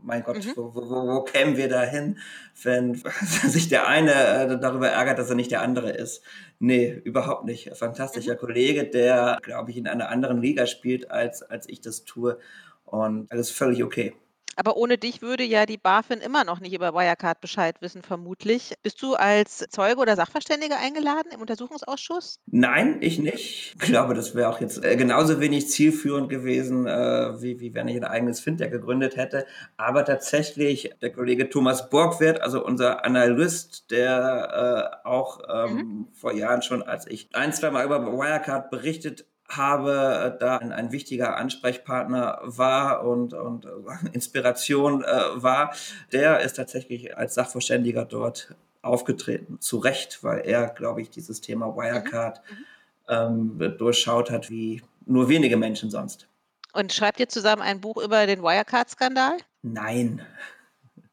mein 0.02 0.22
Gott, 0.22 0.44
mhm. 0.44 0.52
wo, 0.56 0.74
wo, 0.74 0.90
wo, 0.90 1.22
kämen 1.22 1.56
wir 1.56 1.70
da 1.70 1.82
hin, 1.82 2.18
wenn 2.62 2.94
sich 3.46 3.68
der 3.68 3.88
eine 3.88 4.12
äh, 4.12 4.60
darüber 4.60 4.88
ärgert, 4.88 5.18
dass 5.18 5.30
er 5.30 5.36
nicht 5.36 5.50
der 5.50 5.62
andere 5.62 5.90
ist? 5.90 6.22
Nee, 6.58 7.00
überhaupt 7.04 7.46
nicht. 7.46 7.74
Fantastischer 7.76 8.34
mhm. 8.34 8.38
Kollege, 8.38 8.84
der, 8.84 9.38
glaube 9.42 9.70
ich, 9.70 9.78
in 9.78 9.86
einer 9.86 10.10
anderen 10.10 10.42
Liga 10.42 10.66
spielt, 10.66 11.10
als, 11.10 11.42
als 11.42 11.66
ich 11.68 11.80
das 11.80 12.04
tue. 12.04 12.38
Und 12.84 13.30
alles 13.32 13.50
völlig 13.50 13.82
okay. 13.82 14.14
Aber 14.56 14.76
ohne 14.76 14.98
dich 14.98 15.22
würde 15.22 15.44
ja 15.44 15.66
die 15.66 15.76
BaFin 15.76 16.18
immer 16.20 16.44
noch 16.44 16.60
nicht 16.60 16.74
über 16.74 16.92
Wirecard 16.92 17.40
Bescheid 17.40 17.76
wissen, 17.80 18.02
vermutlich. 18.02 18.74
Bist 18.82 19.00
du 19.02 19.14
als 19.14 19.66
Zeuge 19.70 20.00
oder 20.00 20.16
Sachverständiger 20.16 20.78
eingeladen 20.78 21.30
im 21.32 21.40
Untersuchungsausschuss? 21.40 22.40
Nein, 22.46 22.98
ich 23.00 23.18
nicht. 23.18 23.74
Ich 23.74 23.78
glaube, 23.78 24.14
das 24.14 24.34
wäre 24.34 24.48
auch 24.48 24.60
jetzt 24.60 24.84
äh, 24.84 24.96
genauso 24.96 25.40
wenig 25.40 25.68
zielführend 25.68 26.28
gewesen, 26.28 26.86
äh, 26.86 27.40
wie, 27.40 27.60
wie 27.60 27.74
wenn 27.74 27.88
ich 27.88 27.96
ein 27.96 28.04
eigenes 28.04 28.40
Fintech 28.40 28.70
gegründet 28.70 29.16
hätte. 29.16 29.46
Aber 29.76 30.04
tatsächlich, 30.04 30.90
der 31.00 31.12
Kollege 31.12 31.48
Thomas 31.48 31.88
Borgwert, 31.88 32.40
also 32.40 32.64
unser 32.64 33.04
Analyst, 33.04 33.90
der 33.90 35.00
äh, 35.04 35.06
auch 35.06 35.40
ähm, 35.48 35.74
mhm. 35.76 36.08
vor 36.12 36.32
Jahren 36.32 36.62
schon, 36.62 36.82
als 36.82 37.06
ich 37.06 37.28
ein, 37.32 37.52
zwei 37.52 37.70
Mal 37.70 37.84
über 37.84 38.04
Wirecard 38.04 38.70
berichtet 38.70 39.24
habe, 39.48 40.34
äh, 40.36 40.38
da 40.38 40.58
ein, 40.58 40.72
ein, 40.72 40.92
wichtiger 40.92 41.36
Ansprechpartner 41.36 42.40
war 42.42 43.04
und, 43.04 43.32
und 43.34 43.64
äh, 43.64 43.68
Inspiration 44.12 45.02
äh, 45.02 45.06
war, 45.34 45.74
der 46.12 46.40
ist 46.40 46.54
tatsächlich 46.54 47.16
als 47.16 47.34
Sachverständiger 47.34 48.04
dort 48.04 48.54
aufgetreten. 48.82 49.58
Zu 49.60 49.78
Recht, 49.78 50.22
weil 50.22 50.40
er, 50.40 50.68
glaube 50.68 51.02
ich, 51.02 51.10
dieses 51.10 51.40
Thema 51.40 51.74
Wirecard 51.76 52.42
mhm. 52.50 53.58
ähm, 53.60 53.74
durchschaut 53.78 54.30
hat 54.30 54.50
wie 54.50 54.82
nur 55.06 55.28
wenige 55.28 55.56
Menschen 55.56 55.90
sonst. 55.90 56.28
Und 56.74 56.92
schreibt 56.92 57.18
ihr 57.18 57.28
zusammen 57.28 57.62
ein 57.62 57.80
Buch 57.80 57.96
über 57.96 58.26
den 58.26 58.42
Wirecard-Skandal? 58.42 59.38
Nein. 59.62 60.20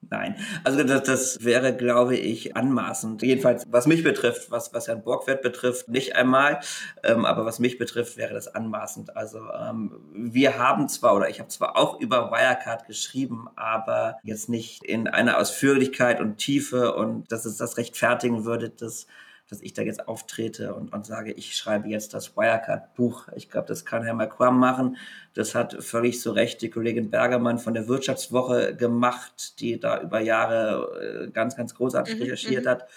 Nein, 0.10 0.36
also 0.64 0.84
das, 0.84 1.04
das 1.04 1.44
wäre, 1.44 1.76
glaube 1.76 2.16
ich, 2.16 2.56
anmaßend. 2.56 3.22
Jedenfalls, 3.22 3.64
was 3.68 3.88
mich 3.88 4.04
betrifft, 4.04 4.52
was, 4.52 4.74
was 4.74 4.88
Herrn 4.88 5.04
Borgwert 5.04 5.42
betrifft, 5.42 5.88
nicht 5.88 6.16
einmal, 6.16 6.60
ähm, 7.04 7.26
aber 7.26 7.46
was 7.46 7.60
mich 7.60 7.78
betrifft, 7.78 8.18
wäre 8.18 8.34
das 8.34 8.48
anmaßend. 8.48 9.16
Also 9.18 9.40
ähm, 9.52 10.00
wir 10.14 10.58
haben 10.58 10.88
zwar, 10.90 11.16
oder 11.16 11.30
ich 11.30 11.40
habe 11.40 11.50
zwar 11.50 11.78
auch 11.78 12.00
über 12.00 12.32
Wirecard 12.32 12.86
geschrieben, 12.88 13.48
aber 13.56 14.18
jetzt 14.24 14.50
nicht 14.50 14.84
in 14.84 15.08
einer 15.08 15.38
Ausführlichkeit 15.40 16.20
und 16.20 16.38
Tiefe 16.38 16.94
und 16.94 17.32
dass 17.32 17.46
es 17.46 17.58
das 17.58 17.78
rechtfertigen 17.78 18.46
würde, 18.46 18.70
das 18.70 19.08
dass 19.50 19.62
ich 19.62 19.74
da 19.74 19.84
jetzt 19.84 20.08
auftrete 20.08 20.74
und, 20.74 20.92
und 20.92 21.06
sage, 21.06 21.32
ich 21.32 21.56
schreibe 21.56 21.88
jetzt 21.88 22.14
das 22.14 22.36
Wirecard-Buch. 22.36 23.28
Ich 23.36 23.50
glaube, 23.50 23.68
das 23.68 23.86
kann 23.86 24.04
Herr 24.04 24.16
Macron 24.16 24.58
machen. 24.58 24.98
Das 25.34 25.54
hat 25.54 25.84
völlig 25.84 26.20
zu 26.20 26.32
Recht 26.32 26.62
die 26.62 26.70
Kollegin 26.70 27.12
Bergermann 27.12 27.60
von 27.60 27.74
der 27.74 27.88
Wirtschaftswoche 27.88 28.76
gemacht, 28.76 29.60
die 29.60 29.80
da 29.80 30.02
über 30.02 30.20
Jahre 30.20 31.26
äh, 31.26 31.32
ganz, 31.32 31.56
ganz 31.56 31.76
großartig 31.76 32.16
mhm, 32.16 32.22
recherchiert 32.24 32.66
mhm. 32.66 32.70
hat. 32.70 32.88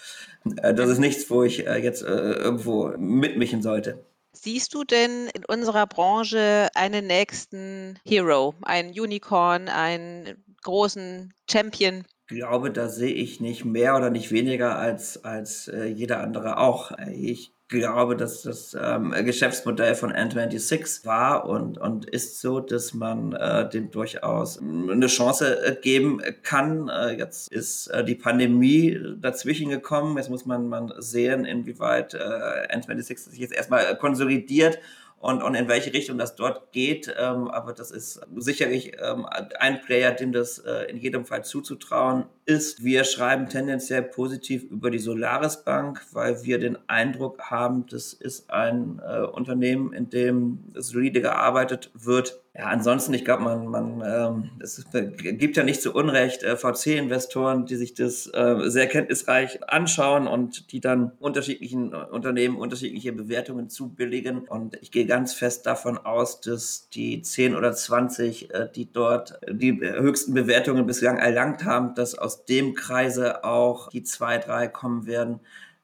Äh, 0.63 0.73
das 0.73 0.89
ist 0.89 0.99
nichts, 0.99 1.29
wo 1.29 1.43
ich 1.43 1.67
äh, 1.67 1.77
jetzt 1.77 2.01
irgendwo 2.01 2.89
mitmischen 2.97 3.61
sollte. 3.61 4.03
Siehst 4.31 4.73
du 4.73 4.83
denn 4.83 5.27
in 5.33 5.43
unserer 5.45 5.85
Branche 5.85 6.69
einen 6.73 7.07
nächsten 7.07 7.99
Hero, 8.05 8.55
einen 8.61 8.89
Unicorn, 8.89 9.67
einen 9.67 10.43
großen 10.63 11.33
Champion? 11.49 12.05
Glaube, 12.29 12.71
da 12.71 12.87
sehe 12.87 13.13
ich 13.13 13.41
nicht 13.41 13.65
mehr 13.65 13.97
oder 13.97 14.11
nicht 14.11 14.31
weniger 14.31 14.77
als, 14.77 15.23
als 15.25 15.67
äh, 15.67 15.85
jeder 15.85 16.21
andere 16.21 16.59
auch. 16.59 16.91
Ich 17.11 17.53
glaube, 17.69 18.15
dass 18.15 18.43
das 18.43 18.77
ähm, 18.79 19.13
Geschäftsmodell 19.25 19.95
von 19.95 20.11
N26 20.11 21.05
war 21.05 21.45
und, 21.45 21.79
und 21.79 22.05
ist 22.05 22.39
so, 22.39 22.59
dass 22.59 22.93
man 22.93 23.33
äh, 23.33 23.67
dem 23.67 23.89
durchaus 23.89 24.59
eine 24.59 25.07
Chance 25.07 25.65
äh, 25.65 25.75
geben 25.75 26.21
kann. 26.43 26.87
Äh, 26.87 27.17
jetzt 27.17 27.51
ist 27.51 27.87
äh, 27.87 28.03
die 28.03 28.15
Pandemie 28.15 28.99
dazwischen 29.17 29.69
gekommen. 29.69 30.17
Jetzt 30.17 30.29
muss 30.29 30.45
man, 30.45 30.67
man 30.67 30.93
sehen, 30.97 31.45
inwieweit 31.45 32.13
äh, 32.13 32.75
N26 32.75 33.29
sich 33.29 33.39
jetzt 33.39 33.53
erstmal 33.53 33.97
konsolidiert 33.97 34.79
und, 35.19 35.43
und 35.43 35.53
in 35.55 35.67
welche 35.67 35.93
Richtung 35.93 36.17
das 36.17 36.35
dort 36.35 36.71
geht. 36.71 37.13
Ähm, 37.19 37.49
aber 37.49 37.73
das 37.73 37.91
ist 37.91 38.21
sicherlich 38.37 38.93
ähm, 38.99 39.25
ein 39.59 39.81
Player, 39.81 40.11
dem 40.11 40.31
das 40.31 40.59
äh, 40.59 40.89
in 40.89 40.97
jedem 40.97 41.25
Fall 41.25 41.43
zuzutrauen 41.43 42.25
ist. 42.45 42.83
Wir 42.83 43.03
schreiben 43.03 43.49
tendenziell 43.49 44.03
positiv 44.03 44.63
über 44.63 44.89
die 44.89 44.99
Solaris 44.99 45.63
Bank, 45.63 46.01
weil 46.13 46.43
wir 46.43 46.57
den 46.57 46.77
Eindruck 46.87 47.41
haben, 47.51 47.85
das 47.87 48.13
ist 48.13 48.49
ein 48.49 49.01
äh, 49.05 49.21
Unternehmen, 49.21 49.93
in 49.93 50.09
dem 50.09 50.63
solide 50.73 51.21
gearbeitet 51.21 51.91
wird 51.93 52.38
ja, 52.59 52.65
ansonsten, 52.65 53.13
ich 53.13 53.23
glaube, 53.23 53.43
man, 53.43 53.67
man, 53.67 54.03
ähm, 54.05 54.49
es 54.59 54.85
gibt 54.91 55.55
ja 55.55 55.63
nicht 55.63 55.81
zu 55.81 55.93
Unrecht 55.93 56.43
äh, 56.43 56.57
VC-Investoren, 56.57 57.65
die 57.65 57.77
sich 57.77 57.93
das 57.93 58.27
äh, 58.33 58.69
sehr 58.69 58.87
kenntnisreich 58.87 59.59
anschauen 59.69 60.27
und 60.27 60.73
die 60.73 60.81
dann 60.81 61.13
unterschiedlichen 61.19 61.93
Unternehmen 61.93 62.57
unterschiedliche 62.57 63.13
Bewertungen 63.13 63.69
zubilligen. 63.69 64.39
Und 64.39 64.77
ich 64.81 64.91
gehe 64.91 65.05
ganz 65.05 65.33
fest 65.33 65.67
davon 65.67 65.97
aus, 65.99 66.41
dass 66.41 66.89
die 66.89 67.21
10 67.21 67.55
oder 67.55 67.71
20, 67.71 68.53
äh, 68.53 68.67
die 68.75 68.91
dort 68.91 69.39
die 69.49 69.79
höchsten 69.79 70.33
Bewertungen 70.33 70.85
bislang 70.85 71.17
erlangt 71.17 71.63
haben, 71.63 71.95
dass 71.95 72.13
aus 72.13 72.43
dem 72.43 72.73
Kreise 72.73 73.45
auch 73.45 73.87
die 73.87 74.03
zwei, 74.03 74.37
drei 74.37 74.67
kommen 74.67 75.05
werden, 75.05 75.39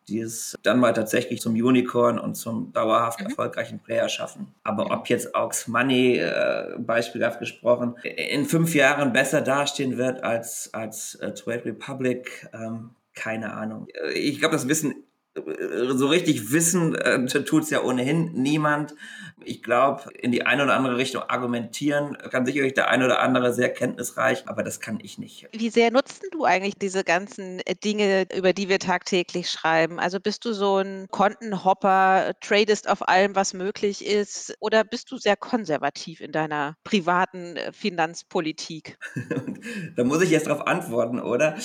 die 0.07 0.19
es 0.19 0.55
dann 0.63 0.79
mal 0.79 0.93
tatsächlich 0.93 1.41
zum 1.41 1.53
Unicorn 1.53 2.19
und 2.19 2.35
zum 2.35 2.71
dauerhaft 2.73 3.19
mhm. 3.19 3.27
erfolgreichen 3.27 3.79
Player 3.79 4.09
schaffen. 4.09 4.53
Aber 4.63 4.91
ob 4.91 5.07
jetzt 5.07 5.35
Aux 5.35 5.67
Money, 5.67 6.17
äh, 6.17 6.75
beispielhaft 6.77 7.39
gesprochen, 7.39 7.95
in 8.03 8.45
fünf 8.45 8.75
Jahren 8.75 9.13
besser 9.13 9.41
dastehen 9.41 9.97
wird 9.97 10.23
als, 10.23 10.69
als 10.73 11.15
äh, 11.15 11.33
Trade 11.33 11.65
Republic, 11.65 12.47
ähm, 12.53 12.91
keine 13.13 13.53
Ahnung. 13.53 13.87
Ich 14.13 14.39
glaube, 14.39 14.55
das 14.55 14.67
wissen 14.67 15.04
so 15.35 16.07
richtig 16.07 16.51
wissen 16.51 16.95
äh, 16.95 17.25
tut 17.25 17.63
es 17.63 17.69
ja 17.69 17.83
ohnehin 17.83 18.31
niemand. 18.33 18.95
Ich 19.43 19.61
glaube, 19.61 20.09
in 20.13 20.31
die 20.31 20.45
eine 20.45 20.63
oder 20.63 20.75
andere 20.75 20.97
Richtung 20.97 21.23
argumentieren 21.23 22.17
kann 22.31 22.45
sicherlich 22.45 22.73
der 22.73 22.89
eine 22.89 23.05
oder 23.05 23.19
andere 23.19 23.53
sehr 23.53 23.71
kenntnisreich, 23.71 24.47
aber 24.47 24.63
das 24.63 24.79
kann 24.79 24.99
ich 25.01 25.17
nicht. 25.17 25.47
Wie 25.51 25.69
sehr 25.69 25.91
nutzt 25.91 26.25
du 26.31 26.45
eigentlich 26.45 26.75
diese 26.75 27.03
ganzen 27.03 27.59
äh, 27.59 27.75
Dinge, 27.75 28.27
über 28.35 28.53
die 28.53 28.69
wir 28.69 28.79
tagtäglich 28.79 29.49
schreiben? 29.49 29.99
Also 29.99 30.19
bist 30.19 30.45
du 30.45 30.53
so 30.53 30.77
ein 30.77 31.07
Kontenhopper, 31.11 32.33
tradest 32.41 32.89
auf 32.89 33.07
allem, 33.07 33.35
was 33.35 33.53
möglich 33.53 34.05
ist, 34.05 34.55
oder 34.59 34.83
bist 34.83 35.11
du 35.11 35.17
sehr 35.17 35.35
konservativ 35.35 36.21
in 36.21 36.31
deiner 36.31 36.77
privaten 36.83 37.57
äh, 37.57 37.71
Finanzpolitik? 37.73 38.97
da 39.95 40.03
muss 40.03 40.21
ich 40.21 40.29
jetzt 40.29 40.47
darauf 40.47 40.65
antworten, 40.65 41.19
oder? 41.19 41.57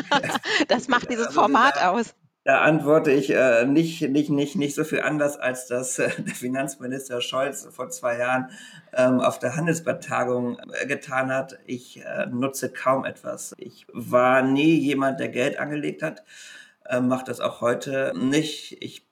das 0.68 0.88
macht 0.88 1.10
dieses 1.10 1.26
also, 1.26 1.40
Format 1.40 1.82
aus. 1.82 2.14
Antworte 2.58 3.10
ich 3.10 3.30
äh, 3.30 3.64
nicht, 3.66 4.02
nicht, 4.02 4.30
nicht, 4.30 4.56
nicht 4.56 4.74
so 4.74 4.84
viel 4.84 5.00
anders, 5.00 5.36
als 5.36 5.66
das 5.66 5.98
äh, 5.98 6.10
der 6.18 6.34
Finanzminister 6.34 7.20
Scholz 7.20 7.68
vor 7.70 7.90
zwei 7.90 8.18
Jahren 8.18 8.50
ähm, 8.92 9.20
auf 9.20 9.38
der 9.38 9.56
Handelsblatt-Tagung 9.56 10.58
äh, 10.58 10.86
getan 10.86 11.32
hat. 11.32 11.58
Ich 11.66 12.02
äh, 12.04 12.26
nutze 12.26 12.70
kaum 12.72 13.04
etwas. 13.04 13.54
Ich 13.58 13.86
war 13.92 14.42
nie 14.42 14.78
jemand, 14.78 15.20
der 15.20 15.28
Geld 15.28 15.58
angelegt 15.58 16.02
hat, 16.02 16.24
äh, 16.86 17.00
mache 17.00 17.24
das 17.24 17.40
auch 17.40 17.60
heute 17.60 18.12
nicht. 18.16 18.76
Ich 18.80 19.09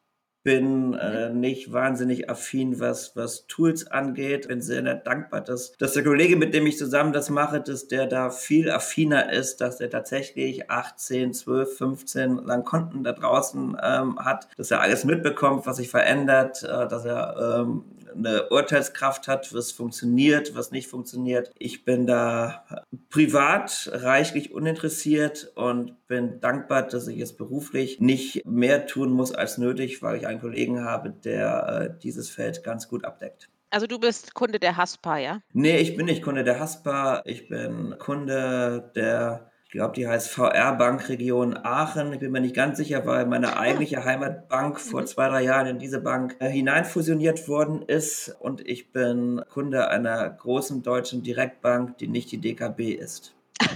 bin 0.48 0.94
äh, 0.94 1.28
nicht 1.28 1.74
wahnsinnig 1.74 2.30
affin, 2.30 2.80
was, 2.80 3.14
was 3.14 3.46
Tools 3.48 3.86
angeht. 3.86 4.48
Bin 4.48 4.62
sehr 4.62 4.80
dankbar, 4.94 5.42
dass, 5.42 5.72
dass 5.76 5.92
der 5.92 6.02
Kollege, 6.02 6.36
mit 6.36 6.54
dem 6.54 6.66
ich 6.66 6.78
zusammen 6.78 7.12
das 7.12 7.28
mache, 7.28 7.60
dass 7.60 7.86
der 7.86 8.06
da 8.06 8.30
viel 8.30 8.70
affiner 8.70 9.30
ist, 9.30 9.60
dass 9.60 9.78
er 9.78 9.90
tatsächlich 9.90 10.70
18, 10.70 11.34
12, 11.34 11.76
15 11.76 12.36
lang 12.46 12.64
Konten 12.64 13.04
da 13.04 13.12
draußen 13.12 13.76
ähm, 13.82 14.18
hat, 14.24 14.48
dass 14.56 14.70
er 14.70 14.80
alles 14.80 15.04
mitbekommt, 15.04 15.66
was 15.66 15.76
sich 15.76 15.90
verändert, 15.90 16.62
äh, 16.62 16.88
dass 16.88 17.04
er 17.04 17.58
ähm, 17.60 17.84
eine 18.14 18.48
Urteilskraft 18.50 19.28
hat, 19.28 19.54
was 19.54 19.72
funktioniert, 19.72 20.54
was 20.54 20.70
nicht 20.70 20.88
funktioniert. 20.88 21.50
Ich 21.58 21.84
bin 21.84 22.06
da 22.06 22.64
privat 23.10 23.90
reichlich 23.92 24.52
uninteressiert 24.52 25.52
und 25.54 26.06
bin 26.06 26.40
dankbar, 26.40 26.82
dass 26.82 27.08
ich 27.08 27.16
jetzt 27.16 27.38
beruflich 27.38 28.00
nicht 28.00 28.44
mehr 28.46 28.86
tun 28.86 29.10
muss 29.10 29.32
als 29.32 29.58
nötig, 29.58 30.02
weil 30.02 30.16
ich 30.16 30.26
einen 30.26 30.40
Kollegen 30.40 30.84
habe, 30.84 31.10
der 31.10 31.68
äh, 31.68 31.98
dieses 32.02 32.28
Feld 32.30 32.64
ganz 32.64 32.88
gut 32.88 33.04
abdeckt. 33.04 33.48
Also 33.70 33.86
du 33.86 33.98
bist 33.98 34.34
Kunde 34.34 34.58
der 34.58 34.76
Haspa, 34.76 35.18
ja? 35.18 35.40
Nee, 35.52 35.78
ich 35.78 35.96
bin 35.96 36.06
nicht 36.06 36.22
Kunde 36.22 36.42
der 36.42 36.58
Haspa. 36.58 37.22
Ich 37.26 37.48
bin 37.48 37.96
Kunde 37.98 38.90
der 38.94 39.50
ich 39.68 39.72
glaube, 39.72 39.92
die 39.94 40.08
heißt 40.08 40.30
VR 40.30 40.76
Bank 40.76 41.10
Region 41.10 41.54
Aachen. 41.54 42.14
Ich 42.14 42.20
bin 42.20 42.32
mir 42.32 42.40
nicht 42.40 42.56
ganz 42.56 42.78
sicher, 42.78 43.04
weil 43.04 43.26
meine 43.26 43.58
eigentliche 43.58 44.02
Heimatbank 44.02 44.80
vor 44.80 45.02
mhm. 45.02 45.06
zwei, 45.06 45.28
drei 45.28 45.42
Jahren 45.42 45.66
in 45.66 45.78
diese 45.78 46.00
Bank 46.00 46.36
äh, 46.38 46.48
hineinfusioniert 46.48 47.48
worden 47.48 47.82
ist. 47.82 48.34
Und 48.40 48.66
ich 48.66 48.92
bin 48.92 49.42
Kunde 49.50 49.88
einer 49.88 50.26
großen 50.30 50.82
deutschen 50.82 51.22
Direktbank, 51.22 51.98
die 51.98 52.08
nicht 52.08 52.32
die 52.32 52.38
DKB 52.38 52.94
ist. 52.94 53.34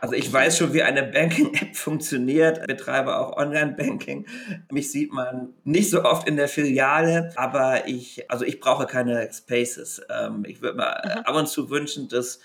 Also 0.00 0.16
ich 0.16 0.32
weiß 0.32 0.58
schon, 0.58 0.72
wie 0.74 0.82
eine 0.82 1.04
Banking-App 1.04 1.76
funktioniert, 1.76 2.66
betreibe 2.66 3.16
auch 3.16 3.36
Online-Banking. 3.36 4.26
Mich 4.72 4.90
sieht 4.90 5.12
man 5.12 5.54
nicht 5.62 5.90
so 5.90 6.02
oft 6.02 6.26
in 6.26 6.36
der 6.36 6.48
Filiale, 6.48 7.30
aber 7.36 7.86
ich, 7.86 8.28
also 8.28 8.44
ich 8.44 8.58
brauche 8.58 8.86
keine 8.86 9.28
Spaces. 9.32 10.02
Ähm, 10.10 10.44
ich 10.44 10.60
würde 10.60 10.78
mir 10.78 11.26
ab 11.26 11.36
und 11.36 11.48
zu 11.48 11.70
wünschen, 11.70 12.08
dass 12.08 12.40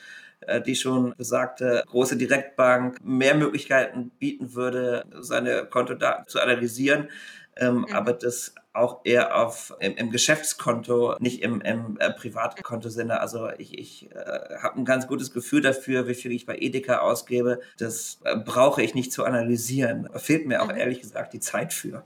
die 0.65 0.75
schon 0.75 1.13
besagte 1.17 1.83
große 1.87 2.17
Direktbank 2.17 2.99
mehr 3.03 3.35
Möglichkeiten 3.35 4.11
bieten 4.19 4.53
würde, 4.53 5.05
seine 5.19 5.65
Kontodaten 5.65 6.27
zu 6.27 6.39
analysieren. 6.39 7.09
Ähm, 7.59 7.79
mhm. 7.79 7.85
Aber 7.93 8.13
das 8.13 8.53
auch 8.77 9.01
eher 9.03 9.35
auf 9.35 9.75
im, 9.79 9.95
im 9.95 10.11
Geschäftskonto, 10.11 11.15
nicht 11.19 11.41
im, 11.41 11.61
im 11.61 11.97
äh, 11.99 12.13
Privatkontosinne. 12.13 13.19
Also 13.19 13.49
ich, 13.57 13.77
ich 13.77 14.11
äh, 14.11 14.57
habe 14.61 14.79
ein 14.79 14.85
ganz 14.85 15.07
gutes 15.07 15.33
Gefühl 15.33 15.61
dafür, 15.61 16.07
wie 16.07 16.13
viel 16.13 16.31
ich 16.31 16.45
bei 16.45 16.57
Edeka 16.57 16.99
ausgebe. 16.99 17.59
Das 17.77 18.19
äh, 18.23 18.37
brauche 18.37 18.83
ich 18.83 18.93
nicht 18.93 19.11
zu 19.11 19.25
analysieren. 19.25 20.07
Da 20.13 20.19
fehlt 20.19 20.45
mir 20.45 20.61
auch 20.61 20.71
mhm. 20.71 20.77
ehrlich 20.77 21.01
gesagt 21.01 21.33
die 21.33 21.39
Zeit 21.39 21.73
für. 21.73 22.03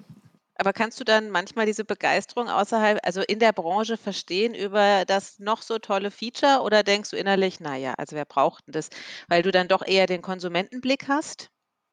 Aber 0.62 0.74
kannst 0.74 1.00
du 1.00 1.04
dann 1.04 1.32
manchmal 1.32 1.66
diese 1.66 1.84
Begeisterung 1.84 2.48
außerhalb, 2.48 3.00
also 3.02 3.22
in 3.22 3.40
der 3.40 3.52
Branche 3.52 3.98
verstehen 3.98 4.54
über 4.54 5.06
das 5.08 5.40
noch 5.40 5.64
so 5.64 5.80
tolle 5.80 6.12
Feature 6.12 6.62
oder 6.62 6.84
denkst 6.84 7.10
du 7.10 7.18
innerlich, 7.18 7.60
naja, 7.60 7.96
also 7.98 8.16
wer 8.16 8.26
braucht 8.26 8.68
denn 8.68 8.74
das? 8.74 8.92
Weil 9.28 9.42
du 9.42 9.52
dann 9.52 9.68
doch 9.68 9.84
eher 9.84 10.06
den 10.06 10.22
Konsumentenblick 10.22 11.08
hast? 11.08 11.50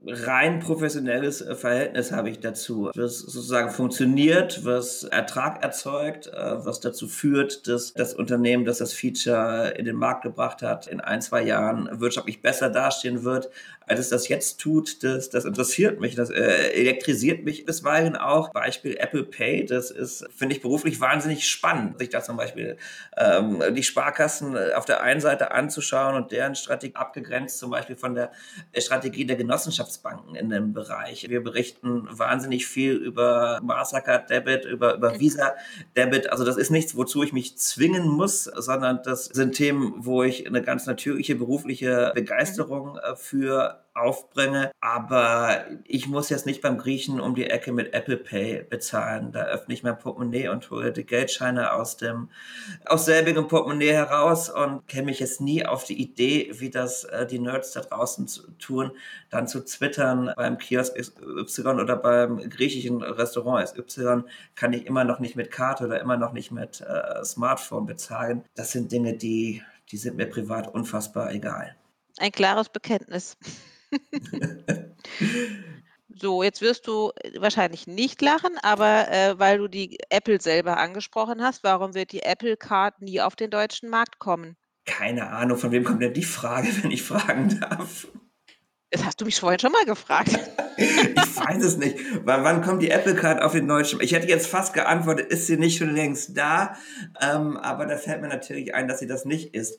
rein 0.06 0.60
professionelles 0.60 1.40
äh, 1.40 1.54
Verhältnis 1.54 2.12
habe 2.12 2.30
ich 2.30 2.38
dazu, 2.38 2.90
was 2.94 3.18
sozusagen 3.18 3.70
funktioniert, 3.70 4.64
was 4.64 5.04
Ertrag 5.04 5.62
erzeugt, 5.62 6.28
äh, 6.28 6.64
was 6.64 6.80
dazu 6.80 7.08
führt, 7.08 7.66
dass 7.66 7.94
das 7.94 8.14
Unternehmen, 8.14 8.64
das 8.64 8.78
das 8.78 8.92
Feature 8.92 9.74
in 9.76 9.84
den 9.84 9.96
Markt 9.96 10.22
gebracht 10.22 10.62
hat, 10.62 10.86
in 10.86 11.00
ein, 11.00 11.20
zwei 11.20 11.42
Jahren 11.42 12.00
wirtschaftlich 12.00 12.42
besser 12.42 12.70
dastehen 12.70 13.24
wird, 13.24 13.50
als 13.88 14.00
es 14.00 14.08
das 14.08 14.28
jetzt 14.28 14.60
tut. 14.60 15.02
Das, 15.02 15.30
das 15.30 15.44
interessiert 15.44 16.00
mich, 16.00 16.14
das 16.14 16.30
äh, 16.30 16.70
elektrisiert 16.72 17.44
mich 17.44 17.64
bisweilen 17.64 18.16
auch. 18.16 18.50
Beispiel 18.50 18.96
Apple 18.98 19.24
Pay, 19.24 19.66
das 19.66 19.90
ist, 19.90 20.28
finde 20.36 20.54
ich, 20.54 20.62
beruflich 20.62 21.00
wahnsinnig 21.00 21.48
spannend, 21.48 21.98
sich 21.98 22.08
da 22.08 22.22
zum 22.22 22.36
Beispiel 22.36 22.76
ähm, 23.16 23.62
die 23.74 23.82
Sparkassen 23.82 24.56
auf 24.74 24.84
der 24.84 25.02
einen 25.02 25.20
Seite 25.20 25.50
anzuschauen 25.50 26.14
und 26.14 26.30
deren 26.30 26.54
Strategie 26.54 26.94
abgegrenzt 26.94 27.58
zum 27.58 27.70
Beispiel 27.70 27.96
von 27.96 28.14
der 28.14 28.30
Strategie 28.76 29.26
der 29.26 29.36
Genossenschaft 29.36 29.88
Wirtschaftsbanken 29.88 30.34
in 30.34 30.50
dem 30.50 30.72
Bereich. 30.72 31.28
Wir 31.28 31.42
berichten 31.42 32.06
wahnsinnig 32.10 32.66
viel 32.66 32.92
über 32.92 33.60
Mastercard 33.62 34.30
Debit, 34.30 34.64
über, 34.64 34.94
über 34.94 35.18
Visa 35.18 35.54
Debit. 35.96 36.30
Also 36.30 36.44
das 36.44 36.56
ist 36.56 36.70
nichts, 36.70 36.96
wozu 36.96 37.22
ich 37.22 37.32
mich 37.32 37.56
zwingen 37.56 38.08
muss, 38.08 38.44
sondern 38.44 39.00
das 39.02 39.26
sind 39.26 39.54
Themen, 39.54 39.94
wo 39.98 40.22
ich 40.22 40.46
eine 40.46 40.62
ganz 40.62 40.86
natürliche 40.86 41.34
berufliche 41.34 42.12
Begeisterung 42.14 42.98
äh, 42.98 43.16
für 43.16 43.77
aufbringe. 43.98 44.70
Aber 44.80 45.64
ich 45.84 46.06
muss 46.08 46.30
jetzt 46.30 46.46
nicht 46.46 46.62
beim 46.62 46.78
Griechen 46.78 47.20
um 47.20 47.34
die 47.34 47.50
Ecke 47.50 47.72
mit 47.72 47.94
Apple 47.94 48.16
Pay 48.16 48.64
bezahlen. 48.68 49.32
Da 49.32 49.44
öffne 49.44 49.74
ich 49.74 49.82
mein 49.82 49.98
Portemonnaie 49.98 50.48
und 50.48 50.70
hole 50.70 50.92
die 50.92 51.04
Geldscheine 51.04 51.72
aus 51.72 51.96
dem 51.96 52.28
aus 52.86 53.04
selbigem 53.04 53.48
Portemonnaie 53.48 53.92
heraus 53.92 54.48
und 54.50 54.86
käme 54.88 55.06
mich 55.06 55.20
jetzt 55.20 55.40
nie 55.40 55.66
auf 55.66 55.84
die 55.84 56.00
Idee, 56.00 56.50
wie 56.54 56.70
das 56.70 57.04
äh, 57.04 57.26
die 57.26 57.38
Nerds 57.38 57.72
da 57.72 57.80
draußen 57.80 58.28
zu 58.28 58.50
tun, 58.52 58.92
dann 59.30 59.48
zu 59.48 59.64
twittern 59.64 60.32
beim 60.36 60.58
Kiosk 60.58 60.96
Y 60.96 61.80
oder 61.80 61.96
beim 61.96 62.38
griechischen 62.48 63.02
Restaurant 63.02 63.74
XY 63.74 64.24
kann 64.54 64.72
ich 64.72 64.86
immer 64.86 65.04
noch 65.04 65.18
nicht 65.18 65.36
mit 65.36 65.50
Karte 65.50 65.86
oder 65.86 66.00
immer 66.00 66.16
noch 66.16 66.32
nicht 66.32 66.50
mit 66.50 66.80
äh, 66.80 67.24
Smartphone 67.24 67.86
bezahlen. 67.86 68.44
Das 68.54 68.72
sind 68.72 68.92
Dinge, 68.92 69.14
die, 69.14 69.62
die 69.90 69.96
sind 69.96 70.16
mir 70.16 70.26
privat 70.26 70.72
unfassbar 70.72 71.32
egal. 71.32 71.77
Ein 72.18 72.32
klares 72.32 72.68
Bekenntnis. 72.68 73.36
So, 76.20 76.42
jetzt 76.42 76.62
wirst 76.62 76.86
du 76.88 77.12
äh, 77.22 77.40
wahrscheinlich 77.40 77.86
nicht 77.86 78.20
lachen, 78.22 78.50
aber 78.62 79.08
äh, 79.08 79.38
weil 79.38 79.58
du 79.58 79.68
die 79.68 79.98
Apple 80.10 80.40
selber 80.40 80.78
angesprochen 80.78 81.42
hast, 81.42 81.62
warum 81.62 81.94
wird 81.94 82.12
die 82.12 82.22
Apple 82.22 82.56
Card 82.56 83.00
nie 83.00 83.20
auf 83.20 83.36
den 83.36 83.50
deutschen 83.50 83.88
Markt 83.88 84.18
kommen? 84.18 84.56
Keine 84.84 85.30
Ahnung, 85.30 85.58
von 85.58 85.70
wem 85.70 85.84
kommt 85.84 86.02
denn 86.02 86.14
die 86.14 86.24
Frage, 86.24 86.68
wenn 86.82 86.90
ich 86.90 87.02
fragen 87.02 87.60
darf? 87.60 88.08
Das 88.90 89.04
hast 89.04 89.20
du 89.20 89.26
mich 89.26 89.38
vorhin 89.38 89.60
schon 89.60 89.70
mal 89.70 89.84
gefragt. 89.84 90.30
ich 90.76 91.36
weiß 91.36 91.62
es 91.62 91.76
nicht. 91.76 91.98
W 91.98 92.22
wann 92.24 92.62
kommt 92.62 92.82
die 92.82 92.90
Apple 92.90 93.14
Card 93.14 93.42
auf 93.42 93.52
den 93.52 93.68
deutschen? 93.68 94.00
Ich 94.00 94.12
hätte 94.12 94.26
jetzt 94.28 94.46
fast 94.46 94.72
geantwortet, 94.72 95.30
ist 95.30 95.46
sie 95.46 95.58
nicht 95.58 95.78
schon 95.78 95.94
längst 95.94 96.36
da? 96.36 96.74
Ähm, 97.20 97.58
aber 97.58 97.84
da 97.84 97.96
fällt 97.96 98.22
mir 98.22 98.28
natürlich 98.28 98.74
ein, 98.74 98.88
dass 98.88 98.98
sie 98.98 99.06
das 99.06 99.26
nicht 99.26 99.54
ist 99.54 99.78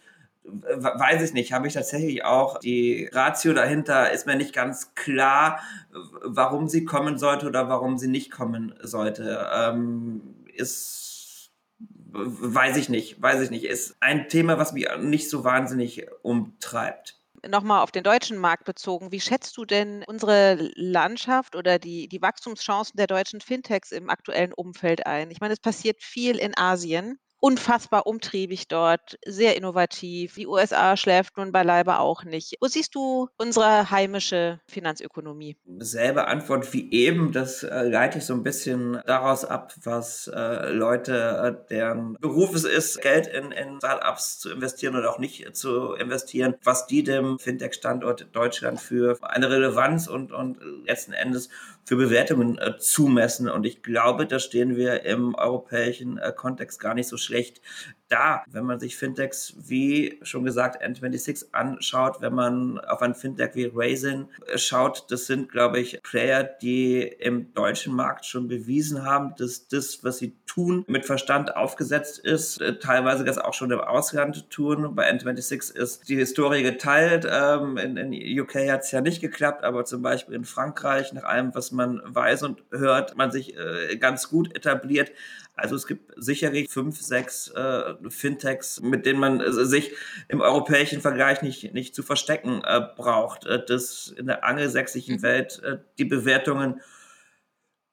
weiß 0.51 1.23
ich 1.23 1.33
nicht, 1.33 1.53
habe 1.53 1.67
ich 1.67 1.73
tatsächlich 1.73 2.23
auch 2.23 2.59
die 2.59 3.09
Ratio 3.11 3.53
dahinter, 3.53 4.11
ist 4.11 4.25
mir 4.25 4.35
nicht 4.35 4.53
ganz 4.53 4.95
klar, 4.95 5.59
warum 6.23 6.67
sie 6.67 6.85
kommen 6.85 7.17
sollte 7.17 7.47
oder 7.47 7.69
warum 7.69 7.97
sie 7.97 8.07
nicht 8.07 8.31
kommen 8.31 8.73
sollte. 8.81 9.49
Ähm, 9.53 10.35
ist, 10.53 11.51
weiß 12.11 12.77
ich 12.77 12.89
nicht, 12.89 13.21
weiß 13.21 13.41
ich 13.41 13.49
nicht. 13.49 13.65
Ist 13.65 13.97
ein 13.99 14.29
Thema, 14.29 14.57
was 14.57 14.73
mich 14.73 14.87
nicht 14.99 15.29
so 15.29 15.43
wahnsinnig 15.43 16.07
umtreibt 16.21 17.19
nochmal 17.47 17.81
auf 17.81 17.91
den 17.91 18.03
deutschen 18.03 18.37
Markt 18.37 18.65
bezogen, 18.65 19.11
wie 19.11 19.21
schätzt 19.21 19.55
du 19.57 19.65
denn 19.65 20.03
unsere 20.07 20.71
Landschaft 20.75 21.55
oder 21.55 21.79
die, 21.79 22.07
die 22.07 22.21
Wachstumschancen 22.21 22.97
der 22.97 23.07
deutschen 23.07 23.41
Fintechs 23.41 23.91
im 23.91 24.09
aktuellen 24.09 24.53
Umfeld 24.53 25.05
ein? 25.05 25.31
Ich 25.31 25.39
meine, 25.39 25.53
es 25.53 25.59
passiert 25.59 26.01
viel 26.01 26.37
in 26.37 26.57
Asien 26.57 27.19
unfassbar 27.39 28.05
umtriebig 28.05 28.67
dort, 28.67 29.17
sehr 29.25 29.55
innovativ. 29.55 30.35
Die 30.35 30.47
USA 30.47 30.97
schläft 30.97 31.37
nun 31.37 31.51
beileibe 31.51 31.99
auch 31.99 32.23
nicht. 32.23 32.57
Wo 32.59 32.67
siehst 32.67 32.95
du 32.95 33.29
unsere 33.37 33.89
heimische 33.91 34.59
Finanzökonomie? 34.67 35.57
Selbe 35.77 36.27
Antwort 36.27 36.73
wie 36.73 36.91
eben. 36.91 37.31
Das 37.31 37.63
äh, 37.63 37.83
leite 37.83 38.19
ich 38.19 38.25
so 38.25 38.33
ein 38.33 38.43
bisschen 38.43 39.01
daraus 39.05 39.45
ab, 39.45 39.73
was 39.83 40.27
äh, 40.27 40.69
Leute, 40.69 41.57
äh, 41.63 41.67
deren 41.69 42.13
Beruf 42.19 42.53
es 42.53 42.65
ist, 42.65 43.01
Geld 43.01 43.27
in, 43.27 43.51
in 43.51 43.77
Startups 43.77 44.39
zu 44.39 44.51
investieren 44.51 44.95
oder 44.95 45.11
auch 45.11 45.19
nicht 45.19 45.55
zu 45.55 45.93
investieren, 45.93 46.55
was 46.63 46.87
die 46.87 47.03
dem 47.03 47.39
Fintech-Standort 47.39 48.27
Deutschland 48.33 48.81
für 48.81 49.17
eine 49.21 49.49
Relevanz 49.49 50.07
und, 50.07 50.31
und 50.31 50.59
letzten 50.85 51.13
Endes 51.13 51.49
für 51.89 51.95
Bewertungen 51.95 52.59
äh, 52.59 52.77
zumessen. 52.77 53.49
Und 53.49 53.65
ich 53.65 53.81
glaube, 53.81 54.27
da 54.27 54.37
stehen 54.37 54.75
wir 54.75 55.05
im 55.05 55.33
europäischen 55.33 56.19
äh, 56.19 56.31
Kontext 56.31 56.79
gar 56.79 56.93
nicht 56.93 57.07
so 57.07 57.17
schlecht 57.17 57.61
da, 58.09 58.43
wenn 58.47 58.65
man 58.65 58.79
sich 58.79 58.97
Fintechs 58.97 59.53
wie 59.57 60.19
schon 60.23 60.43
gesagt 60.43 60.83
N26 60.83 61.53
anschaut, 61.53 62.21
wenn 62.21 62.33
man 62.33 62.79
auf 62.79 63.01
ein 63.01 63.15
Fintech 63.15 63.51
wie 63.53 63.71
Raisin 63.73 64.27
schaut, 64.55 65.05
das 65.09 65.27
sind, 65.27 65.51
glaube 65.51 65.79
ich, 65.79 66.01
Player, 66.03 66.43
die 66.43 67.01
im 67.01 67.53
deutschen 67.53 67.95
Markt 67.95 68.25
schon 68.25 68.47
bewiesen 68.47 69.05
haben, 69.05 69.35
dass 69.37 69.67
das, 69.67 70.03
was 70.03 70.17
sie 70.17 70.35
tun, 70.45 70.83
mit 70.87 71.05
Verstand 71.05 71.55
aufgesetzt 71.55 72.19
ist, 72.19 72.59
äh, 72.61 72.79
teilweise 72.79 73.23
das 73.23 73.37
auch 73.37 73.53
schon 73.53 73.71
im 73.71 73.79
Ausland 73.79 74.49
tun. 74.49 74.95
Bei 74.95 75.11
N26 75.11 75.75
ist 75.75 76.09
die 76.09 76.15
Historie 76.15 76.63
geteilt. 76.63 77.27
Ähm, 77.29 77.77
in, 77.77 77.97
in 77.97 78.39
UK 78.39 78.69
hat 78.69 78.81
es 78.81 78.91
ja 78.91 79.01
nicht 79.01 79.21
geklappt, 79.21 79.63
aber 79.63 79.85
zum 79.85 80.01
Beispiel 80.01 80.35
in 80.35 80.45
Frankreich, 80.45 81.13
nach 81.13 81.23
allem, 81.23 81.53
was 81.53 81.71
man 81.71 82.01
weiß 82.03 82.43
und 82.43 82.63
hört, 82.71 83.15
man 83.15 83.31
sich 83.31 83.55
äh, 83.57 83.97
ganz 83.97 84.29
gut 84.29 84.55
etabliert. 84.55 85.11
Also 85.59 85.75
es 85.75 85.87
gibt 85.87 86.13
sicherlich 86.15 86.69
fünf, 86.69 86.99
sechs 86.99 87.49
äh, 87.49 87.93
Fintechs, 88.09 88.81
mit 88.81 89.05
denen 89.05 89.19
man 89.19 89.41
äh, 89.41 89.51
sich 89.51 89.91
im 90.27 90.41
europäischen 90.41 91.01
Vergleich 91.01 91.41
nicht, 91.41 91.73
nicht 91.73 91.93
zu 91.93 92.03
verstecken 92.03 92.61
äh, 92.65 92.81
braucht. 92.95 93.45
Äh, 93.45 93.65
dass 93.65 94.07
in 94.07 94.27
der 94.27 94.43
angelsächsischen 94.43 95.17
mhm. 95.17 95.21
Welt 95.21 95.61
äh, 95.63 95.77
die 95.97 96.05
Bewertungen 96.05 96.81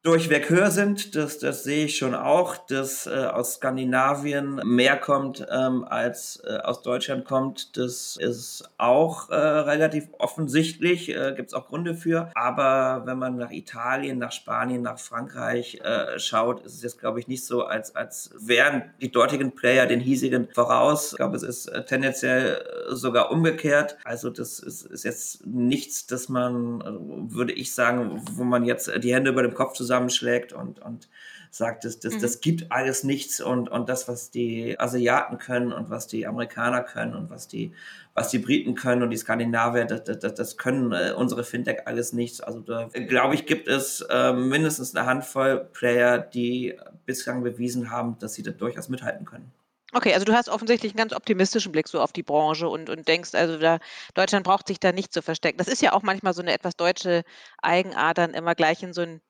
durchweg 0.07 0.49
höher 0.51 0.71
sind. 0.71 1.17
Das, 1.17 1.39
das 1.39 1.65
sehe 1.65 1.87
ich 1.87 1.99
schon 1.99 2.15
auch, 2.15 2.57
dass 2.57 3.07
äh, 3.07 3.11
aus 3.11 3.55
Skandinavien 3.55 4.61
mehr 4.65 4.97
kommt, 4.97 5.45
ähm, 5.51 5.85
als 5.85 6.41
äh, 6.47 6.59
aus 6.59 6.83
Deutschland 6.83 7.25
kommt. 7.25 7.77
Das 7.77 8.17
ist 8.17 8.71
auch 8.79 9.31
äh, 9.31 9.35
relativ 9.35 10.09
offensichtlich, 10.19 11.09
äh, 11.09 11.35
gibt 11.37 11.49
es 11.49 11.55
auch 11.55 11.67
Gründe 11.67 11.95
für. 11.95 12.31
Aber 12.37 13.03
wenn 13.05 13.19
man 13.19 13.37
nach 13.37 13.51
Italien, 13.51 14.19
nach 14.19 14.31
Spanien, 14.31 14.83
nach 14.83 15.01
Frankreich 15.01 15.81
äh, 15.83 16.21
schaut, 16.21 16.65
ist 16.65 16.75
es 16.75 16.83
jetzt, 16.83 17.01
glaube 17.01 17.19
ich, 17.19 17.27
nicht 17.27 17.45
so, 17.45 17.65
als, 17.65 17.97
als 17.97 18.31
wären 18.39 18.85
die 19.01 19.11
dortigen 19.11 19.57
Player 19.57 19.87
den 19.87 19.99
hiesigen 19.99 20.49
voraus. 20.55 21.13
Ich 21.13 21.17
glaube, 21.17 21.35
es 21.35 21.43
ist 21.43 21.67
äh, 21.67 21.85
tendenziell 21.85 22.63
äh, 22.91 22.95
sogar 22.95 23.33
umgekehrt. 23.33 23.97
Also 24.05 24.31
das 24.31 24.61
ist, 24.61 24.87
ist 24.87 25.05
jetzt 25.05 25.45
nichts, 25.45 26.07
dass 26.07 26.29
man, 26.29 26.81
äh, 26.81 27.35
würde 27.35 27.53
ich 27.53 27.75
sagen, 27.75 28.23
wo 28.33 28.45
man 28.45 28.65
jetzt 28.65 28.89
die 29.03 29.13
Hände 29.13 29.31
über 29.31 29.43
dem 29.43 29.55
Kopf 29.55 29.73
zusammen 29.73 29.96
zusammenschlägt 29.97 30.53
und, 30.53 30.79
und 30.81 31.09
sagt, 31.51 31.85
das, 31.85 31.99
das, 32.01 32.15
mhm. 32.15 32.21
das 32.21 32.41
gibt 32.41 32.71
alles 32.71 33.03
nichts 33.03 33.41
und, 33.41 33.69
und 33.71 33.89
das, 33.89 34.09
was 34.09 34.31
die 34.31 34.79
Asiaten 34.79 35.39
können 35.39 35.73
und 35.73 35.89
was 35.91 36.07
die 36.07 36.27
Amerikaner 36.27 36.83
können 36.83 37.15
und 37.15 37.31
was 37.31 37.49
die, 37.49 37.73
was 38.15 38.29
die 38.29 38.39
Briten 38.39 38.75
können 38.75 39.03
und 39.03 39.11
die 39.11 39.17
Skandinavier, 39.17 39.87
das, 39.87 40.05
das, 40.05 40.35
das 40.35 40.57
können 40.59 40.93
äh, 40.93 41.13
unsere 41.17 41.45
Fintech 41.45 41.87
alles 41.87 42.13
nichts. 42.13 42.41
Also 42.41 42.61
da 42.61 42.89
glaube 42.93 43.35
ich, 43.35 43.47
gibt 43.47 43.69
es 43.69 44.03
äh, 44.11 44.33
mindestens 44.33 44.95
eine 44.95 45.07
Handvoll 45.07 45.69
Player, 45.73 46.19
die 46.19 46.75
bislang 47.07 47.43
bewiesen 47.43 47.91
haben, 47.91 48.19
dass 48.19 48.35
sie 48.35 48.43
da 48.43 48.51
durchaus 48.51 48.89
mithalten 48.89 49.25
können. 49.25 49.53
Okay, 49.93 50.13
also 50.13 50.27
du 50.27 50.35
hast 50.35 50.49
offensichtlich 50.49 50.93
einen 50.93 50.99
ganz 50.99 51.15
optimistischen 51.15 51.73
Blick 51.73 51.89
so 51.89 52.01
auf 52.01 52.13
die 52.13 52.25
Branche 52.25 52.69
und, 52.69 52.91
und 52.91 53.07
denkst, 53.07 53.35
also 53.35 53.57
da, 53.57 53.79
Deutschland 54.15 54.45
braucht 54.45 54.67
sich 54.67 54.81
da 54.81 54.93
nicht 54.93 55.13
zu 55.13 55.23
verstecken. 55.23 55.59
Das 55.59 55.69
ist 55.69 55.81
ja 55.81 55.93
auch 55.93 56.03
manchmal 56.03 56.35
so 56.35 56.43
eine 56.43 56.53
etwas 56.53 56.77
deutsche 56.77 57.23
Eigenart, 57.63 58.19
dann 58.19 58.35
immer 58.35 58.55
gleich 58.55 58.83
in 58.83 58.93
so 58.93 59.03
ein 59.03 59.23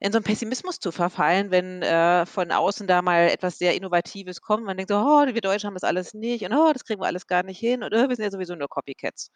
in 0.00 0.12
so 0.12 0.16
einen 0.18 0.24
Pessimismus 0.24 0.80
zu 0.80 0.92
verfallen, 0.92 1.50
wenn 1.50 1.82
äh, 1.82 2.24
von 2.24 2.50
außen 2.50 2.86
da 2.86 3.02
mal 3.02 3.28
etwas 3.28 3.58
sehr 3.58 3.74
Innovatives 3.74 4.40
kommt. 4.40 4.64
Man 4.64 4.78
denkt 4.78 4.90
so, 4.90 4.96
oh, 4.96 5.26
wir 5.26 5.40
Deutschen 5.42 5.68
haben 5.68 5.74
das 5.74 5.84
alles 5.84 6.14
nicht 6.14 6.44
und 6.44 6.54
oh, 6.54 6.72
das 6.72 6.84
kriegen 6.84 7.00
wir 7.00 7.06
alles 7.06 7.26
gar 7.26 7.42
nicht 7.42 7.58
hin 7.58 7.82
und 7.82 7.94
oh, 7.94 8.08
wir 8.08 8.16
sind 8.16 8.24
ja 8.24 8.30
sowieso 8.30 8.54
nur 8.54 8.68
Copycats. 8.68 9.30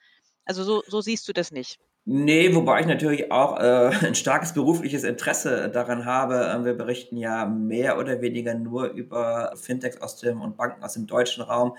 Also 0.47 0.65
so, 0.65 0.83
so 0.87 1.03
siehst 1.03 1.29
du 1.29 1.33
das 1.33 1.53
nicht. 1.53 1.79
Nee, 2.07 2.55
wobei 2.55 2.81
ich 2.81 2.87
natürlich 2.87 3.31
auch 3.31 3.59
äh, 3.59 3.91
ein 4.07 4.15
starkes 4.15 4.55
berufliches 4.55 5.05
Interesse 5.05 5.71
daran 5.71 6.07
habe. 6.07 6.51
Ähm, 6.55 6.65
wir 6.65 6.75
berichten 6.75 7.17
ja 7.19 7.47
mehr 7.47 7.99
oder 7.99 8.23
weniger 8.23 8.55
nur 8.55 8.87
über 8.87 9.53
Fintechs 9.57 10.01
aus 10.01 10.17
dem 10.17 10.41
und 10.41 10.57
Banken 10.57 10.83
aus 10.83 10.95
dem 10.95 11.07
deutschen 11.07 11.43
Raum 11.43 11.77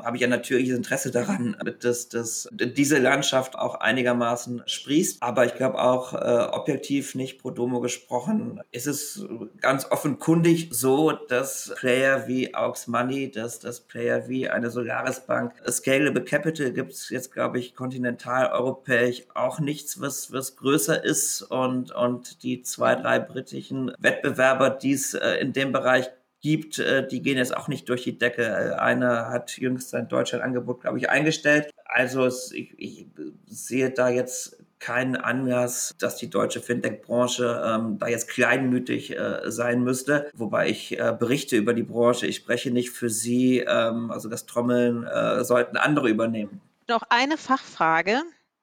habe 0.00 0.16
ich 0.16 0.24
ein 0.24 0.30
natürliches 0.30 0.76
Interesse 0.76 1.10
daran, 1.10 1.56
dass, 1.80 2.08
dass 2.08 2.48
diese 2.52 2.98
Landschaft 2.98 3.56
auch 3.56 3.76
einigermaßen 3.76 4.62
sprießt. 4.66 5.22
Aber 5.22 5.46
ich 5.46 5.54
glaube 5.54 5.80
auch 5.80 6.12
äh, 6.14 6.48
objektiv 6.52 7.14
nicht 7.14 7.40
pro 7.40 7.50
domo 7.50 7.80
gesprochen, 7.80 8.60
ist 8.72 8.86
es 8.86 9.26
ganz 9.60 9.90
offenkundig 9.90 10.68
so, 10.70 11.12
dass 11.12 11.72
Player 11.76 12.28
wie 12.28 12.54
Aux 12.54 12.86
Money, 12.86 13.30
dass 13.30 13.58
das 13.58 13.80
Player 13.80 14.28
wie 14.28 14.48
eine 14.48 14.70
Solaris 14.70 15.20
Bank, 15.20 15.52
Scalable 15.68 16.24
Capital 16.24 16.72
gibt 16.72 16.92
es 16.92 17.08
jetzt, 17.10 17.32
glaube 17.32 17.58
ich, 17.58 17.74
kontinentaleuropäisch 17.74 19.24
auch 19.34 19.60
nichts, 19.60 20.00
was, 20.00 20.32
was 20.32 20.56
größer 20.56 21.02
ist 21.04 21.42
und, 21.42 21.92
und 21.92 22.42
die 22.42 22.62
zwei, 22.62 22.94
drei 22.94 23.18
britischen 23.18 23.92
Wettbewerber, 23.98 24.70
die 24.70 24.92
es 24.92 25.14
äh, 25.14 25.34
in 25.36 25.52
dem 25.52 25.72
Bereich 25.72 26.10
gibt, 26.40 26.78
äh, 26.78 27.06
die 27.06 27.22
gehen 27.22 27.38
jetzt 27.38 27.56
auch 27.56 27.68
nicht 27.68 27.88
durch 27.88 28.04
die 28.04 28.18
Decke. 28.18 28.42
Äh, 28.42 28.74
einer 28.74 29.28
hat 29.28 29.56
jüngst 29.58 29.90
sein 29.90 30.08
Deutschland-Angebot, 30.08 30.82
glaube 30.82 30.98
ich, 30.98 31.10
eingestellt. 31.10 31.70
Also 31.84 32.26
ich, 32.26 32.74
ich, 32.78 33.06
sehe 33.46 33.90
da 33.90 34.08
jetzt 34.08 34.58
keinen 34.78 35.16
Anlass, 35.16 35.94
dass 35.98 36.16
die 36.16 36.30
deutsche 36.30 36.60
Fintech-Branche 36.60 37.62
ähm, 37.66 37.98
da 37.98 38.08
jetzt 38.08 38.28
kleinmütig 38.28 39.16
äh, 39.16 39.50
sein 39.50 39.82
müsste. 39.82 40.30
Wobei 40.34 40.70
ich 40.70 40.98
äh, 40.98 41.14
berichte 41.18 41.56
über 41.56 41.74
die 41.74 41.82
Branche, 41.82 42.26
ich 42.26 42.36
spreche 42.36 42.70
nicht 42.70 42.90
für 42.90 43.10
sie. 43.10 43.58
Ähm, 43.58 44.10
also 44.10 44.28
das 44.28 44.46
Trommeln 44.46 45.06
äh, 45.06 45.44
sollten 45.44 45.76
andere 45.76 46.08
übernehmen. 46.08 46.62
Noch 46.88 47.02
eine 47.10 47.36
Fachfrage. 47.36 48.22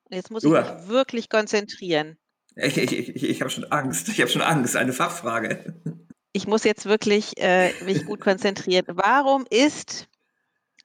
Jetzt 0.10 0.32
muss 0.32 0.44
ich 0.44 0.50
mich 0.50 0.66
wirklich 0.88 1.30
konzentrieren. 1.30 2.18
Ich, 2.56 2.78
ich, 2.78 2.92
ich, 2.92 3.24
ich 3.30 3.42
habe 3.42 3.52
schon 3.52 3.66
Angst. 3.66 4.10
Ich 4.10 4.20
habe 4.20 4.32
schon 4.32 4.42
Angst. 4.42 4.76
Eine 4.76 4.94
Fachfrage 4.94 5.76
ich 6.38 6.48
muss 6.48 6.64
jetzt 6.64 6.86
wirklich 6.86 7.34
äh, 7.38 7.74
mich 7.84 8.06
gut 8.06 8.22
konzentrieren. 8.22 8.86
Warum 8.90 9.46
ist 9.50 10.08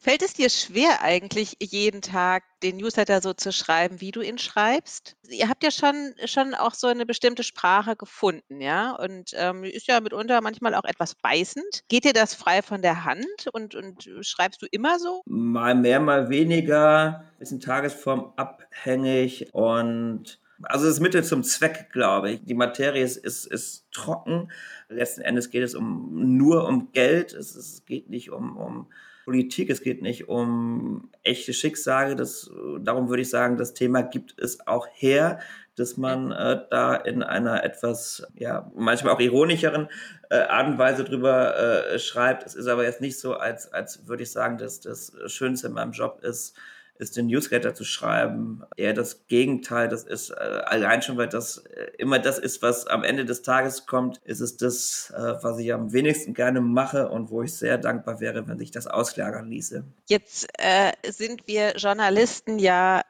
Fällt 0.00 0.22
es 0.22 0.34
dir 0.34 0.50
schwer 0.50 1.02
eigentlich, 1.02 1.56
jeden 1.60 2.02
Tag 2.02 2.44
den 2.62 2.76
Newsletter 2.78 3.20
so 3.20 3.32
zu 3.32 3.52
schreiben, 3.52 4.00
wie 4.00 4.10
du 4.10 4.20
ihn 4.20 4.38
schreibst? 4.38 5.16
Ihr 5.28 5.48
habt 5.48 5.62
ja 5.62 5.70
schon, 5.70 6.14
schon 6.24 6.54
auch 6.54 6.74
so 6.74 6.86
eine 6.86 7.06
bestimmte 7.06 7.42
Sprache 7.42 7.96
gefunden, 7.96 8.60
ja? 8.60 8.92
Und 8.92 9.32
ähm, 9.34 9.64
ist 9.64 9.86
ja 9.86 10.00
mitunter 10.00 10.40
manchmal 10.40 10.74
auch 10.74 10.84
etwas 10.84 11.14
beißend. 11.14 11.84
Geht 11.88 12.04
dir 12.04 12.12
das 12.12 12.34
frei 12.34 12.62
von 12.62 12.82
der 12.82 13.04
Hand 13.04 13.48
und, 13.52 13.74
und 13.74 14.08
schreibst 14.22 14.62
du 14.62 14.66
immer 14.70 14.98
so? 14.98 15.22
Mal 15.26 15.74
mehr, 15.74 16.00
mal 16.00 16.30
weniger, 16.30 17.24
bisschen 17.38 17.60
tagesformabhängig 17.60 19.52
und 19.52 20.40
also 20.62 20.86
das 20.86 21.00
Mittel 21.00 21.24
zum 21.24 21.42
Zweck, 21.42 21.90
glaube 21.90 22.30
ich. 22.30 22.44
Die 22.44 22.54
Materie 22.54 23.02
ist, 23.02 23.16
ist, 23.16 23.46
ist 23.46 23.90
trocken. 23.92 24.50
Letzten 24.88 25.22
Endes 25.22 25.50
geht 25.50 25.62
es 25.62 25.74
um, 25.74 26.36
nur 26.36 26.66
um 26.66 26.92
Geld. 26.92 27.32
Es, 27.32 27.54
es 27.54 27.84
geht 27.84 28.08
nicht 28.08 28.30
um, 28.30 28.56
um 28.56 28.86
Politik, 29.24 29.70
es 29.70 29.82
geht 29.82 30.02
nicht 30.02 30.28
um 30.28 31.10
echte 31.22 31.52
Schicksale. 31.52 32.16
Das, 32.16 32.50
darum 32.80 33.08
würde 33.08 33.22
ich 33.22 33.30
sagen, 33.30 33.56
das 33.56 33.74
Thema 33.74 34.02
gibt 34.02 34.34
es 34.38 34.66
auch 34.66 34.86
her, 34.92 35.40
dass 35.76 35.96
man 35.96 36.30
äh, 36.30 36.60
da 36.70 36.94
in 36.94 37.22
einer 37.22 37.64
etwas, 37.64 38.26
ja, 38.34 38.70
manchmal 38.76 39.14
auch 39.14 39.20
ironischeren 39.20 39.88
äh, 40.30 40.36
Art 40.36 40.68
und 40.68 40.78
Weise 40.78 41.04
drüber 41.04 41.56
äh, 41.56 41.98
schreibt. 41.98 42.46
Es 42.46 42.54
ist 42.54 42.68
aber 42.68 42.84
jetzt 42.84 43.00
nicht 43.00 43.18
so, 43.18 43.34
als, 43.34 43.72
als 43.72 44.06
würde 44.06 44.22
ich 44.22 44.30
sagen, 44.30 44.58
dass 44.58 44.80
das 44.80 45.12
Schönste 45.26 45.68
in 45.68 45.72
meinem 45.72 45.92
Job 45.92 46.20
ist, 46.22 46.56
ist 46.98 47.16
den 47.16 47.26
Newsletter 47.26 47.74
zu 47.74 47.84
schreiben. 47.84 48.62
Eher 48.76 48.92
das 48.92 49.26
Gegenteil, 49.26 49.88
das 49.88 50.04
ist 50.04 50.30
äh, 50.30 50.34
allein 50.34 51.02
schon, 51.02 51.16
weil 51.16 51.28
das 51.28 51.58
äh, 51.58 51.90
immer 51.98 52.18
das 52.18 52.38
ist, 52.38 52.62
was 52.62 52.86
am 52.86 53.04
Ende 53.04 53.24
des 53.24 53.42
Tages 53.42 53.86
kommt, 53.86 54.18
ist 54.24 54.40
es 54.40 54.56
das, 54.56 55.12
äh, 55.16 55.34
was 55.42 55.58
ich 55.58 55.72
am 55.72 55.92
wenigsten 55.92 56.34
gerne 56.34 56.60
mache 56.60 57.08
und 57.08 57.30
wo 57.30 57.42
ich 57.42 57.54
sehr 57.54 57.78
dankbar 57.78 58.20
wäre, 58.20 58.46
wenn 58.46 58.58
sich 58.58 58.70
das 58.70 58.86
auslagern 58.86 59.50
ließe. 59.50 59.84
Jetzt 60.08 60.46
äh, 60.58 60.92
sind 61.08 61.46
wir 61.46 61.76
Journalisten 61.76 62.58
ja 62.58 63.02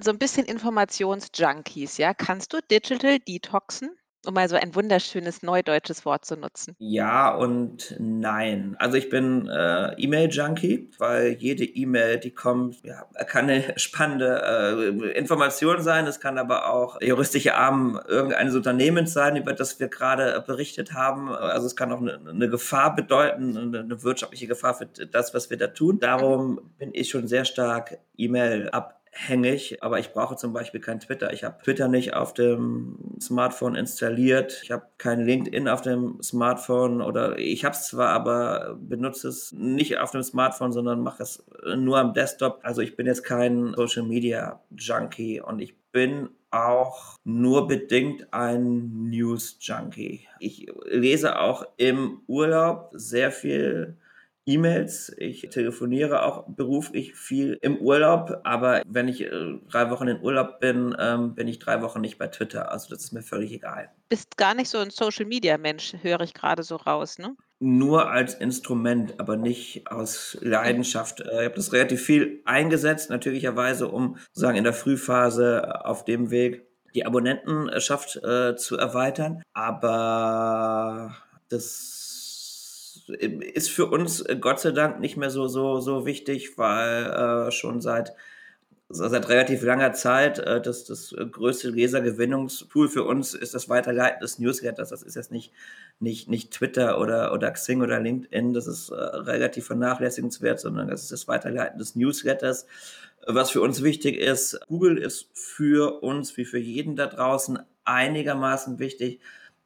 so 0.00 0.10
ein 0.10 0.18
bisschen 0.18 0.46
Informationsjunkies, 0.46 1.98
ja? 1.98 2.14
Kannst 2.14 2.52
du 2.52 2.60
Digital 2.70 3.18
Detoxen? 3.20 3.96
Um 4.26 4.34
mal 4.34 4.48
so 4.48 4.56
ein 4.56 4.74
wunderschönes 4.74 5.42
neudeutsches 5.42 6.04
Wort 6.04 6.24
zu 6.24 6.36
nutzen? 6.36 6.74
Ja 6.78 7.34
und 7.34 7.94
nein. 7.98 8.76
Also 8.78 8.96
ich 8.96 9.10
bin 9.10 9.48
äh, 9.48 9.92
E-Mail-Junkie, 9.94 10.90
weil 10.98 11.32
jede 11.32 11.64
E-Mail, 11.64 12.18
die 12.18 12.30
kommt, 12.30 12.82
ja, 12.82 13.04
kann 13.26 13.48
eine 13.48 13.74
spannende 13.76 14.42
äh, 14.42 15.18
Information 15.18 15.82
sein. 15.82 16.06
Es 16.06 16.20
kann 16.20 16.38
aber 16.38 16.70
auch 16.70 17.00
juristische 17.00 17.54
Arm 17.54 18.00
irgendeines 18.06 18.54
Unternehmens 18.54 19.12
sein, 19.12 19.36
über 19.36 19.52
das 19.52 19.80
wir 19.80 19.88
gerade 19.88 20.42
berichtet 20.46 20.92
haben. 20.92 21.30
Also 21.30 21.66
es 21.66 21.76
kann 21.76 21.92
auch 21.92 22.00
eine, 22.00 22.20
eine 22.28 22.48
Gefahr 22.48 22.94
bedeuten, 22.94 23.56
eine, 23.56 23.80
eine, 23.80 24.02
wirtschaftliche 24.02 24.46
Gefahr 24.46 24.74
für 24.74 24.86
das, 24.86 25.34
was 25.34 25.50
wir 25.50 25.56
da 25.56 25.68
tun. 25.68 25.98
Darum 25.98 26.60
bin 26.78 26.90
ich 26.92 27.10
schon 27.10 27.28
sehr 27.28 27.44
stark 27.44 27.98
E-Mail 28.16 28.70
ab 28.70 29.03
hängig, 29.14 29.82
aber 29.82 29.98
ich 29.98 30.12
brauche 30.12 30.36
zum 30.36 30.52
Beispiel 30.52 30.80
kein 30.80 31.00
Twitter. 31.00 31.32
Ich 31.32 31.44
habe 31.44 31.62
Twitter 31.62 31.88
nicht 31.88 32.14
auf 32.14 32.34
dem 32.34 32.98
Smartphone 33.20 33.76
installiert. 33.76 34.60
Ich 34.62 34.70
habe 34.70 34.86
kein 34.98 35.24
LinkedIn 35.24 35.68
auf 35.68 35.82
dem 35.82 36.20
Smartphone 36.22 37.00
oder 37.00 37.38
ich 37.38 37.64
habe 37.64 37.74
es 37.74 37.86
zwar, 37.86 38.08
aber 38.10 38.76
benutze 38.78 39.28
es 39.28 39.52
nicht 39.52 39.98
auf 39.98 40.10
dem 40.10 40.22
Smartphone, 40.22 40.72
sondern 40.72 41.00
mache 41.00 41.22
es 41.22 41.44
nur 41.76 41.98
am 41.98 42.12
Desktop. 42.12 42.60
Also 42.62 42.82
ich 42.82 42.96
bin 42.96 43.06
jetzt 43.06 43.24
kein 43.24 43.74
Social 43.74 44.02
Media 44.02 44.60
Junkie 44.76 45.40
und 45.40 45.60
ich 45.60 45.76
bin 45.92 46.28
auch 46.50 47.16
nur 47.24 47.66
bedingt 47.66 48.32
ein 48.32 49.10
News 49.10 49.58
Junkie. 49.60 50.26
Ich 50.38 50.66
lese 50.86 51.38
auch 51.38 51.66
im 51.76 52.20
Urlaub 52.26 52.90
sehr 52.92 53.32
viel 53.32 53.96
E-Mails. 54.46 55.12
Ich 55.16 55.48
telefoniere 55.50 56.22
auch 56.22 56.44
beruflich 56.46 57.14
viel 57.14 57.58
im 57.62 57.78
Urlaub, 57.78 58.40
aber 58.44 58.82
wenn 58.86 59.08
ich 59.08 59.22
äh, 59.22 59.58
drei 59.70 59.90
Wochen 59.90 60.08
in 60.08 60.20
Urlaub 60.20 60.60
bin, 60.60 60.94
ähm, 60.98 61.34
bin 61.34 61.48
ich 61.48 61.58
drei 61.58 61.80
Wochen 61.82 62.00
nicht 62.00 62.18
bei 62.18 62.28
Twitter. 62.28 62.70
Also 62.70 62.90
das 62.90 63.04
ist 63.04 63.12
mir 63.12 63.22
völlig 63.22 63.52
egal. 63.52 63.90
Bist 64.08 64.36
gar 64.36 64.54
nicht 64.54 64.68
so 64.68 64.78
ein 64.78 64.90
Social 64.90 65.24
Media 65.24 65.56
Mensch, 65.56 65.94
höre 66.02 66.20
ich 66.20 66.34
gerade 66.34 66.62
so 66.62 66.76
raus, 66.76 67.18
ne? 67.18 67.36
Nur 67.60 68.10
als 68.10 68.34
Instrument, 68.34 69.18
aber 69.18 69.36
nicht 69.36 69.90
aus 69.90 70.36
Leidenschaft. 70.42 71.20
Äh, 71.20 71.24
ich 71.24 71.44
habe 71.46 71.54
das 71.54 71.72
relativ 71.72 72.02
viel 72.02 72.42
eingesetzt, 72.44 73.08
natürlicherweise, 73.08 73.88
um 73.88 74.18
sozusagen 74.28 74.58
in 74.58 74.64
der 74.64 74.74
Frühphase 74.74 75.84
auf 75.86 76.04
dem 76.04 76.30
Weg 76.30 76.66
die 76.94 77.06
Abonnentenschaft 77.06 78.16
äh, 78.22 78.56
zu 78.56 78.76
erweitern. 78.76 79.42
Aber 79.52 81.16
das 81.48 82.03
ist 83.08 83.70
für 83.70 83.86
uns 83.86 84.20
äh, 84.22 84.36
Gott 84.36 84.60
sei 84.60 84.70
Dank 84.72 85.00
nicht 85.00 85.16
mehr 85.16 85.30
so, 85.30 85.48
so, 85.48 85.80
so 85.80 86.06
wichtig, 86.06 86.58
weil 86.58 87.04
äh, 87.48 87.50
schon 87.50 87.80
seit, 87.80 88.14
seit 88.88 89.28
relativ 89.28 89.62
langer 89.62 89.92
Zeit 89.92 90.38
äh, 90.38 90.60
das, 90.60 90.84
das 90.84 91.14
größte 91.32 91.70
Lesergewinnungstool 91.70 92.88
für 92.88 93.04
uns 93.04 93.34
ist 93.34 93.54
das 93.54 93.68
Weiterleiten 93.68 94.20
des 94.20 94.38
Newsletters. 94.38 94.90
Das 94.90 95.02
ist 95.02 95.16
jetzt 95.16 95.32
nicht, 95.32 95.52
nicht, 96.00 96.28
nicht 96.28 96.52
Twitter 96.52 97.00
oder, 97.00 97.32
oder 97.32 97.50
Xing 97.50 97.82
oder 97.82 98.00
LinkedIn, 98.00 98.52
das 98.52 98.66
ist 98.66 98.90
äh, 98.90 98.94
relativ 98.94 99.66
vernachlässigenswert, 99.66 100.60
sondern 100.60 100.88
das 100.88 101.02
ist 101.02 101.12
das 101.12 101.28
Weiterleiten 101.28 101.78
des 101.78 101.96
Newsletters. 101.96 102.66
Was 103.26 103.50
für 103.50 103.62
uns 103.62 103.82
wichtig 103.82 104.16
ist, 104.16 104.60
Google 104.68 104.98
ist 104.98 105.30
für 105.32 106.02
uns 106.02 106.36
wie 106.36 106.44
für 106.44 106.58
jeden 106.58 106.94
da 106.94 107.06
draußen 107.06 107.58
einigermaßen 107.84 108.78
wichtig, 108.78 109.20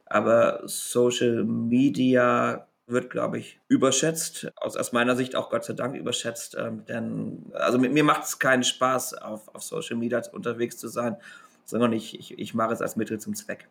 aber 0.06 0.62
Social 0.66 1.44
Media 1.44 2.67
wird, 2.88 3.10
glaube 3.10 3.38
ich, 3.38 3.60
überschätzt. 3.68 4.50
Aus, 4.56 4.76
aus 4.76 4.92
meiner 4.92 5.16
Sicht 5.16 5.36
auch 5.36 5.50
Gott 5.50 5.64
sei 5.64 5.74
Dank 5.74 5.96
überschätzt. 5.96 6.56
Ähm, 6.58 6.84
denn 6.86 7.50
also 7.52 7.78
mit 7.78 7.92
mir 7.92 8.04
macht 8.04 8.24
es 8.24 8.38
keinen 8.38 8.64
Spaß, 8.64 9.14
auf, 9.14 9.48
auf 9.54 9.62
Social 9.62 9.96
Media 9.96 10.22
unterwegs 10.32 10.76
zu 10.76 10.88
sein, 10.88 11.16
sondern 11.64 11.92
ich, 11.92 12.18
ich, 12.18 12.38
ich 12.38 12.54
mache 12.54 12.72
es 12.72 12.82
als 12.82 12.96
Mittel 12.96 13.20
zum 13.20 13.34
Zweck. 13.34 13.68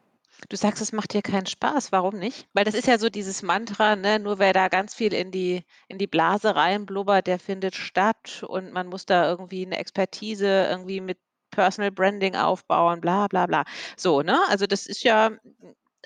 Du 0.50 0.56
sagst, 0.56 0.82
es 0.82 0.94
macht 0.94 1.14
dir 1.14 1.24
keinen 1.24 1.48
Spaß. 1.48 1.92
Warum 1.92 2.20
nicht? 2.20 2.48
Weil 2.54 2.64
das 2.64 2.76
ist 2.76 2.88
ja 2.88 3.00
so 3.00 3.10
dieses 3.10 3.42
Mantra, 3.42 3.96
ne? 3.96 4.20
nur 4.20 4.38
wer 4.38 4.54
da 4.54 4.68
ganz 4.68 4.94
viel 4.94 5.14
in 5.14 5.32
die, 5.32 5.64
in 5.88 5.98
die 5.98 6.08
Blase 6.08 6.56
reinblubbert, 6.56 7.26
der 7.26 7.40
findet 7.40 7.76
statt 7.76 8.44
und 8.48 8.72
man 8.72 8.88
muss 8.88 9.06
da 9.06 9.28
irgendwie 9.28 9.66
eine 9.66 9.80
Expertise 9.80 10.68
irgendwie 10.70 11.02
mit 11.02 11.18
Personal 11.50 11.92
Branding 11.92 12.36
aufbauen, 12.36 13.02
bla 13.02 13.28
bla 13.28 13.48
bla. 13.48 13.64
So, 13.96 14.22
ne? 14.22 14.38
Also 14.50 14.68
das 14.68 14.86
ist 14.86 15.04
ja 15.04 15.32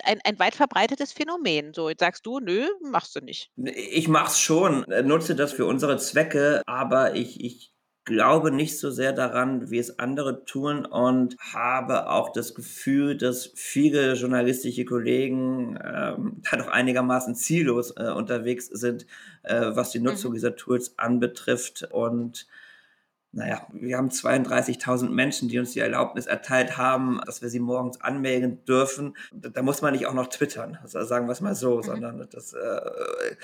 ein, 0.04 0.18
ein 0.24 0.38
weit 0.38 0.54
verbreitetes 0.54 1.12
Phänomen. 1.12 1.72
So, 1.74 1.88
jetzt 1.88 2.00
sagst 2.00 2.26
du, 2.26 2.40
nö, 2.40 2.66
machst 2.82 3.14
du 3.16 3.20
nicht. 3.20 3.50
Ich 3.56 4.08
mach's 4.08 4.40
schon, 4.40 4.84
äh, 4.90 5.02
nutze 5.02 5.34
das 5.34 5.52
für 5.52 5.66
unsere 5.66 5.96
Zwecke, 5.98 6.62
aber 6.66 7.14
ich, 7.14 7.42
ich 7.42 7.72
glaube 8.04 8.50
nicht 8.50 8.78
so 8.78 8.90
sehr 8.90 9.12
daran, 9.12 9.70
wie 9.70 9.78
es 9.78 9.98
andere 9.98 10.44
tun 10.44 10.84
und 10.84 11.36
habe 11.38 12.10
auch 12.10 12.32
das 12.32 12.54
Gefühl, 12.54 13.16
dass 13.16 13.52
viele 13.54 14.14
journalistische 14.14 14.84
Kollegen 14.84 15.78
ähm, 15.82 16.42
da 16.50 16.56
doch 16.56 16.68
einigermaßen 16.68 17.34
ziellos 17.34 17.92
äh, 17.96 18.10
unterwegs 18.10 18.66
sind, 18.66 19.06
äh, 19.42 19.70
was 19.74 19.90
die 19.90 20.00
Nutzung 20.00 20.32
mhm. 20.32 20.34
dieser 20.34 20.56
Tools 20.56 20.98
anbetrifft 20.98 21.88
und 21.92 22.46
naja, 23.32 23.66
wir 23.72 23.96
haben 23.96 24.10
32.000 24.10 25.08
Menschen, 25.08 25.48
die 25.48 25.58
uns 25.58 25.72
die 25.72 25.80
Erlaubnis 25.80 26.26
erteilt 26.26 26.76
haben, 26.76 27.20
dass 27.24 27.40
wir 27.40 27.48
sie 27.48 27.60
morgens 27.60 28.00
anmelden 28.00 28.62
dürfen. 28.66 29.16
Da 29.32 29.62
muss 29.62 29.80
man 29.80 29.94
nicht 29.94 30.06
auch 30.06 30.12
noch 30.12 30.28
twittern, 30.28 30.78
also 30.82 31.02
sagen 31.04 31.26
wir 31.26 31.32
es 31.32 31.40
mal 31.40 31.54
so, 31.54 31.78
mhm. 31.78 31.82
sondern 31.82 32.28
das 32.30 32.52
äh, 32.52 33.36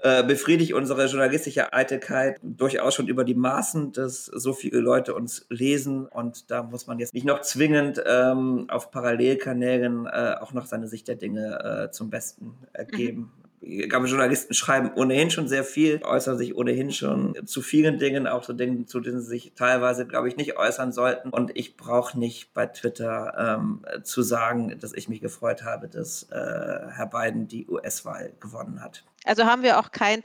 äh, 0.00 0.24
befriedigt 0.24 0.74
unsere 0.74 1.06
journalistische 1.06 1.72
Eitelkeit 1.72 2.40
durchaus 2.42 2.94
schon 2.94 3.06
über 3.06 3.24
die 3.24 3.34
Maßen, 3.34 3.92
dass 3.92 4.26
so 4.26 4.52
viele 4.52 4.80
Leute 4.80 5.14
uns 5.14 5.46
lesen 5.50 6.06
und 6.06 6.50
da 6.50 6.64
muss 6.64 6.88
man 6.88 6.98
jetzt 6.98 7.14
nicht 7.14 7.26
noch 7.26 7.40
zwingend 7.40 8.02
ähm, 8.06 8.66
auf 8.68 8.90
Parallelkanälen 8.90 10.06
äh, 10.06 10.34
auch 10.40 10.52
noch 10.52 10.66
seine 10.66 10.88
Sicht 10.88 11.06
der 11.06 11.16
Dinge 11.16 11.86
äh, 11.88 11.90
zum 11.92 12.10
Besten 12.10 12.54
äh, 12.72 12.84
geben. 12.84 13.20
Mhm 13.20 13.47
glaube, 13.60 14.06
Journalisten 14.06 14.54
schreiben 14.54 14.92
ohnehin 14.94 15.30
schon 15.30 15.48
sehr 15.48 15.64
viel, 15.64 16.02
äußern 16.02 16.38
sich 16.38 16.56
ohnehin 16.56 16.90
schon 16.92 17.34
zu 17.46 17.62
vielen 17.62 17.98
Dingen, 17.98 18.26
auch 18.26 18.42
zu 18.42 18.52
Dingen, 18.52 18.86
zu 18.86 19.00
denen 19.00 19.20
sie 19.20 19.28
sich 19.28 19.52
teilweise, 19.54 20.06
glaube 20.06 20.28
ich, 20.28 20.36
nicht 20.36 20.56
äußern 20.56 20.92
sollten. 20.92 21.30
Und 21.30 21.56
ich 21.56 21.76
brauche 21.76 22.18
nicht 22.18 22.54
bei 22.54 22.66
Twitter 22.66 23.58
ähm, 23.58 23.84
zu 24.02 24.22
sagen, 24.22 24.78
dass 24.80 24.92
ich 24.92 25.08
mich 25.08 25.20
gefreut 25.20 25.64
habe, 25.64 25.88
dass 25.88 26.24
äh, 26.24 26.36
Herr 26.36 27.10
Biden 27.10 27.48
die 27.48 27.66
US-Wahl 27.68 28.32
gewonnen 28.40 28.82
hat. 28.82 29.04
Also 29.24 29.44
haben 29.44 29.62
wir 29.62 29.78
auch 29.78 29.90
kein 29.90 30.22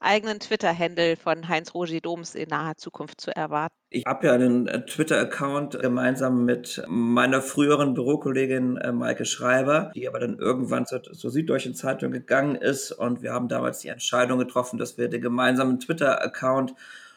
eigenen 0.00 0.40
Twitter-Handle 0.40 1.16
von 1.16 1.48
Heinz-Roger 1.48 2.00
Doms 2.00 2.34
in 2.34 2.48
naher 2.48 2.76
Zukunft 2.76 3.20
zu 3.20 3.34
erwarten? 3.34 3.74
Ich 3.90 4.04
habe 4.06 4.26
ja 4.26 4.32
einen 4.34 4.66
äh, 4.66 4.84
Twitter-Account 4.84 5.80
gemeinsam 5.80 6.44
mit 6.44 6.82
meiner 6.88 7.42
früheren 7.42 7.94
Bürokollegin 7.94 8.76
äh, 8.76 8.92
Maike 8.92 9.24
Schreiber, 9.24 9.92
die 9.94 10.08
aber 10.08 10.20
dann 10.20 10.38
irgendwann 10.38 10.86
zur, 10.86 11.02
zur 11.02 11.30
Süddeutschen 11.30 11.74
Zeitung 11.74 12.10
gegangen 12.10 12.56
ist. 12.56 12.92
Und 12.92 13.22
wir 13.22 13.32
haben 13.32 13.48
damals 13.48 13.80
die 13.80 13.88
Entscheidung 13.88 14.38
getroffen, 14.38 14.78
dass 14.78 14.98
wir 14.98 15.08
den 15.08 15.22
gemeinsamen 15.22 15.80
Twitter-Account 15.80 16.74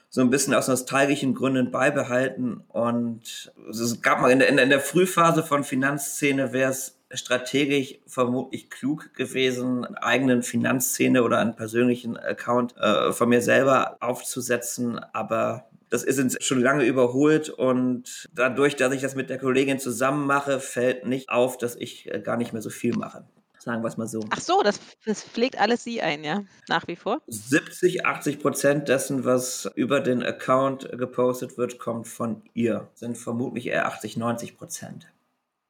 so 0.09 0.21
ein 0.21 0.29
bisschen 0.29 0.55
aus 0.55 0.67
nostalgischen 0.67 1.35
Gründen 1.35 1.71
beibehalten. 1.71 2.63
Und 2.67 3.51
es 3.69 4.01
gab 4.01 4.21
mal 4.21 4.31
in 4.31 4.39
der, 4.39 4.49
in 4.49 4.69
der 4.69 4.79
Frühphase 4.79 5.43
von 5.43 5.63
Finanzszene 5.63 6.51
wäre 6.51 6.71
es 6.71 6.98
strategisch 7.13 7.99
vermutlich 8.05 8.69
klug 8.69 9.13
gewesen, 9.13 9.85
einen 9.85 9.95
eigenen 9.95 10.43
Finanzszene 10.43 11.23
oder 11.23 11.39
einen 11.39 11.55
persönlichen 11.55 12.17
Account 12.17 12.75
äh, 12.77 13.11
von 13.11 13.29
mir 13.29 13.41
selber 13.41 13.97
aufzusetzen. 13.99 14.99
Aber 14.99 15.69
das 15.89 16.03
ist 16.03 16.43
schon 16.43 16.61
lange 16.61 16.85
überholt 16.85 17.49
und 17.49 18.29
dadurch, 18.33 18.75
dass 18.75 18.93
ich 18.93 19.01
das 19.01 19.15
mit 19.15 19.29
der 19.29 19.39
Kollegin 19.39 19.79
zusammen 19.79 20.27
mache, 20.27 20.59
fällt 20.59 21.05
nicht 21.05 21.29
auf, 21.29 21.57
dass 21.57 21.75
ich 21.75 22.13
äh, 22.13 22.19
gar 22.19 22.37
nicht 22.37 22.53
mehr 22.53 22.61
so 22.61 22.69
viel 22.69 22.95
mache. 22.95 23.25
Sagen 23.57 23.83
wir 23.83 23.89
es 23.89 23.97
mal 23.97 24.07
so. 24.07 24.21
Ach 24.29 24.39
so, 24.39 24.61
das, 24.63 24.79
das 25.05 25.21
pflegt 25.21 25.59
alles 25.59 25.83
sie 25.83 26.01
ein, 26.01 26.23
ja? 26.23 26.43
Nach 26.69 26.87
wie 26.87 26.95
vor? 26.95 27.21
70, 27.27 28.05
80 28.05 28.39
Prozent 28.39 28.87
dessen, 28.87 29.25
was 29.25 29.69
über 29.75 29.99
den 29.99 30.23
Account 30.23 30.89
gepostet 30.97 31.57
wird, 31.57 31.77
kommt 31.77 32.07
von 32.07 32.41
ihr. 32.53 32.87
Sind 32.93 33.17
vermutlich 33.17 33.67
eher 33.67 33.85
80, 33.87 34.15
90 34.15 34.57
Prozent. 34.57 35.07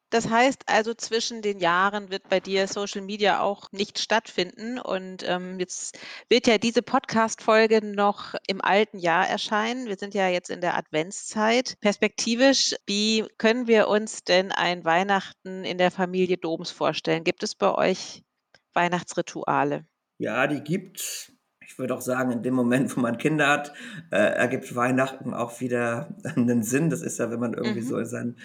Das 0.10 0.30
heißt 0.30 0.64
also, 0.68 0.93
zwischen 0.93 1.41
den 1.41 1.60
Jahren 1.60 2.10
wird 2.10 2.30
bei 2.30 2.39
dir 2.39 2.68
Social 2.68 3.01
Media 3.01 3.41
auch 3.41 3.72
nicht 3.72 3.99
stattfinden. 3.99 4.80
Und 4.80 5.24
ähm, 5.28 5.60
jetzt 5.60 5.99
wird 6.30 6.47
ja 6.47 6.57
diese 6.57 6.82
Podcast-Folge 6.82 7.86
noch 7.86 8.34
im 8.47 8.62
alten 8.62 8.97
Jahr 8.97 9.28
erscheinen. 9.28 9.88
Wir 9.88 9.97
sind 9.97 10.14
ja 10.14 10.28
jetzt 10.28 10.49
in 10.49 10.62
der 10.62 10.76
Adventszeit. 10.76 11.78
Perspektivisch, 11.80 12.76
wie 12.88 13.26
können 13.38 13.68
wir 13.68 13.88
uns 13.88 14.24
denn 14.24 14.51
ein 14.51 14.84
Weihnachten 14.84 15.64
in 15.64 15.78
der 15.78 15.91
Familie 15.91 16.38
Doms 16.38 16.72
vorstellen? 16.72 17.24
Gibt 17.24 17.43
es 17.43 17.55
bei 17.55 17.74
euch 17.74 18.24
Weihnachtsrituale? 18.74 19.86
Ja, 20.18 20.47
die 20.47 20.62
gibt 20.62 20.99
es 20.99 21.32
ich 21.32 21.38
würde 21.80 21.95
auch 21.95 22.01
sagen, 22.01 22.32
in 22.32 22.43
dem 22.43 22.53
Moment, 22.53 22.95
wo 22.95 23.01
man 23.01 23.17
Kinder 23.17 23.47
hat, 23.47 23.73
äh, 24.11 24.17
ergibt 24.17 24.75
Weihnachten 24.75 25.34
auch 25.34 25.59
wieder 25.61 26.09
einen 26.36 26.63
Sinn. 26.63 26.89
Das 26.89 27.01
ist 27.01 27.19
ja, 27.19 27.32
wenn 27.32 27.39
man 27.39 27.53
irgendwie 27.53 27.82
mhm. 27.82 27.88
so 27.88 27.97
in 27.97 28.05
seinen, 28.05 28.38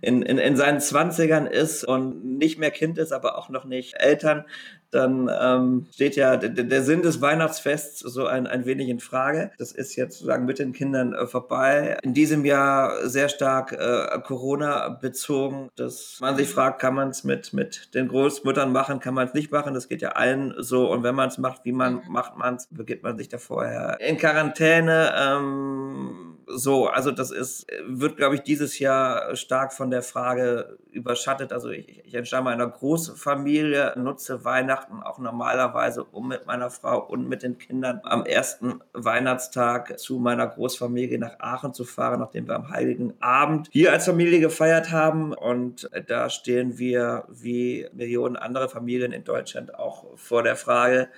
in, 0.00 0.22
in, 0.22 0.38
in 0.38 0.56
seinen 0.56 0.80
Zwanzigern 0.80 1.46
ist 1.46 1.84
und 1.84 2.24
nicht 2.24 2.58
mehr 2.58 2.70
Kind 2.70 2.98
ist, 2.98 3.12
aber 3.12 3.38
auch 3.38 3.48
noch 3.48 3.64
nicht 3.64 3.94
Eltern, 4.00 4.44
dann 4.90 5.30
ähm, 5.40 5.86
steht 5.92 6.16
ja 6.16 6.36
der, 6.36 6.50
der 6.50 6.82
Sinn 6.82 7.02
des 7.02 7.20
Weihnachtsfests 7.20 8.00
so 8.00 8.26
ein, 8.26 8.46
ein 8.46 8.64
wenig 8.64 8.88
in 8.88 9.00
Frage. 9.00 9.50
Das 9.58 9.72
ist 9.72 9.96
jetzt 9.96 10.18
sozusagen 10.18 10.46
mit 10.46 10.58
den 10.58 10.72
Kindern 10.72 11.12
äh, 11.12 11.26
vorbei. 11.26 11.98
In 12.02 12.14
diesem 12.14 12.44
Jahr 12.44 13.06
sehr 13.08 13.28
stark 13.28 13.72
äh, 13.72 14.18
Corona 14.24 14.88
bezogen, 14.88 15.70
dass 15.76 16.18
man 16.20 16.36
sich 16.36 16.48
fragt, 16.48 16.80
kann 16.80 16.94
man 16.94 17.10
es 17.10 17.24
mit, 17.24 17.52
mit 17.52 17.94
den 17.94 18.08
Großmüttern 18.08 18.72
machen, 18.72 19.00
kann 19.00 19.14
man 19.14 19.28
es 19.28 19.34
nicht 19.34 19.52
machen. 19.52 19.74
Das 19.74 19.88
geht 19.88 20.02
ja 20.02 20.10
allen 20.10 20.54
so. 20.58 20.90
Und 20.90 21.02
wenn 21.02 21.14
man 21.14 21.28
es 21.28 21.38
macht, 21.38 21.64
wie 21.64 21.72
man 21.72 21.94
mhm. 21.94 22.02
macht 22.08 22.36
man 22.36 22.56
es, 22.56 22.68
begibt 22.70 23.02
man 23.02 23.18
sich 23.18 23.28
da 23.28 23.38
vorher 23.38 23.98
in 24.00 24.16
Quarantäne. 24.16 25.12
Ähm, 25.16 26.37
so, 26.48 26.86
also 26.86 27.10
das 27.10 27.30
ist, 27.30 27.66
wird, 27.86 28.16
glaube 28.16 28.36
ich, 28.36 28.42
dieses 28.42 28.78
Jahr 28.78 29.36
stark 29.36 29.72
von 29.72 29.90
der 29.90 30.02
Frage 30.02 30.78
überschattet. 30.90 31.52
Also 31.52 31.68
ich, 31.70 32.04
ich 32.04 32.14
entstamme 32.14 32.50
einer 32.50 32.66
Großfamilie, 32.66 33.94
nutze 33.96 34.44
Weihnachten 34.44 35.02
auch 35.02 35.18
normalerweise, 35.18 36.04
um 36.04 36.28
mit 36.28 36.46
meiner 36.46 36.70
Frau 36.70 37.04
und 37.04 37.28
mit 37.28 37.42
den 37.42 37.58
Kindern 37.58 38.00
am 38.04 38.24
ersten 38.24 38.80
Weihnachtstag 38.92 39.98
zu 39.98 40.18
meiner 40.18 40.46
Großfamilie 40.46 41.18
nach 41.18 41.38
Aachen 41.38 41.74
zu 41.74 41.84
fahren, 41.84 42.20
nachdem 42.20 42.48
wir 42.48 42.56
am 42.56 42.70
Heiligen 42.70 43.14
Abend 43.20 43.68
hier 43.70 43.92
als 43.92 44.06
Familie 44.06 44.40
gefeiert 44.40 44.90
haben. 44.90 45.34
Und 45.34 45.90
da 46.06 46.30
stehen 46.30 46.78
wir 46.78 47.24
wie 47.28 47.86
Millionen 47.92 48.36
andere 48.36 48.68
Familien 48.68 49.12
in 49.12 49.24
Deutschland 49.24 49.74
auch 49.74 50.06
vor 50.16 50.42
der 50.42 50.56
Frage, 50.56 51.08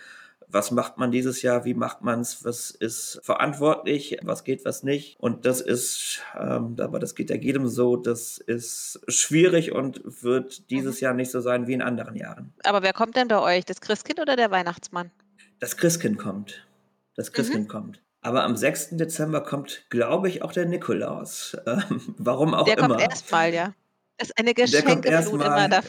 was 0.53 0.71
macht 0.71 0.99
man 0.99 1.11
dieses 1.11 1.43
Jahr, 1.43 1.65
wie 1.65 1.75
macht 1.75 2.03
man 2.03 2.21
es, 2.21 2.45
was 2.45 2.71
ist 2.71 3.21
verantwortlich, 3.23 4.19
was 4.23 4.45
geht, 4.45 4.65
was 4.65 4.83
nicht. 4.83 5.19
Und 5.21 5.47
das 5.47 5.61
ist, 5.61 6.23
ähm, 6.39 6.77
aber 6.79 6.99
das 6.99 7.15
geht 7.15 7.31
ja 7.31 7.37
jedem 7.37 7.69
so, 7.69 7.97
das 7.97 8.39
ist 8.39 9.01
schwierig 9.09 9.73
und 9.73 10.01
wird 10.23 10.71
dieses 10.71 11.01
mhm. 11.01 11.05
Jahr 11.05 11.15
nicht 11.15 11.31
so 11.31 11.41
sein 11.41 11.67
wie 11.67 11.75
in 11.75 11.83
anderen 11.83 12.17
Jahren. 12.17 12.53
Aber 12.65 12.83
wer 12.83 12.93
kommt 12.93 13.17
denn 13.17 13.29
bei 13.29 13.41
euch, 13.41 13.65
das 13.65 13.81
Christkind 13.81 14.21
oder 14.21 14.37
der 14.37 14.51
Weihnachtsmann? 14.51 15.11
Das 15.59 15.77
Christkind 15.77 16.19
kommt. 16.19 16.67
Das 17.15 17.33
Christkind 17.33 17.65
mhm. 17.65 17.69
kommt. 17.69 18.03
Aber 18.23 18.45
am 18.45 18.57
6. 18.57 18.91
Dezember 18.93 19.43
kommt, 19.43 19.87
glaube 19.89 20.29
ich, 20.29 20.43
auch 20.43 20.53
der 20.53 20.67
Nikolaus. 20.67 21.57
Ähm, 21.67 22.15
warum 22.19 22.55
auch 22.55 22.65
der 22.65 22.79
immer. 22.79 22.89
Der 22.89 22.97
kommt 22.97 23.11
erstmal, 23.11 23.55
ja. 23.55 23.75
Das 24.19 24.29
ist 24.29 24.39
eine 24.39 24.55
Geschenkeflut 24.55 25.41
immer 25.41 25.69
da. 25.69 25.81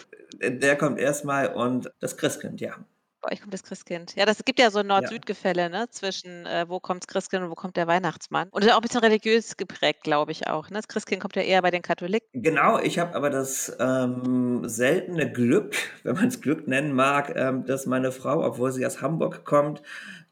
Der 0.41 0.77
kommt 0.77 0.99
erstmal 0.99 1.53
und 1.53 1.91
das 1.99 2.15
Christkind, 2.17 2.61
ja. 2.61 2.75
Bei 3.21 3.33
euch 3.33 3.41
kommt 3.41 3.53
das 3.53 3.63
Christkind. 3.63 4.15
Ja, 4.15 4.25
das 4.25 4.43
gibt 4.43 4.59
ja 4.59 4.71
so 4.71 4.79
ein 4.79 4.87
Nord-Süd-Gefälle, 4.87 5.69
ne, 5.69 5.87
zwischen, 5.91 6.47
äh, 6.47 6.65
wo 6.67 6.79
kommt 6.79 7.03
das 7.03 7.07
Christkind 7.07 7.43
und 7.43 7.51
wo 7.51 7.55
kommt 7.55 7.77
der 7.77 7.85
Weihnachtsmann. 7.85 8.49
Und 8.49 8.63
das 8.63 8.69
ist 8.69 8.73
auch 8.73 8.79
ein 8.79 8.81
bisschen 8.81 9.01
religiös 9.01 9.57
geprägt, 9.57 10.03
glaube 10.03 10.31
ich 10.31 10.47
auch, 10.47 10.69
ne? 10.69 10.77
Das 10.77 10.87
Christkind 10.87 11.21
kommt 11.21 11.35
ja 11.35 11.43
eher 11.43 11.61
bei 11.61 11.69
den 11.69 11.83
Katholiken. 11.83 12.27
Genau, 12.33 12.79
ich 12.79 12.97
habe 12.97 13.15
aber 13.15 13.29
das 13.29 13.75
ähm, 13.79 14.67
seltene 14.67 15.31
Glück, 15.31 15.75
wenn 16.03 16.15
man 16.15 16.29
es 16.29 16.41
Glück 16.41 16.67
nennen 16.67 16.93
mag, 16.93 17.33
ähm, 17.35 17.65
dass 17.65 17.85
meine 17.85 18.11
Frau, 18.11 18.43
obwohl 18.43 18.71
sie 18.71 18.85
aus 18.85 19.01
Hamburg 19.01 19.45
kommt, 19.45 19.83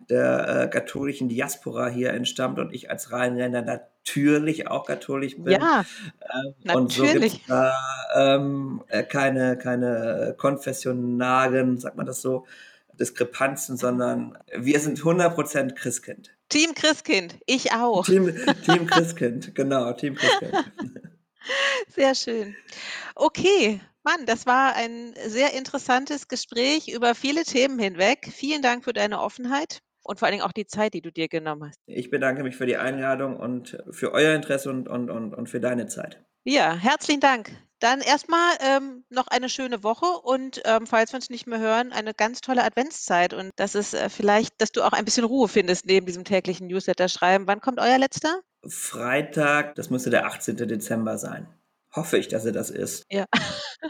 der 0.09 0.63
äh, 0.63 0.67
katholischen 0.67 1.29
Diaspora 1.29 1.87
hier 1.87 2.13
entstammt 2.13 2.57
und 2.57 2.73
ich 2.73 2.89
als 2.89 3.11
Rheinländer 3.11 3.61
natürlich 3.61 4.67
auch 4.67 4.87
katholisch 4.87 5.35
bin. 5.37 5.61
Ja, 5.61 5.85
ähm, 6.33 6.75
und 6.75 6.91
so 6.91 7.03
gibt 7.03 7.23
es 7.23 7.39
da 7.47 7.71
ähm, 8.15 8.81
äh, 8.87 9.03
keine, 9.03 9.57
keine 9.57 10.33
konfessionalen, 10.37 11.77
sagt 11.77 11.95
man 11.95 12.07
das 12.07 12.21
so, 12.21 12.45
Diskrepanzen, 12.99 13.77
sondern 13.77 14.37
wir 14.55 14.79
sind 14.79 14.99
100% 14.99 15.75
Christkind. 15.75 16.31
Team 16.49 16.73
Christkind, 16.73 17.37
ich 17.45 17.71
auch. 17.71 18.05
Team, 18.05 18.33
Team 18.65 18.87
Christkind, 18.87 19.55
genau, 19.55 19.93
Team 19.93 20.15
Christkind. 20.15 20.71
Sehr 21.95 22.15
schön. 22.15 22.55
Okay, 23.15 23.79
Mann, 24.03 24.25
das 24.25 24.45
war 24.45 24.75
ein 24.75 25.13
sehr 25.27 25.53
interessantes 25.53 26.27
Gespräch 26.27 26.87
über 26.87 27.15
viele 27.15 27.43
Themen 27.43 27.79
hinweg. 27.79 28.29
Vielen 28.31 28.61
Dank 28.61 28.83
für 28.83 28.93
deine 28.93 29.21
Offenheit 29.21 29.79
und 30.03 30.19
vor 30.19 30.27
allen 30.27 30.33
Dingen 30.33 30.45
auch 30.45 30.51
die 30.51 30.67
Zeit, 30.67 30.93
die 30.93 31.01
du 31.01 31.11
dir 31.11 31.27
genommen 31.27 31.69
hast. 31.69 31.79
Ich 31.85 32.09
bedanke 32.09 32.43
mich 32.43 32.55
für 32.55 32.65
die 32.65 32.77
Einladung 32.77 33.37
und 33.37 33.77
für 33.91 34.11
euer 34.13 34.35
Interesse 34.35 34.69
und, 34.69 34.87
und, 34.87 35.09
und, 35.09 35.33
und 35.33 35.49
für 35.49 35.59
deine 35.59 35.87
Zeit. 35.87 36.23
Ja, 36.43 36.73
herzlichen 36.75 37.19
Dank. 37.19 37.51
Dann 37.79 38.01
erstmal 38.01 38.55
ähm, 38.59 39.05
noch 39.09 39.27
eine 39.27 39.47
schöne 39.47 39.83
Woche 39.83 40.05
und 40.05 40.61
ähm, 40.65 40.85
falls 40.85 41.13
wir 41.13 41.17
uns 41.17 41.29
nicht 41.29 41.47
mehr 41.47 41.59
hören, 41.59 41.93
eine 41.93 42.13
ganz 42.13 42.41
tolle 42.41 42.63
Adventszeit 42.63 43.33
und 43.33 43.51
das 43.55 43.73
ist 43.73 43.93
äh, 43.93 44.09
vielleicht, 44.09 44.61
dass 44.61 44.71
du 44.71 44.83
auch 44.83 44.91
ein 44.91 45.05
bisschen 45.05 45.23
Ruhe 45.23 45.47
findest 45.47 45.85
neben 45.85 46.05
diesem 46.05 46.25
täglichen 46.25 46.67
Newsletter 46.67 47.07
schreiben. 47.07 47.47
Wann 47.47 47.61
kommt 47.61 47.79
euer 47.79 47.97
letzter? 47.97 48.41
Freitag, 48.67 49.75
das 49.75 49.89
müsste 49.89 50.09
der 50.09 50.25
18. 50.25 50.57
Dezember 50.57 51.17
sein. 51.17 51.47
Hoffe 51.95 52.17
ich, 52.17 52.27
dass 52.27 52.45
er 52.45 52.51
das 52.51 52.69
ist. 52.69 53.05
Ja. 53.09 53.25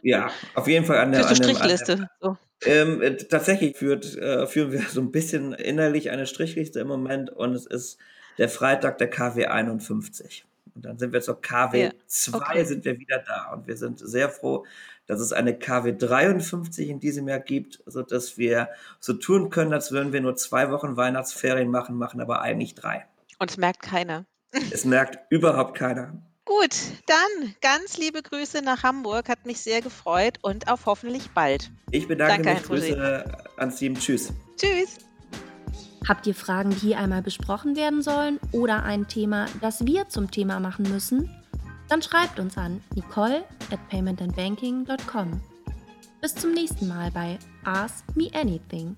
Ja, 0.03 0.29
auf 0.53 0.67
jeden 0.67 0.85
Fall 0.85 0.99
an 0.99 1.11
der, 1.11 1.27
an 1.27 1.35
Strichliste. 1.35 1.93
An 1.93 1.99
der, 1.99 2.09
so. 2.21 2.37
ähm, 2.65 3.01
äh, 3.01 3.17
tatsächlich 3.17 3.75
führt, 3.75 4.15
äh, 4.15 4.45
führen 4.45 4.71
wir 4.71 4.81
so 4.81 5.01
ein 5.01 5.11
bisschen 5.11 5.53
innerlich 5.53 6.11
eine 6.11 6.27
Strichliste 6.27 6.79
im 6.79 6.87
Moment 6.87 7.31
und 7.31 7.55
es 7.55 7.65
ist 7.65 7.97
der 8.37 8.49
Freitag 8.49 8.99
der 8.99 9.09
KW 9.09 9.47
51. 9.47 10.45
Und 10.79 10.85
dann 10.85 10.97
sind 10.97 11.11
wir 11.11 11.19
zur 11.19 11.41
KW 11.41 11.91
2 12.07 12.37
ja, 12.37 12.43
okay. 12.43 12.63
sind 12.63 12.85
wir 12.85 12.97
wieder 12.97 13.19
da. 13.19 13.51
Und 13.51 13.67
wir 13.67 13.75
sind 13.75 13.99
sehr 13.99 14.29
froh, 14.29 14.65
dass 15.07 15.19
es 15.19 15.33
eine 15.33 15.59
KW 15.59 15.91
53 15.97 16.87
in 16.87 17.01
diesem 17.01 17.27
Jahr 17.27 17.41
gibt, 17.41 17.83
sodass 17.85 18.37
wir 18.37 18.69
so 19.01 19.11
tun 19.11 19.49
können, 19.49 19.73
als 19.73 19.91
würden 19.91 20.13
wir 20.13 20.21
nur 20.21 20.37
zwei 20.37 20.71
Wochen 20.71 20.95
Weihnachtsferien 20.95 21.69
machen, 21.69 21.97
machen 21.97 22.21
aber 22.21 22.41
eigentlich 22.41 22.75
drei. 22.75 23.05
Und 23.39 23.51
es 23.51 23.57
merkt 23.57 23.81
keiner. 23.81 24.25
Es 24.71 24.85
merkt 24.85 25.19
überhaupt 25.29 25.77
keiner. 25.77 26.13
Gut, 26.45 26.75
dann 27.05 27.55
ganz 27.61 27.97
liebe 27.97 28.23
Grüße 28.23 28.63
nach 28.63 28.81
Hamburg. 28.81 29.29
Hat 29.29 29.45
mich 29.45 29.59
sehr 29.59 29.81
gefreut 29.81 30.39
und 30.41 30.67
auf 30.67 30.87
hoffentlich 30.87 31.29
bald. 31.31 31.69
Ich 31.91 32.07
bedanke 32.07 32.41
Danke, 32.41 32.71
mich. 32.71 32.87
Grüße 32.87 33.25
ans 33.57 33.75
Team. 33.75 33.93
Tschüss. 33.93 34.33
Tschüss. 34.57 35.08
Habt 36.07 36.27
ihr 36.27 36.35
Fragen, 36.35 36.71
die 36.71 36.77
hier 36.77 36.99
einmal 36.99 37.21
besprochen 37.21 37.75
werden 37.75 38.01
sollen 38.01 38.39
oder 38.51 38.83
ein 38.83 39.07
Thema, 39.07 39.45
das 39.61 39.85
wir 39.85 40.09
zum 40.09 40.31
Thema 40.31 40.59
machen 40.59 40.89
müssen? 40.89 41.29
Dann 41.87 42.01
schreibt 42.01 42.39
uns 42.39 42.57
an 42.57 42.81
nicole 42.95 43.43
at 43.71 43.79
paymentandbanking.com. 43.89 45.41
Bis 46.21 46.35
zum 46.35 46.53
nächsten 46.53 46.87
Mal 46.87 47.11
bei 47.11 47.39
Ask 47.63 48.03
Me 48.15 48.29
Anything. 48.33 48.95